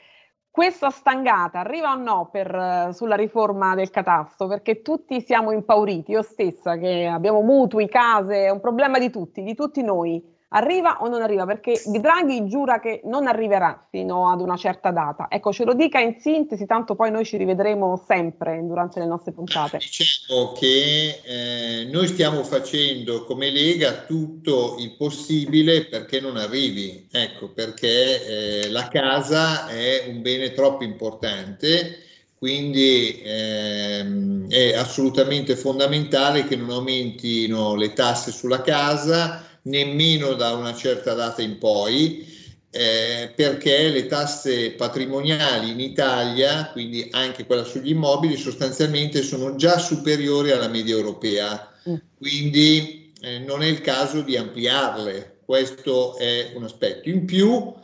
Questa 0.55 0.90
stangata 0.90 1.61
arriva 1.61 1.92
o 1.92 1.96
no 1.96 2.28
per, 2.30 2.55
eh, 2.55 2.92
sulla 2.92 3.16
riforma 3.16 3.74
del 3.74 3.88
catasto? 3.88 4.46
Perché 4.46 4.82
tutti 4.82 5.22
siamo 5.22 5.50
impauriti, 5.50 6.11
io 6.11 6.20
stessa 6.22 6.76
che 6.76 7.07
abbiamo 7.07 7.40
mutui, 7.40 7.88
case, 7.88 8.44
è 8.44 8.50
un 8.50 8.61
problema 8.61 8.98
di 8.98 9.11
tutti, 9.11 9.42
di 9.42 9.55
tutti 9.55 9.82
noi. 9.82 10.22
Arriva 10.55 10.98
o 11.00 11.09
non 11.09 11.22
arriva? 11.22 11.46
Perché 11.46 11.80
Draghi 11.86 12.46
giura 12.46 12.78
che 12.78 13.00
non 13.05 13.26
arriverà 13.26 13.86
fino 13.90 14.30
ad 14.30 14.40
una 14.40 14.57
certa 14.57 14.90
data. 14.90 15.26
Ecco, 15.30 15.53
ce 15.53 15.64
lo 15.64 15.72
dica 15.72 15.98
in 15.98 16.16
sintesi, 16.20 16.66
tanto 16.66 16.94
poi 16.94 17.11
noi 17.11 17.24
ci 17.24 17.38
rivedremo 17.38 18.03
sempre 18.07 18.61
durante 18.62 19.00
le 19.00 19.07
nostre 19.07 19.32
puntate. 19.32 19.78
Diciamo 19.78 20.53
che 20.53 21.20
eh, 21.24 21.88
noi 21.90 22.07
stiamo 22.07 22.42
facendo 22.42 23.24
come 23.24 23.50
Lega 23.50 24.05
tutto 24.07 24.76
il 24.78 24.94
possibile 24.96 25.86
perché 25.86 26.20
non 26.20 26.36
arrivi, 26.36 27.09
ecco, 27.11 27.48
perché 27.48 28.64
eh, 28.64 28.70
la 28.70 28.88
casa 28.88 29.68
è 29.68 30.05
un 30.09 30.20
bene 30.20 30.53
troppo 30.53 30.84
importante, 30.84 31.98
quindi 32.36 33.22
ehm, 33.24 34.50
è 34.50 34.74
assolutamente 34.74 35.57
fondamentale 35.57 36.44
che 36.44 36.57
non 36.57 36.70
aumentino 36.70 37.74
le 37.74 37.92
tasse 37.94 38.32
sulla 38.32 38.61
casa 38.61 39.46
nemmeno 39.62 40.34
da 40.34 40.52
una 40.52 40.74
certa 40.74 41.14
data 41.14 41.42
in 41.42 41.58
poi, 41.58 42.26
eh, 42.70 43.32
perché 43.36 43.88
le 43.90 44.06
tasse 44.06 44.70
patrimoniali 44.72 45.70
in 45.70 45.80
Italia, 45.80 46.70
quindi 46.72 47.08
anche 47.10 47.44
quella 47.44 47.64
sugli 47.64 47.90
immobili, 47.90 48.36
sostanzialmente 48.36 49.22
sono 49.22 49.56
già 49.56 49.78
superiori 49.78 50.50
alla 50.50 50.68
media 50.68 50.94
europea. 50.94 51.70
Quindi 52.16 53.12
eh, 53.20 53.38
non 53.40 53.62
è 53.62 53.66
il 53.66 53.80
caso 53.80 54.22
di 54.22 54.36
ampliarle. 54.36 55.40
Questo 55.44 56.16
è 56.16 56.52
un 56.54 56.64
aspetto. 56.64 57.08
In 57.08 57.26
più, 57.26 57.74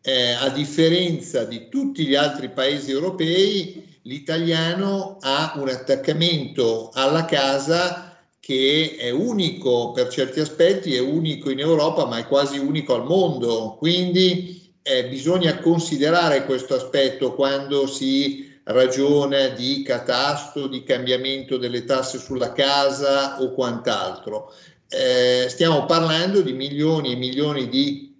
eh, 0.00 0.30
a 0.30 0.48
differenza 0.48 1.44
di 1.44 1.68
tutti 1.68 2.06
gli 2.06 2.14
altri 2.14 2.48
paesi 2.48 2.90
europei, 2.90 3.98
l'italiano 4.02 5.18
ha 5.20 5.52
un 5.56 5.68
attaccamento 5.68 6.90
alla 6.94 7.26
casa 7.26 8.07
che 8.48 8.96
è 8.96 9.10
unico 9.10 9.92
per 9.92 10.08
certi 10.08 10.40
aspetti, 10.40 10.94
è 10.94 11.00
unico 11.00 11.50
in 11.50 11.58
Europa, 11.58 12.06
ma 12.06 12.16
è 12.16 12.26
quasi 12.26 12.56
unico 12.56 12.94
al 12.94 13.04
mondo. 13.04 13.76
Quindi 13.76 14.72
eh, 14.80 15.06
bisogna 15.06 15.58
considerare 15.58 16.46
questo 16.46 16.76
aspetto 16.76 17.34
quando 17.34 17.86
si 17.86 18.50
ragiona 18.62 19.48
di 19.48 19.82
catasto, 19.82 20.66
di 20.66 20.82
cambiamento 20.82 21.58
delle 21.58 21.84
tasse 21.84 22.18
sulla 22.18 22.52
casa 22.54 23.38
o 23.42 23.52
quant'altro. 23.52 24.50
Eh, 24.88 25.44
stiamo 25.50 25.84
parlando 25.84 26.40
di 26.40 26.54
milioni 26.54 27.12
e 27.12 27.16
milioni 27.16 27.68
di 27.68 28.16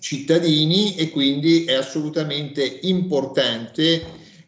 cittadini 0.00 0.96
e 0.96 1.10
quindi 1.10 1.66
è 1.66 1.74
assolutamente 1.74 2.80
importante 2.82 4.04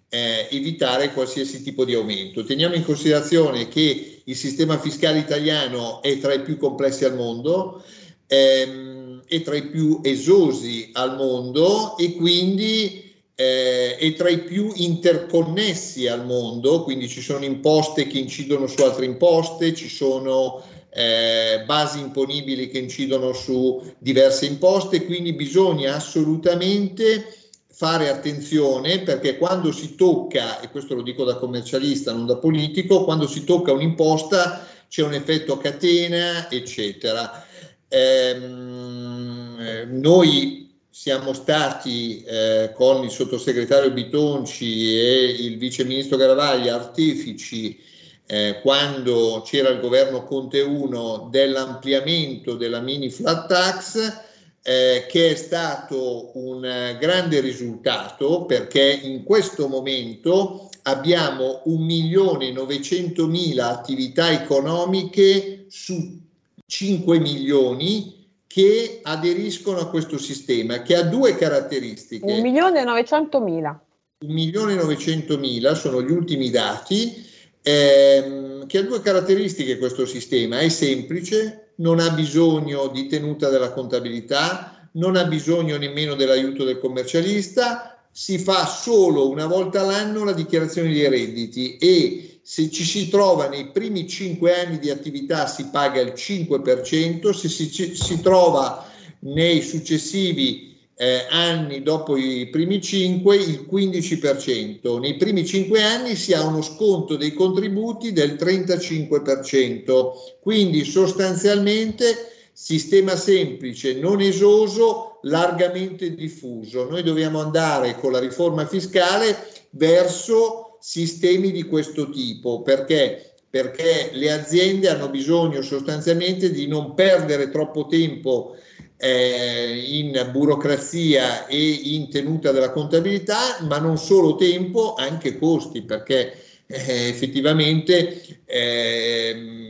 eh, 0.08 0.48
evitare 0.50 1.12
qualsiasi 1.12 1.62
tipo 1.62 1.84
di 1.84 1.94
aumento. 1.94 2.44
Teniamo 2.44 2.74
in 2.74 2.84
considerazione 2.84 3.68
che 3.68 4.09
il 4.30 4.36
sistema 4.36 4.78
fiscale 4.78 5.18
italiano 5.18 6.00
è 6.02 6.18
tra 6.18 6.32
i 6.32 6.42
più 6.42 6.56
complessi 6.56 7.04
al 7.04 7.16
mondo, 7.16 7.82
ehm, 8.28 9.22
è 9.26 9.42
tra 9.42 9.56
i 9.56 9.66
più 9.66 10.00
esosi 10.04 10.90
al 10.92 11.16
mondo 11.16 11.96
e 11.96 12.14
quindi 12.14 13.12
eh, 13.34 13.96
è 13.96 14.12
tra 14.14 14.28
i 14.28 14.44
più 14.44 14.70
interconnessi 14.76 16.06
al 16.06 16.24
mondo, 16.24 16.84
quindi 16.84 17.08
ci 17.08 17.20
sono 17.20 17.44
imposte 17.44 18.06
che 18.06 18.18
incidono 18.18 18.68
su 18.68 18.82
altre 18.82 19.04
imposte, 19.04 19.74
ci 19.74 19.88
sono 19.88 20.62
eh, 20.92 21.62
basi 21.66 21.98
imponibili 21.98 22.68
che 22.68 22.78
incidono 22.78 23.32
su 23.32 23.82
diverse 23.98 24.46
imposte, 24.46 25.06
quindi 25.06 25.32
bisogna 25.32 25.96
assolutamente 25.96 27.39
fare 27.80 28.10
attenzione 28.10 29.00
perché 29.00 29.38
quando 29.38 29.72
si 29.72 29.94
tocca, 29.94 30.60
e 30.60 30.68
questo 30.70 30.94
lo 30.94 31.00
dico 31.00 31.24
da 31.24 31.36
commercialista, 31.36 32.12
non 32.12 32.26
da 32.26 32.36
politico, 32.36 33.04
quando 33.04 33.26
si 33.26 33.42
tocca 33.44 33.72
un'imposta 33.72 34.66
c'è 34.86 35.02
un 35.02 35.14
effetto 35.14 35.54
a 35.54 35.58
catena, 35.58 36.50
eccetera. 36.50 37.42
Ehm, 37.88 39.56
noi 39.92 40.76
siamo 40.90 41.32
stati 41.32 42.22
eh, 42.22 42.72
con 42.74 43.02
il 43.02 43.10
sottosegretario 43.10 43.90
Bitonci 43.92 44.98
e 44.98 45.24
il 45.38 45.56
vice 45.56 45.82
ministro 45.84 46.18
Garavaglia 46.18 46.74
artefici 46.74 47.80
eh, 48.26 48.58
quando 48.60 49.42
c'era 49.42 49.70
il 49.70 49.80
governo 49.80 50.24
Conte 50.24 50.60
1 50.60 51.28
dell'ampliamento 51.30 52.56
della 52.56 52.80
mini 52.80 53.08
flat 53.08 53.48
tax 53.48 54.28
eh, 54.62 55.06
che 55.08 55.30
è 55.30 55.34
stato 55.34 56.32
un 56.34 56.64
eh, 56.64 56.98
grande 57.00 57.40
risultato 57.40 58.44
perché 58.44 59.00
in 59.02 59.24
questo 59.24 59.68
momento 59.68 60.68
abbiamo 60.82 61.62
1.900.000 61.66 63.58
attività 63.58 64.30
economiche 64.30 65.64
su 65.68 66.18
5 66.66 67.18
milioni 67.18 68.18
che 68.46 69.00
aderiscono 69.02 69.78
a 69.78 69.88
questo 69.88 70.18
sistema 70.18 70.82
che 70.82 70.96
ha 70.96 71.02
due 71.02 71.36
caratteristiche. 71.36 72.26
1.900.000. 72.26 73.78
1.900.000 74.26 75.74
sono 75.74 76.02
gli 76.02 76.10
ultimi 76.10 76.50
dati 76.50 77.26
ehm, 77.62 78.66
che 78.66 78.78
ha 78.78 78.82
due 78.82 79.00
caratteristiche 79.00 79.78
questo 79.78 80.04
sistema, 80.04 80.58
è 80.60 80.68
semplice, 80.68 81.59
non 81.80 81.98
ha 81.98 82.10
bisogno 82.10 82.88
di 82.88 83.06
tenuta 83.06 83.48
della 83.48 83.72
contabilità, 83.72 84.88
non 84.92 85.16
ha 85.16 85.24
bisogno 85.24 85.76
nemmeno 85.76 86.14
dell'aiuto 86.14 86.64
del 86.64 86.78
commercialista, 86.78 87.98
si 88.12 88.38
fa 88.38 88.66
solo 88.66 89.28
una 89.28 89.46
volta 89.46 89.80
all'anno 89.80 90.24
la 90.24 90.32
dichiarazione 90.32 90.92
dei 90.92 91.08
redditi 91.08 91.76
e 91.76 92.40
se 92.42 92.70
ci 92.70 92.84
si 92.84 93.08
trova 93.08 93.48
nei 93.48 93.68
primi 93.68 94.08
5 94.08 94.54
anni 94.54 94.78
di 94.78 94.90
attività 94.90 95.46
si 95.46 95.66
paga 95.66 96.00
il 96.00 96.12
5%, 96.14 97.30
se 97.30 97.48
si, 97.48 97.94
si 97.94 98.20
trova 98.20 98.86
nei 99.20 99.62
successivi 99.62 100.69
eh, 101.02 101.24
anni 101.30 101.82
dopo 101.82 102.18
i 102.18 102.48
primi 102.50 102.78
5 102.78 103.34
il 103.34 103.66
15%, 103.72 104.98
nei 104.98 105.16
primi 105.16 105.46
5 105.46 105.82
anni 105.82 106.14
si 106.14 106.34
ha 106.34 106.44
uno 106.44 106.60
sconto 106.60 107.16
dei 107.16 107.32
contributi 107.32 108.12
del 108.12 108.32
35%, 108.32 110.10
quindi 110.42 110.84
sostanzialmente 110.84 112.32
sistema 112.52 113.16
semplice, 113.16 113.94
non 113.94 114.20
esoso, 114.20 115.20
largamente 115.22 116.14
diffuso. 116.14 116.86
Noi 116.86 117.02
dobbiamo 117.02 117.40
andare 117.40 117.96
con 117.96 118.12
la 118.12 118.18
riforma 118.18 118.66
fiscale 118.66 119.34
verso 119.70 120.76
sistemi 120.80 121.50
di 121.50 121.62
questo 121.62 122.10
tipo. 122.10 122.60
Perché? 122.60 123.36
Perché 123.48 124.10
le 124.12 124.32
aziende 124.32 124.90
hanno 124.90 125.08
bisogno 125.08 125.62
sostanzialmente 125.62 126.50
di 126.50 126.66
non 126.66 126.92
perdere 126.94 127.48
troppo 127.48 127.86
tempo 127.86 128.54
eh, 129.00 129.82
in 129.88 130.28
burocrazia 130.30 131.46
e 131.46 131.70
in 131.70 132.10
tenuta 132.10 132.52
della 132.52 132.70
contabilità, 132.70 133.58
ma 133.62 133.78
non 133.78 133.96
solo 133.96 134.36
tempo, 134.36 134.94
anche 134.94 135.38
costi, 135.38 135.82
perché 135.82 136.34
eh, 136.66 137.08
effettivamente 137.08 138.22
eh, 138.44 139.60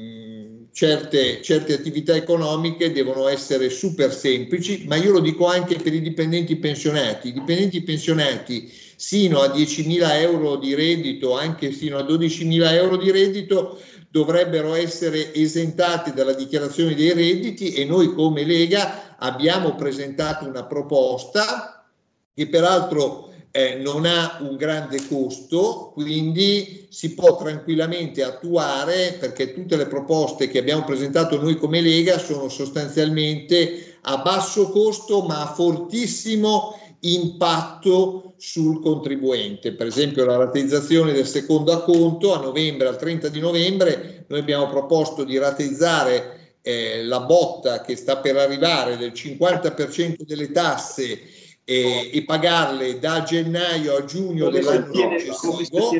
certe, 0.72 1.41
certe 1.43 1.74
attività 1.74 2.14
economiche 2.14 2.93
devono 2.93 3.28
essere 3.28 3.70
super 3.70 4.12
semplici, 4.12 4.85
ma 4.87 4.97
io 4.97 5.12
lo 5.12 5.20
dico 5.20 5.47
anche 5.47 5.76
per 5.76 5.95
i 5.95 6.01
dipendenti 6.01 6.57
pensionati. 6.57 7.28
I 7.28 7.33
dipendenti 7.33 7.83
pensionati 7.83 8.72
sino 8.97 9.41
a 9.41 9.47
10.000 9.47 10.20
euro 10.20 10.57
di 10.57 10.74
reddito, 10.74 11.37
anche 11.37 11.70
fino 11.70 11.97
a 11.97 12.03
12.000 12.03 12.72
euro 12.72 12.97
di 12.97 13.11
reddito, 13.11 13.81
dovrebbero 14.11 14.74
essere 14.74 15.32
esentati 15.34 16.12
dalla 16.12 16.32
dichiarazione 16.32 16.94
dei 16.94 17.12
redditi 17.12 17.74
e 17.74 17.84
noi 17.84 18.12
come 18.12 18.44
Lega 18.44 19.16
abbiamo 19.18 19.76
presentato 19.76 20.46
una 20.46 20.64
proposta 20.64 21.86
che 22.34 22.48
peraltro 22.48 23.32
eh, 23.52 23.76
non 23.76 24.06
ha 24.06 24.38
un 24.40 24.56
grande 24.56 25.06
costo, 25.08 25.90
quindi 25.92 26.86
si 26.88 27.14
può 27.14 27.36
tranquillamente 27.36 28.22
attuare 28.22 29.16
perché 29.18 29.54
tutte 29.54 29.76
le 29.76 29.86
proposte 29.86 30.48
che 30.48 30.58
abbiamo 30.58 30.84
presentato 30.84 31.40
noi 31.40 31.56
come 31.56 31.80
Lega 31.80 32.18
sono 32.18 32.48
sostanzialmente 32.48 33.98
a 34.02 34.18
basso 34.18 34.70
costo 34.70 35.22
ma 35.22 35.42
a 35.42 35.52
fortissimo 35.52 36.74
impatto 37.01 38.34
sul 38.36 38.80
contribuente. 38.80 39.72
Per 39.72 39.86
esempio 39.86 40.24
la 40.24 40.36
rateizzazione 40.36 41.12
del 41.12 41.26
secondo 41.26 41.72
acconto 41.72 42.34
a 42.34 42.40
novembre, 42.40 42.88
al 42.88 42.98
30 42.98 43.28
di 43.28 43.40
novembre, 43.40 44.24
noi 44.28 44.40
abbiamo 44.40 44.68
proposto 44.68 45.24
di 45.24 45.38
rateizzare 45.38 46.57
eh, 46.62 47.05
la 47.05 47.20
botta 47.20 47.80
che 47.80 47.96
sta 47.96 48.18
per 48.18 48.36
arrivare 48.36 48.96
del 48.96 49.12
50% 49.12 50.22
delle 50.22 50.51
tasse 50.51 51.20
eh, 51.64 52.11
e 52.12 52.24
pagarle 52.24 52.98
da 52.98 53.22
gennaio 53.22 53.96
a 53.96 54.05
giugno 54.05 54.51
dell'anno 54.51 54.92
successivo 54.92 55.92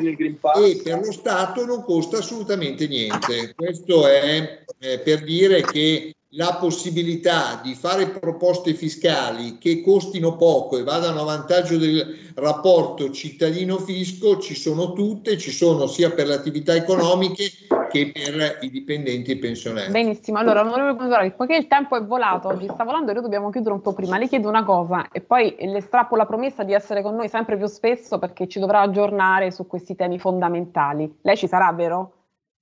e 0.55 0.81
per 0.83 0.99
lo 0.99 1.11
Stato 1.11 1.65
non 1.65 1.83
costa 1.83 2.17
assolutamente 2.17 2.87
niente. 2.87 3.53
Questo 3.55 4.07
è 4.07 4.63
eh, 4.79 4.99
per 4.99 5.23
dire 5.23 5.61
che 5.61 6.13
la 6.35 6.55
possibilità 6.59 7.59
di 7.61 7.75
fare 7.75 8.07
proposte 8.07 8.73
fiscali 8.73 9.57
che 9.57 9.81
costino 9.81 10.37
poco 10.37 10.77
e 10.77 10.83
vadano 10.83 11.21
a 11.21 11.25
vantaggio 11.25 11.77
del 11.77 12.31
rapporto 12.35 13.11
cittadino-fisco 13.11 14.39
ci 14.39 14.55
sono 14.55 14.93
tutte, 14.93 15.37
ci 15.37 15.51
sono 15.51 15.87
sia 15.87 16.11
per 16.11 16.27
le 16.27 16.35
attività 16.35 16.73
economiche 16.73 17.49
che 17.89 18.11
per 18.13 18.59
i 18.61 18.69
dipendenti 18.69 19.31
e 19.31 19.37
pensionati. 19.39 19.91
Benissimo, 19.91 20.37
allora 20.37 20.61
onorevole 20.61 20.95
Consolari, 20.95 21.31
poiché 21.31 21.57
il 21.57 21.67
tempo 21.67 21.97
è 21.97 22.03
volato, 22.03 22.47
oggi 22.47 22.69
sta 22.69 22.85
volando 22.85 23.11
e 23.11 23.13
noi 23.13 23.23
dobbiamo 23.23 23.49
chiudere 23.49 23.73
un 23.73 23.81
po' 23.81 23.91
prima, 23.91 24.17
le 24.17 24.29
chiedo 24.29 24.47
una 24.47 24.63
cosa 24.63 25.09
e 25.11 25.19
poi 25.19 25.53
le 25.59 25.81
strappo 25.81 26.15
la 26.15 26.25
promessa 26.25 26.63
di 26.63 26.71
essere 26.71 27.01
con 27.01 27.15
noi 27.15 27.27
sempre 27.27 27.57
più 27.57 27.67
spesso 27.67 28.19
perché 28.19 28.47
ci 28.47 28.59
dovrà 28.59 28.79
aggiornare 28.79 29.51
su 29.51 29.67
questi 29.67 29.97
temi 29.97 30.17
fondamentali. 30.17 31.13
Lei 31.23 31.35
ci 31.35 31.49
sarà, 31.49 31.73
vero? 31.73 32.13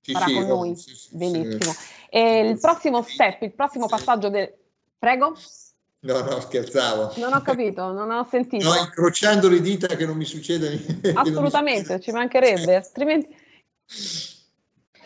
Sì, 0.02 0.12
sarà 0.12 0.26
sì, 0.26 0.34
con 0.34 0.46
no, 0.46 0.54
noi? 0.56 0.74
sì, 0.74 0.96
sì, 0.96 1.16
Benissimo. 1.16 1.72
E 2.12 2.40
il 2.40 2.58
prossimo 2.58 3.02
step, 3.02 3.42
il 3.42 3.52
prossimo 3.52 3.86
passaggio 3.86 4.28
del... 4.28 4.52
Prego? 4.98 5.36
No, 6.00 6.20
no, 6.22 6.40
scherzavo. 6.40 7.12
Non 7.16 7.32
ho 7.34 7.40
capito, 7.42 7.92
non 7.92 8.10
ho 8.10 8.26
sentito. 8.28 8.64
No, 8.64 8.76
incrociando 8.76 9.48
le 9.48 9.60
dita 9.60 9.86
che 9.94 10.06
non 10.06 10.16
mi 10.16 10.24
succeda 10.24 10.68
niente. 10.68 11.12
Assolutamente, 11.14 12.00
ci 12.00 12.10
mancherebbe, 12.10 12.76
altrimenti... 12.76 13.36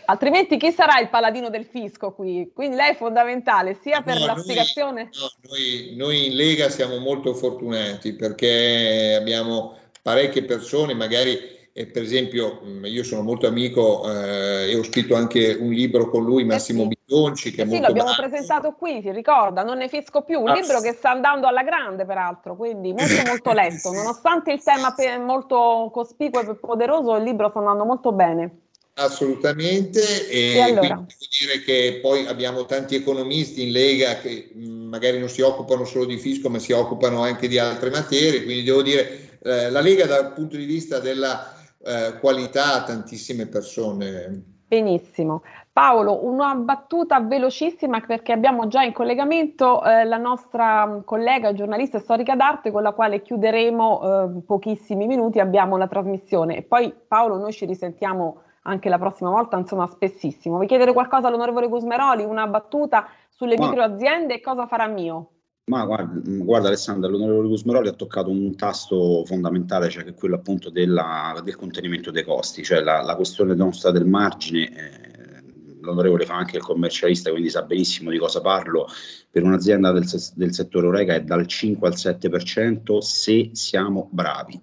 Altrimenti 0.07 0.59
chi 0.59 0.71
sarà 0.71 0.99
il 1.01 1.09
paladino 1.09 1.49
del 1.49 1.65
fisco 1.65 2.13
qui? 2.13 2.51
Quindi 2.55 2.77
lei 2.77 2.91
è 2.91 2.97
fondamentale 2.97 3.79
sia 3.81 4.03
per 4.03 4.19
No, 4.19 4.27
la 4.27 4.37
spiegazione... 4.37 5.05
no, 5.05 5.33
noi, 5.49 5.95
noi 5.97 6.27
in 6.27 6.37
Lega 6.37 6.69
siamo 6.69 6.99
molto 6.99 7.33
fortunati 7.35 8.13
perché 8.13 9.17
abbiamo 9.19 9.79
parecchie 10.03 10.45
persone, 10.45 10.93
magari 10.93 11.39
eh, 11.75 11.87
per 11.89 12.03
esempio 12.03 12.61
mh, 12.63 12.87
io 12.87 13.03
sono 13.05 13.23
molto 13.23 13.47
amico 13.47 14.09
eh, 14.11 14.71
e 14.71 14.77
ho 14.77 14.83
scritto 14.85 15.15
anche 15.17 15.55
un 15.61 15.71
libro 15.73 16.09
con 16.11 16.25
lui, 16.25 16.45
Massimo 16.45 16.87
Bitonci, 16.87 17.51
che 17.53 17.63
Eh 17.63 17.67
sì, 17.67 17.79
molto 17.79 17.81
l'abbiamo 17.81 18.15
bravo. 18.15 18.15
presentato 18.15 18.73
qui, 18.75 19.01
si 19.03 19.11
ricorda, 19.13 19.63
non 19.65 19.79
ne 19.79 19.89
fisco 19.89 20.23
più, 20.23 20.41
un 20.41 20.51
Ah, 20.51 20.53
libro 20.53 20.81
che 20.81 20.93
sta 20.93 21.11
andando 21.11 21.47
alla 21.47 21.63
grande 21.65 22.05
peraltro, 22.05 22.57
quindi 22.57 22.93
molto 22.93 23.23
molto 23.25 23.53
letto, 23.53 23.91
nonostante 23.93 24.53
il 24.53 24.63
tema 24.63 24.95
molto 25.21 25.89
cospicuo 25.93 26.41
e 26.41 26.57
poderoso, 26.57 27.15
il 27.17 27.23
libro 27.25 27.49
sta 27.51 27.59
andando 27.61 27.85
molto 27.85 28.13
bene. 28.13 28.61
Assolutamente, 28.97 30.29
e, 30.29 30.57
E 30.57 30.61
allora? 30.61 30.97
quindi 30.97 31.05
devo 31.07 31.27
dire 31.41 31.61
che 31.65 31.99
poi 32.01 32.27
abbiamo 32.27 32.65
tanti 32.65 32.95
economisti 32.95 33.63
in 33.65 33.73
Lega 33.73 34.19
che 34.21 34.51
mh, 34.55 34.65
magari 34.89 35.19
non 35.19 35.29
si 35.29 35.41
occupano 35.41 35.85
solo 35.85 36.05
di 36.05 36.17
fisco, 36.17 36.49
ma 36.49 36.61
si 36.61 36.71
occupano 36.71 37.21
anche 37.23 37.49
di 37.49 37.59
altre 37.59 37.91
materie, 37.91 38.45
quindi 38.45 38.63
devo 38.63 38.83
dire 38.83 39.39
eh, 39.43 39.69
la 39.71 39.81
Lega 39.81 40.07
dal 40.07 40.33
punto 40.33 40.57
di 40.57 40.65
vista 40.65 41.01
della 41.01 41.53
eh, 41.85 42.19
qualità 42.19 42.75
ha 42.75 42.83
tantissime 42.83 43.47
persone. 43.47 44.53
Benissimo. 44.67 45.43
Paolo, 45.73 46.25
una 46.25 46.55
battuta 46.55 47.21
velocissima 47.21 48.01
perché 48.01 48.33
abbiamo 48.33 48.67
già 48.67 48.83
in 48.83 48.93
collegamento 48.93 49.85
eh, 49.85 50.05
la 50.05 50.17
nostra 50.17 50.87
mh, 50.87 51.05
collega 51.05 51.53
giornalista 51.53 51.99
e 51.99 52.01
storica 52.01 52.35
d'arte 52.35 52.71
con 52.71 52.83
la 52.83 52.93
quale 52.93 53.23
chiuderemo 53.23 54.03
eh, 54.03 54.41
pochissimi 54.47 55.07
minuti, 55.07 55.39
abbiamo 55.39 55.77
la 55.77 55.87
trasmissione. 55.87 56.57
E 56.57 56.63
poi 56.63 56.93
Paolo, 57.07 57.37
noi 57.37 57.53
ci 57.53 57.67
risentiamo 57.67 58.43
anche 58.63 58.89
la 58.89 58.99
prossima 58.99 59.31
volta, 59.31 59.59
insomma 59.59 59.87
spessissimo. 59.87 60.57
Vuoi 60.57 60.67
chiedere 60.67 60.93
qualcosa 60.93 61.29
all'onorevole 61.29 61.69
Gusmeroli, 61.69 62.25
una 62.25 62.47
battuta 62.47 63.07
sulle 63.29 63.57
Ma- 63.57 63.69
microaziende 63.69 64.35
e 64.35 64.41
cosa 64.41 64.67
farà 64.67 64.87
mio? 64.87 65.29
Ma 65.67 65.83
guarda, 65.87 66.21
guarda 66.23 66.69
Alessandra, 66.69 67.09
l'onorevole 67.09 67.49
Gusmeroli 67.49 67.89
ha 67.89 67.93
toccato 67.93 68.29
un 68.29 68.55
tasto 68.55 69.25
fondamentale, 69.25 69.89
cioè 69.89 70.05
che 70.05 70.11
è 70.11 70.15
quello 70.15 70.35
appunto 70.35 70.69
della- 70.69 71.41
del 71.43 71.57
contenimento 71.57 72.11
dei 72.11 72.23
costi, 72.23 72.63
cioè 72.63 72.81
la, 72.83 73.01
la 73.01 73.17
questione 73.17 73.55
nostra 73.55 73.91
del 73.91 74.05
margine. 74.07 74.69
eh, 74.69 75.43
l'onorevole 75.81 76.25
fa 76.27 76.35
anche 76.37 76.57
il 76.57 76.63
commercialista, 76.63 77.31
quindi 77.31 77.49
sa 77.51 77.63
benissimo 77.63 78.11
di 78.11 78.19
cosa 78.19 78.41
parlo. 78.43 78.87
Per 79.31 79.43
un'azienda 79.43 79.91
del, 79.93 80.07
del 80.35 80.53
settore 80.55 80.87
Orega 80.87 81.15
è 81.15 81.23
dal 81.23 81.47
5 81.47 81.89
al 81.89 81.95
7% 81.95 82.99
se 82.99 83.51
siamo 83.53 84.09
bravi. 84.11 84.61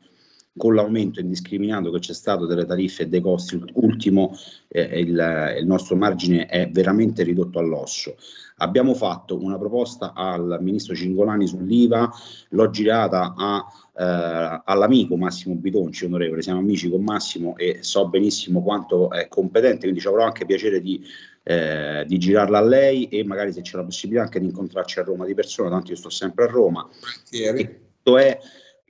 Con 0.57 0.75
l'aumento 0.75 1.19
indiscriminato 1.19 1.91
che 1.91 1.99
c'è 1.99 2.13
stato 2.13 2.45
delle 2.45 2.65
tariffe 2.65 3.03
e 3.03 3.07
dei 3.07 3.21
costi 3.21 3.61
ultimo, 3.73 4.35
eh, 4.67 4.99
il, 4.99 5.55
il 5.59 5.65
nostro 5.65 5.95
margine 5.95 6.45
è 6.47 6.69
veramente 6.69 7.23
ridotto 7.23 7.59
all'osso. 7.59 8.15
Abbiamo 8.61 8.93
fatto 8.93 9.41
una 9.41 9.57
proposta 9.57 10.13
al 10.13 10.59
ministro 10.61 10.93
Cingolani 10.93 11.47
sull'IVA, 11.47 12.11
l'ho 12.49 12.69
girata 12.69 13.33
a, 13.35 13.65
eh, 13.97 14.61
all'amico 14.63 15.17
Massimo 15.17 15.55
Bitonci, 15.55 16.05
onorevole, 16.05 16.43
siamo 16.43 16.59
amici 16.59 16.87
con 16.87 17.01
Massimo 17.01 17.57
e 17.57 17.79
so 17.81 18.07
benissimo 18.07 18.61
quanto 18.61 19.09
è 19.09 19.27
competente, 19.27 19.79
quindi 19.81 19.99
ci 19.99 20.07
avrò 20.07 20.23
anche 20.23 20.45
piacere 20.45 20.79
di, 20.79 21.03
eh, 21.43 22.05
di 22.07 22.19
girarla 22.19 22.59
a 22.59 22.63
lei 22.63 23.07
e 23.07 23.23
magari 23.23 23.51
se 23.51 23.61
c'è 23.61 23.77
la 23.77 23.83
possibilità 23.83 24.25
anche 24.25 24.39
di 24.39 24.45
incontrarci 24.45 24.99
a 24.99 25.03
Roma 25.03 25.25
di 25.25 25.33
persona, 25.33 25.69
tanto 25.69 25.91
io 25.91 25.97
sto 25.97 26.09
sempre 26.09 26.45
a 26.45 26.47
Roma. 26.47 26.87
Questo 27.27 28.17
è 28.17 28.39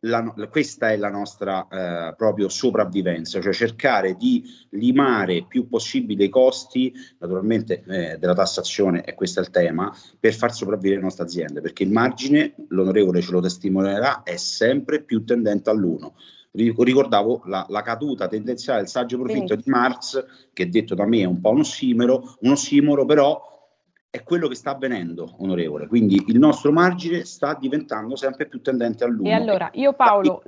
la- 0.01 0.33
questa 0.49 0.91
è 0.91 0.97
la 0.97 1.09
nostra 1.09 1.67
eh, 1.67 2.15
proprio 2.15 2.49
sopravvivenza, 2.49 3.41
cioè 3.41 3.53
cercare 3.53 4.15
di 4.15 4.43
limare 4.71 5.45
più 5.47 5.67
possibile 5.67 6.25
i 6.25 6.29
costi, 6.29 6.93
naturalmente 7.19 7.83
eh, 7.87 8.17
della 8.17 8.33
tassazione, 8.33 9.03
e 9.03 9.13
questo 9.13 9.39
è 9.39 9.43
il 9.43 9.49
tema, 9.49 9.95
per 10.19 10.33
far 10.33 10.53
sopravvivere 10.53 10.97
le 10.99 11.05
nostre 11.05 11.23
aziende, 11.23 11.61
perché 11.61 11.83
il 11.83 11.91
margine, 11.91 12.55
l'onorevole 12.69 13.21
ce 13.21 13.31
lo 13.31 13.41
testimonerà, 13.41 14.23
è 14.23 14.37
sempre 14.37 15.03
più 15.03 15.23
tendente 15.23 15.69
all'uno. 15.69 16.15
Ri- 16.53 16.73
Ricordavo 16.77 17.43
la, 17.45 17.65
la 17.69 17.81
caduta 17.81 18.27
tendenziale 18.27 18.79
del 18.79 18.89
saggio 18.89 19.19
profitto 19.19 19.55
di 19.55 19.63
Marx, 19.67 20.25
che 20.51 20.67
detto 20.67 20.95
da 20.95 21.05
me 21.05 21.19
è 21.19 21.25
un 21.25 21.39
po' 21.39 21.51
un 21.51 21.59
ossimoro, 21.59 22.37
un 22.41 22.51
ossimoro 22.51 23.05
però 23.05 23.50
è 24.11 24.23
quello 24.23 24.49
che 24.49 24.55
sta 24.55 24.71
avvenendo, 24.71 25.35
onorevole. 25.37 25.87
Quindi 25.87 26.21
il 26.27 26.37
nostro 26.37 26.73
margine 26.73 27.23
sta 27.23 27.57
diventando 27.57 28.17
sempre 28.17 28.45
più 28.45 28.61
tendente 28.61 29.05
all'uno. 29.05 29.29
E 29.29 29.31
allora, 29.31 29.69
io 29.73 29.93
Paolo, 29.93 30.43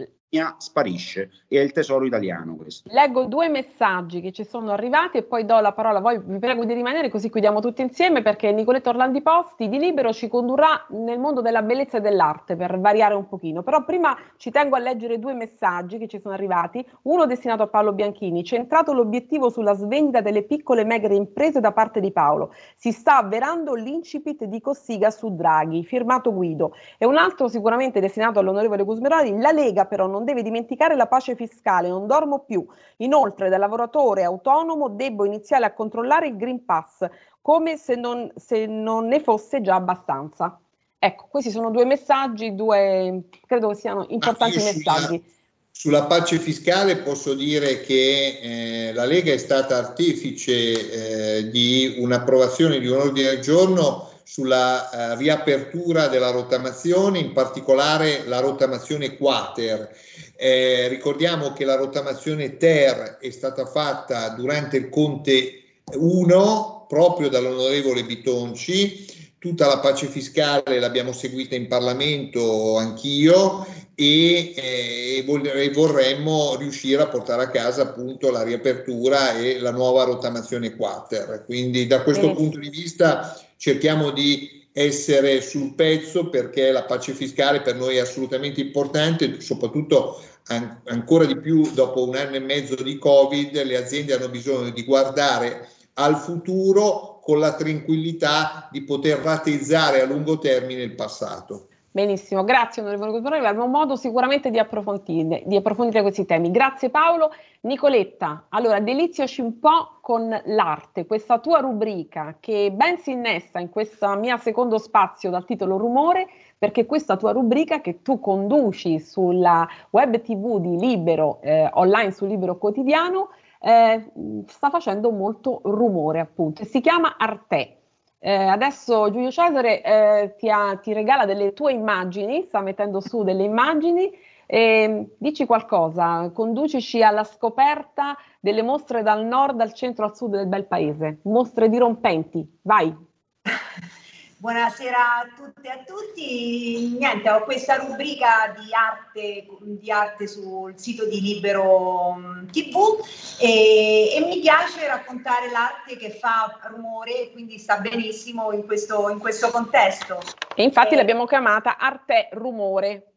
sparisce. 0.57 1.29
E 1.47 1.59
è 1.59 1.61
il 1.61 1.71
tesoro 1.71 2.05
italiano 2.05 2.55
questo. 2.55 2.89
Leggo 2.91 3.25
due 3.25 3.49
messaggi 3.49 4.21
che 4.21 4.31
ci 4.31 4.43
sono 4.43 4.71
arrivati 4.71 5.17
e 5.17 5.23
poi 5.23 5.45
do 5.45 5.59
la 5.59 5.71
parola 5.71 5.99
a 5.99 6.01
voi, 6.01 6.19
vi 6.23 6.39
prego 6.39 6.65
di 6.65 6.73
rimanere 6.73 7.09
così 7.09 7.29
chiudiamo 7.29 7.59
tutti 7.59 7.81
insieme 7.81 8.21
perché 8.21 8.51
Nicoletto 8.51 8.89
Orlandi 8.89 9.21
Posti 9.21 9.69
di 9.69 9.77
Libero 9.77 10.11
ci 10.13 10.27
condurrà 10.27 10.86
nel 10.89 11.19
mondo 11.19 11.41
della 11.41 11.61
bellezza 11.61 11.97
e 11.97 12.01
dell'arte 12.01 12.55
per 12.55 12.79
variare 12.79 13.13
un 13.13 13.27
pochino, 13.27 13.61
però 13.61 13.84
prima 13.84 14.17
ci 14.38 14.49
tengo 14.51 14.75
a 14.75 14.79
leggere 14.79 15.19
due 15.19 15.34
messaggi 15.34 15.97
che 15.97 16.07
ci 16.07 16.19
sono 16.19 16.34
arrivati, 16.34 16.86
uno 17.03 17.25
destinato 17.25 17.63
a 17.63 17.67
Paolo 17.67 17.93
Bianchini, 17.93 18.43
centrato 18.43 18.93
l'obiettivo 18.93 19.49
sulla 19.49 19.73
svendita 19.73 20.21
delle 20.21 20.43
piccole 20.43 20.81
e 20.81 20.86
megre 20.86 21.15
imprese 21.15 21.59
da 21.59 21.71
parte 21.71 21.99
di 21.99 22.11
Paolo, 22.11 22.53
si 22.75 22.91
sta 22.91 23.17
avverando 23.17 23.73
l'incipit 23.73 24.45
di 24.45 24.59
Cossiga 24.61 25.11
su 25.11 25.36
Draghi, 25.36 25.84
firmato 25.84 26.34
Guido, 26.34 26.75
e 26.97 27.05
un 27.05 27.17
altro 27.17 27.47
sicuramente 27.47 27.99
destinato 27.99 28.39
all'onorevole 28.39 28.84
Gusmeroli, 28.84 29.39
la 29.39 29.51
Lega 29.51 29.86
però 29.86 30.07
non 30.07 30.22
deve 30.24 30.41
dimenticare 30.41 30.95
la 30.95 31.07
pace 31.07 31.36
fiscale, 31.36 31.88
non 31.88 32.07
dormo 32.07 32.39
più. 32.39 32.65
Inoltre, 32.97 33.49
da 33.49 33.57
lavoratore 33.57 34.24
autonomo 34.24 34.89
devo 34.89 35.26
iniziare 35.26 35.65
a 35.65 35.74
controllare 35.74 36.28
il 36.28 36.38
Green 36.38 36.65
Pass, 36.65 37.07
come 37.41 37.78
se 37.78 37.95
non, 37.95 38.32
se 38.36 38.65
non 38.65 39.07
ne 39.07 39.19
fosse 39.19 39.61
già 39.61 39.76
abbastanza. 39.76 40.59
Ecco, 40.97 41.28
questi 41.30 41.51
sono 41.51 41.69
due 41.69 41.84
messaggi, 41.84 42.55
due 42.55 43.24
credo 43.45 43.69
che 43.69 43.76
siano 43.76 44.05
importanti 44.09 44.59
sulla, 44.59 44.71
messaggi. 44.71 45.24
Sulla 45.69 46.03
pace 46.05 46.39
fiscale 46.39 46.97
posso 46.97 47.34
dire 47.34 47.82
che 47.82 48.39
eh, 48.41 48.93
la 48.93 49.03
Lega 49.03 49.34
è 49.34 49.38
stata 49.38 49.78
artefice 49.78 51.39
eh, 51.39 51.49
di 51.49 51.95
un'approvazione 51.97 52.80
di 52.80 52.88
un 52.88 52.99
ordine 52.99 53.32
del 53.32 53.41
giorno 53.41 54.12
sulla 54.24 54.89
eh, 54.89 55.15
riapertura 55.17 56.07
della 56.07 56.32
rottamazione, 56.32 57.19
in 57.19 57.34
particolare 57.34 58.24
la 58.26 58.39
rottamazione 58.39 59.17
quater. 59.17 59.95
Eh, 60.36 60.88
ricordiamo 60.88 61.53
che 61.53 61.65
la 61.65 61.76
rottamazione 61.76 62.57
ter 62.57 63.17
è 63.19 63.30
stata 63.30 63.65
fatta 63.65 64.30
durante 64.30 64.78
il 64.78 64.89
Conte 64.89 65.63
1 65.93 66.86
proprio 66.88 67.30
dall'onorevole 67.30 68.03
Bitonci, 68.03 69.05
tutta 69.39 69.67
la 69.67 69.80
pace 69.80 70.07
fiscale 70.07 70.80
l'abbiamo 70.80 71.11
seguita 71.11 71.55
in 71.55 71.67
Parlamento 71.67 72.78
anch'io 72.78 73.65
e, 73.95 74.53
eh, 74.55 75.71
vorremmo 75.73 76.55
riuscire 76.57 77.01
a 77.01 77.07
portare 77.07 77.43
a 77.43 77.49
casa 77.49 77.83
appunto 77.83 78.31
la 78.31 78.43
riapertura 78.43 79.37
e 79.37 79.59
la 79.59 79.71
nuova 79.71 80.03
rottamazione 80.03 80.75
quater. 80.75 81.43
Quindi 81.45 81.87
da 81.87 82.01
questo 82.01 82.27
Benissimo. 82.27 82.49
punto 82.49 82.59
di 82.59 82.69
vista 82.69 83.39
cerchiamo 83.57 84.11
di 84.11 84.61
essere 84.73 85.41
sul 85.41 85.75
pezzo 85.75 86.29
perché 86.29 86.71
la 86.71 86.83
pace 86.83 87.13
fiscale 87.13 87.61
per 87.61 87.75
noi 87.75 87.97
è 87.97 87.99
assolutamente 87.99 88.59
importante, 88.59 89.39
soprattutto 89.39 90.19
an- 90.47 90.81
ancora 90.85 91.25
di 91.25 91.37
più 91.37 91.69
dopo 91.73 92.07
un 92.07 92.15
anno 92.15 92.35
e 92.35 92.39
mezzo 92.39 92.75
di 92.75 92.97
Covid, 92.97 93.61
le 93.63 93.77
aziende 93.77 94.15
hanno 94.15 94.29
bisogno 94.29 94.71
di 94.71 94.83
guardare 94.83 95.69
al 95.93 96.17
futuro 96.17 97.19
con 97.21 97.39
la 97.39 97.53
tranquillità 97.53 98.67
di 98.71 98.81
poter 98.81 99.19
rateizzare 99.19 100.01
a 100.01 100.05
lungo 100.05 100.39
termine 100.39 100.81
il 100.81 100.95
passato. 100.95 101.67
Benissimo, 101.95 102.43
grazie 102.43 102.81
onorevole 102.81 103.11
Gusmeroli, 103.11 103.45
avremo 103.45 103.67
modo 103.67 103.95
sicuramente 103.95 104.49
di 104.49 104.57
approfondire, 104.57 105.43
di 105.45 105.55
approfondire 105.55 106.01
questi 106.01 106.25
temi. 106.25 106.49
Grazie 106.49 106.89
Paolo. 106.89 107.31
Nicoletta, 107.61 108.45
allora 108.49 108.79
deliziaci 108.79 109.41
un 109.41 109.59
po' 109.59 109.99
con 110.01 110.27
l'arte, 110.45 111.05
questa 111.05 111.37
tua 111.37 111.59
rubrica 111.59 112.37
che 112.39 112.71
ben 112.73 112.97
si 112.97 113.11
innesta 113.11 113.59
in 113.59 113.69
questo 113.69 114.11
mio 114.15 114.37
secondo 114.37 114.79
spazio 114.79 115.29
dal 115.29 115.45
titolo 115.45 115.77
Rumore, 115.77 116.27
perché 116.57 116.87
questa 116.87 117.15
tua 117.15 117.31
rubrica 117.31 117.79
che 117.79 118.01
tu 118.01 118.19
conduci 118.19 118.99
sulla 118.99 119.67
web 119.91 120.19
tv 120.19 120.59
di 120.59 120.75
Libero, 120.79 121.41
eh, 121.41 121.69
online 121.73 122.09
su 122.09 122.25
Libero 122.25 122.57
Quotidiano, 122.57 123.29
eh, 123.59 124.11
sta 124.47 124.71
facendo 124.71 125.11
molto 125.11 125.61
rumore 125.65 126.21
appunto 126.21 126.63
e 126.63 126.65
si 126.65 126.81
chiama 126.81 127.17
Arte. 127.19 127.82
Eh, 128.26 128.32
adesso 128.32 129.11
Giulio 129.11 129.30
Cesare 129.32 129.82
eh, 129.84 130.36
ti, 130.38 130.49
ha, 130.49 130.78
ti, 130.82 130.93
regala 130.93 131.26
delle 131.26 131.51
tue 131.51 131.74
immagini, 131.74 132.43
sta 132.43 132.61
mettendo 132.61 133.01
su 133.01 133.21
delle 133.21 133.43
immagini. 133.43 134.09
E, 134.45 135.07
dici 135.17 135.45
qualcosa, 135.45 136.32
conducici 136.34 137.03
alla 137.03 137.26
scoperta 137.26 138.15
delle 138.39 138.61
mostre 138.61 139.03
dal 139.03 139.26
nord 139.26 139.59
al 139.59 139.74
centro 139.74 140.05
al 140.05 140.15
sud 140.15 140.38
del 140.38 140.47
bel 140.47 140.67
paese, 140.67 141.19
mostre 141.24 141.67
dirompenti, 141.67 142.59
vai. 142.61 142.95
Buonasera 144.43 145.19
a 145.19 145.33
tutte 145.37 145.69
e 145.69 145.71
a 145.71 145.83
tutti. 145.85 146.97
Niente, 146.99 147.29
ho 147.29 147.45
questa 147.45 147.77
rubrica 147.77 148.53
di 148.59 148.73
arte, 148.73 149.47
di 149.61 149.89
arte 149.89 150.27
sul 150.27 150.77
sito 150.77 151.07
di 151.07 151.21
Libero 151.21 152.15
mm, 152.17 152.47
TV 152.49 152.99
e, 153.39 154.13
e, 154.13 154.19
mi 154.19 154.41
piace 154.41 154.85
raccontare 154.85 155.49
l'arte 155.49 155.95
che 155.95 156.09
fa 156.09 156.59
rumore 156.63 157.21
e 157.21 157.31
quindi 157.31 157.57
sta 157.57 157.77
benissimo 157.77 158.51
in 158.51 158.65
questo, 158.65 159.07
in 159.07 159.19
questo 159.19 159.49
contesto. 159.49 160.19
E 160.57 160.63
infatti 160.63 160.95
eh, 160.95 160.97
l'abbiamo 160.97 161.25
chiamata 161.25 161.77
Arte 161.77 162.27
Rumore. 162.33 163.13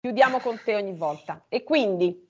Chiudiamo 0.00 0.38
con 0.38 0.58
te 0.64 0.74
ogni 0.74 0.96
volta. 0.96 1.44
E 1.50 1.64
quindi 1.64 2.27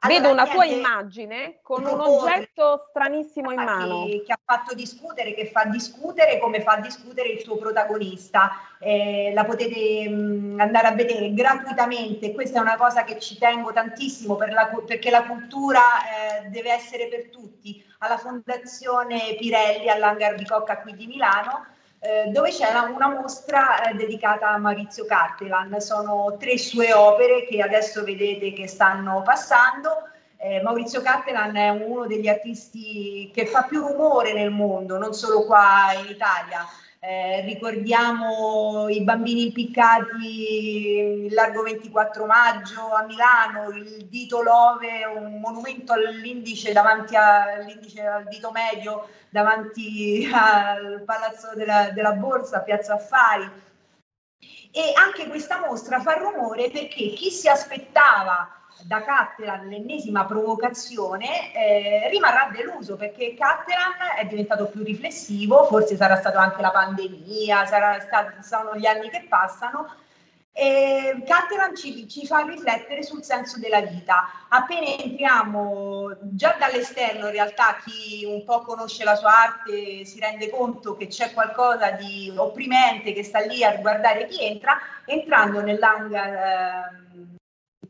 allora, 0.00 0.20
Vedo 0.20 0.32
una 0.32 0.42
niente, 0.42 0.66
tua 0.66 0.76
immagine 0.76 1.58
con 1.62 1.84
un 1.84 1.98
oggetto 2.00 2.86
stranissimo 2.90 3.50
in 3.50 3.62
mano. 3.62 4.04
Che 4.04 4.32
ha 4.32 4.38
fatto 4.44 4.74
discutere, 4.74 5.32
che 5.34 5.46
fa 5.46 5.64
discutere 5.64 6.38
come 6.38 6.60
fa 6.60 6.76
discutere 6.76 7.30
il 7.30 7.40
suo 7.40 7.56
protagonista. 7.56 8.52
Eh, 8.78 9.32
la 9.34 9.44
potete 9.44 10.08
mh, 10.08 10.60
andare 10.60 10.88
a 10.88 10.92
vedere 10.92 11.32
gratuitamente. 11.32 12.32
Questa 12.32 12.58
è 12.58 12.60
una 12.60 12.76
cosa 12.76 13.04
che 13.04 13.18
ci 13.18 13.38
tengo 13.38 13.72
tantissimo 13.72 14.36
per 14.36 14.52
la, 14.52 14.70
perché 14.86 15.10
la 15.10 15.24
cultura 15.24 15.80
eh, 15.80 16.48
deve 16.48 16.72
essere 16.72 17.08
per 17.08 17.30
tutti. 17.30 17.82
Alla 17.98 18.18
Fondazione 18.18 19.34
Pirelli, 19.38 19.88
all'Hangar 19.88 20.34
Bicocca 20.34 20.80
qui 20.82 20.94
di 20.94 21.06
Milano, 21.06 21.66
eh, 22.06 22.30
dove 22.30 22.50
c'è 22.50 22.70
una 22.94 23.08
mostra 23.08 23.82
eh, 23.82 23.94
dedicata 23.94 24.50
a 24.50 24.58
Maurizio 24.58 25.04
Cartelan. 25.06 25.80
Sono 25.80 26.36
tre 26.38 26.56
sue 26.56 26.92
opere 26.92 27.46
che 27.46 27.60
adesso 27.60 28.04
vedete 28.04 28.52
che 28.52 28.68
stanno 28.68 29.22
passando. 29.22 30.08
Eh, 30.36 30.62
Maurizio 30.62 31.02
Cartelan 31.02 31.56
è 31.56 31.70
uno 31.70 32.06
degli 32.06 32.28
artisti 32.28 33.30
che 33.34 33.46
fa 33.46 33.62
più 33.62 33.80
rumore 33.80 34.32
nel 34.32 34.50
mondo, 34.50 34.98
non 34.98 35.14
solo 35.14 35.44
qua 35.44 35.92
in 35.98 36.08
Italia. 36.08 36.64
Eh, 37.08 37.40
ricordiamo 37.42 38.88
i 38.88 39.00
bambini 39.04 39.44
impiccati 39.44 41.26
il 41.26 41.32
largo 41.34 41.62
24 41.62 42.26
maggio 42.26 42.92
a 42.92 43.04
Milano, 43.04 43.68
il 43.68 44.08
dito 44.08 44.42
Love, 44.42 45.04
un 45.04 45.38
monumento 45.38 45.92
all'indice 45.92 46.72
davanti 46.72 47.14
all'indice 47.14 48.04
al 48.04 48.26
dito 48.26 48.50
medio 48.50 49.06
davanti 49.28 50.28
al 50.34 51.04
Palazzo 51.04 51.54
della, 51.54 51.90
della 51.90 52.10
Borsa, 52.10 52.62
Piazza 52.62 52.94
Affari. 52.94 53.48
E 54.72 54.92
anche 54.96 55.28
questa 55.28 55.60
mostra 55.60 56.00
fa 56.00 56.14
rumore 56.14 56.72
perché 56.72 57.10
chi 57.10 57.30
si 57.30 57.48
aspettava 57.48 58.55
da 58.82 59.02
Cattelan 59.02 59.68
l'ennesima 59.68 60.24
provocazione 60.24 61.52
eh, 61.52 62.08
rimarrà 62.10 62.50
deluso 62.52 62.96
perché 62.96 63.34
Cattelan 63.34 63.92
è 64.18 64.26
diventato 64.26 64.66
più 64.66 64.82
riflessivo, 64.82 65.64
forse 65.64 65.96
sarà 65.96 66.16
stata 66.16 66.40
anche 66.40 66.60
la 66.60 66.70
pandemia, 66.70 67.66
stato, 67.66 68.42
saranno 68.42 68.76
gli 68.76 68.86
anni 68.86 69.10
che 69.10 69.26
passano. 69.28 69.88
E 70.58 71.22
ci, 71.74 72.08
ci, 72.08 72.24
fa 72.24 72.40
riflettere 72.40 73.02
sul 73.02 73.22
senso 73.22 73.58
della 73.58 73.82
vita. 73.82 74.46
Appena 74.48 74.86
entriamo 74.86 76.16
già 76.22 76.56
dall'esterno, 76.58 77.26
in 77.26 77.32
realtà 77.32 77.76
chi 77.84 78.24
un 78.24 78.42
po' 78.42 78.60
conosce 78.60 79.04
la 79.04 79.16
sua 79.16 79.32
arte 79.32 80.06
si 80.06 80.18
rende 80.18 80.48
conto 80.48 80.96
che 80.96 81.08
c'è 81.08 81.34
qualcosa 81.34 81.90
di 81.90 82.32
opprimente 82.34 83.12
che 83.12 83.22
sta 83.22 83.40
lì 83.40 83.62
a 83.64 83.76
guardare 83.76 84.26
chi 84.28 84.46
entra, 84.46 84.78
entrando 85.04 85.60
nell'hangar 85.60 86.32
eh, 86.32 87.05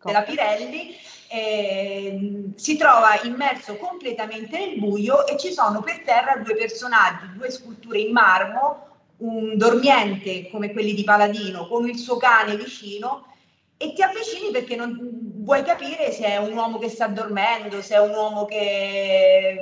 della 0.02 0.22
Pirelli, 0.22 0.96
eh, 1.28 2.52
si 2.54 2.76
trova 2.76 3.20
immerso 3.22 3.76
completamente 3.76 4.58
nel 4.58 4.78
buio 4.78 5.26
e 5.26 5.36
ci 5.36 5.52
sono 5.52 5.80
per 5.82 6.02
terra 6.02 6.36
due 6.36 6.54
personaggi, 6.54 7.32
due 7.34 7.50
sculture 7.50 7.98
in 7.98 8.12
marmo, 8.12 8.84
un 9.18 9.56
dormiente 9.56 10.48
come 10.50 10.72
quelli 10.72 10.94
di 10.94 11.04
Paladino 11.04 11.66
con 11.66 11.88
il 11.88 11.96
suo 11.96 12.16
cane 12.16 12.56
vicino 12.56 13.26
e 13.78 13.92
ti 13.92 14.02
avvicini 14.02 14.50
perché 14.50 14.76
non 14.76 14.98
vuoi 15.38 15.62
capire 15.62 16.10
se 16.12 16.24
è 16.24 16.36
un 16.38 16.56
uomo 16.56 16.78
che 16.78 16.88
sta 16.88 17.06
dormendo, 17.08 17.82
se 17.82 17.94
è 17.94 18.00
un 18.00 18.10
uomo 18.10 18.44
che, 18.44 19.58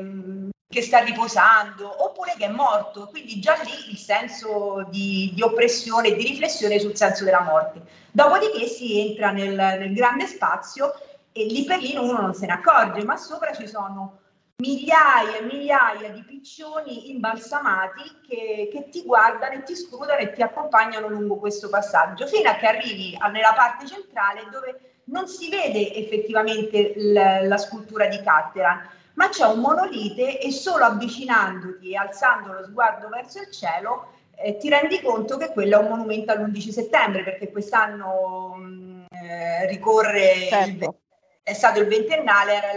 che 0.75 0.83
sta 0.83 0.99
riposando 0.99 2.05
oppure 2.05 2.35
che 2.37 2.47
è 2.47 2.51
morto. 2.51 3.07
Quindi 3.07 3.39
già 3.39 3.55
lì 3.63 3.93
il 3.93 3.97
senso 3.97 4.85
di, 4.91 5.31
di 5.33 5.41
oppressione 5.41 6.09
e 6.09 6.17
di 6.17 6.25
riflessione 6.25 6.81
sul 6.81 6.97
senso 6.97 7.23
della 7.23 7.43
morte. 7.43 7.81
Dopodiché 8.11 8.67
si 8.67 9.09
entra 9.09 9.31
nel, 9.31 9.55
nel 9.55 9.95
grande 9.95 10.27
spazio 10.27 10.93
e 11.31 11.45
lì 11.45 11.65
per 11.65 11.79
lì 11.79 11.97
uno 11.97 12.21
non 12.21 12.35
se 12.35 12.47
ne 12.47 12.55
accorge, 12.55 13.05
ma 13.05 13.17
sopra 13.17 13.53
ci 13.53 13.69
sono 13.69 14.19
migliaia 14.57 15.39
e 15.39 15.43
migliaia 15.43 16.11
di 16.11 16.23
piccioni 16.25 17.11
imbalsamati 17.11 18.21
che, 18.29 18.69
che, 18.73 18.89
ti 18.89 19.03
guardano 19.03 19.55
e 19.55 19.63
ti 19.63 19.77
scrutano 19.77 20.19
e 20.19 20.33
ti 20.33 20.43
accompagnano 20.43 21.09
lungo 21.09 21.37
questo 21.37 21.69
passaggio, 21.69 22.27
fino 22.27 22.51
a 22.51 22.55
che 22.55 22.67
arrivi 22.67 23.17
nella 23.33 23.53
parte 23.55 23.87
centrale 23.87 24.49
dove 24.51 25.03
non 25.07 25.29
si 25.29 25.51
vede 25.51 25.95
effettivamente 25.95 26.95
l- 26.97 27.47
la 27.47 27.59
scultura 27.59 28.07
di 28.07 28.21
Catteran, 28.23 28.89
ma 29.15 29.29
c'è 29.29 29.45
un 29.47 29.61
monolite 29.61 30.41
e 30.41 30.51
solo 30.51 30.85
avvicinandoti 30.85 31.91
e 31.91 31.97
alzando 31.97 32.53
lo 32.53 32.65
sguardo 32.65 33.09
verso 33.09 33.41
il 33.41 33.51
cielo 33.51 34.13
eh, 34.37 34.57
ti 34.57 34.69
rendi 34.69 35.01
conto 35.01 35.37
che 35.37 35.51
quello 35.53 35.79
è 35.79 35.83
un 35.83 35.89
monumento 35.89 36.33
all'11 36.33 36.71
settembre, 36.71 37.23
perché 37.23 37.51
quest'anno 37.51 38.55
mh, 38.57 39.07
eh, 39.11 39.67
ricorre 39.69 40.49
certo. 40.49 40.85
il, 40.85 40.95
è 41.43 41.53
stato 41.53 41.81
il 41.81 41.87
ventennale, 41.87 42.55
era 42.55 42.73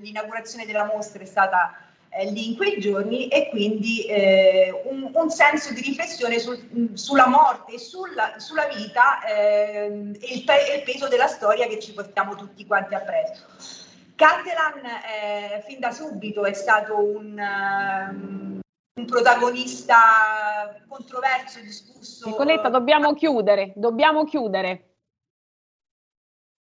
l'inaugurazione 0.00 0.66
della 0.66 0.84
mostra 0.84 1.22
è 1.22 1.26
stata 1.26 1.74
eh, 2.08 2.30
lì 2.30 2.50
in 2.50 2.56
quei 2.56 2.78
giorni 2.78 3.28
e 3.28 3.48
quindi 3.48 4.04
eh, 4.04 4.82
un, 4.84 5.10
un, 5.12 5.30
senso 5.30 5.72
di 5.72 5.80
riflessione 5.80 6.38
sul, 6.38 6.90
sulla 6.92 7.26
morte 7.26 7.74
e 7.74 7.78
sulla, 7.78 8.34
sulla 8.38 8.66
vita 8.66 9.24
eh, 9.24 10.12
e, 10.20 10.34
il, 10.34 10.44
e, 10.46 10.76
il, 10.76 10.82
peso 10.84 11.08
della 11.08 11.26
storia 11.26 11.66
che 11.66 11.78
ci 11.80 11.92
portiamo 11.92 12.34
tutti 12.34 12.66
quanti 12.66 12.94
appresso. 12.94 13.44
Catalan 14.14 14.84
eh, 14.84 15.62
fin 15.66 15.80
da 15.80 15.90
subito 15.90 16.44
è 16.44 16.52
stato 16.52 16.96
un, 16.96 17.38
um, 17.38 18.60
un 18.94 19.06
protagonista 19.06 19.96
controverso, 20.86 21.60
discusso. 21.60 22.28
Nicoletta, 22.28 22.68
dobbiamo 22.68 23.14
chiudere, 23.14 23.72
dobbiamo 23.74 24.24
chiudere. 24.24 24.96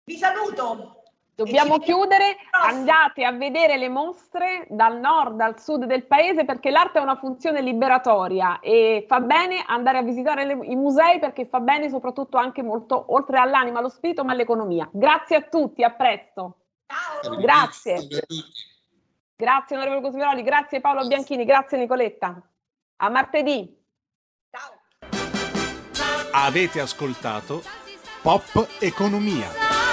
Vi 0.04 0.16
saluto. 0.16 1.02
Dobbiamo 1.36 1.78
chiudere, 1.78 2.36
andate 2.50 3.22
a 3.22 3.30
vedere 3.30 3.76
le 3.76 3.90
mostre 3.90 4.66
dal 4.70 4.98
nord 4.98 5.38
al 5.42 5.60
sud 5.60 5.84
del 5.84 6.06
paese 6.06 6.46
perché 6.46 6.70
l'arte 6.70 6.96
ha 6.96 7.02
una 7.02 7.18
funzione 7.18 7.60
liberatoria 7.60 8.58
e 8.60 9.04
fa 9.06 9.20
bene 9.20 9.62
andare 9.66 9.98
a 9.98 10.02
visitare 10.02 10.46
le, 10.46 10.58
i 10.62 10.74
musei 10.74 11.18
perché 11.18 11.44
fa 11.44 11.60
bene 11.60 11.90
soprattutto 11.90 12.38
anche 12.38 12.62
molto 12.62 13.12
oltre 13.12 13.38
all'anima, 13.38 13.80
allo 13.80 13.90
spirito 13.90 14.24
ma 14.24 14.32
all'economia. 14.32 14.88
Grazie 14.90 15.36
a 15.36 15.42
tutti, 15.42 15.84
a 15.84 15.90
presto. 15.90 16.56
Ciao. 16.86 17.36
Grazie. 17.36 18.06
Grazie 19.36 19.76
onorevole 19.76 20.00
Cosmiroli, 20.00 20.42
grazie 20.42 20.80
Paolo 20.80 21.06
Bianchini, 21.06 21.44
grazie 21.44 21.76
Nicoletta. 21.78 22.40
A 22.96 23.08
martedì. 23.10 23.76
Ciao. 24.50 24.72
Avete 26.32 26.80
ascoltato 26.80 27.62
Pop 28.22 28.66
Economia. 28.80 29.85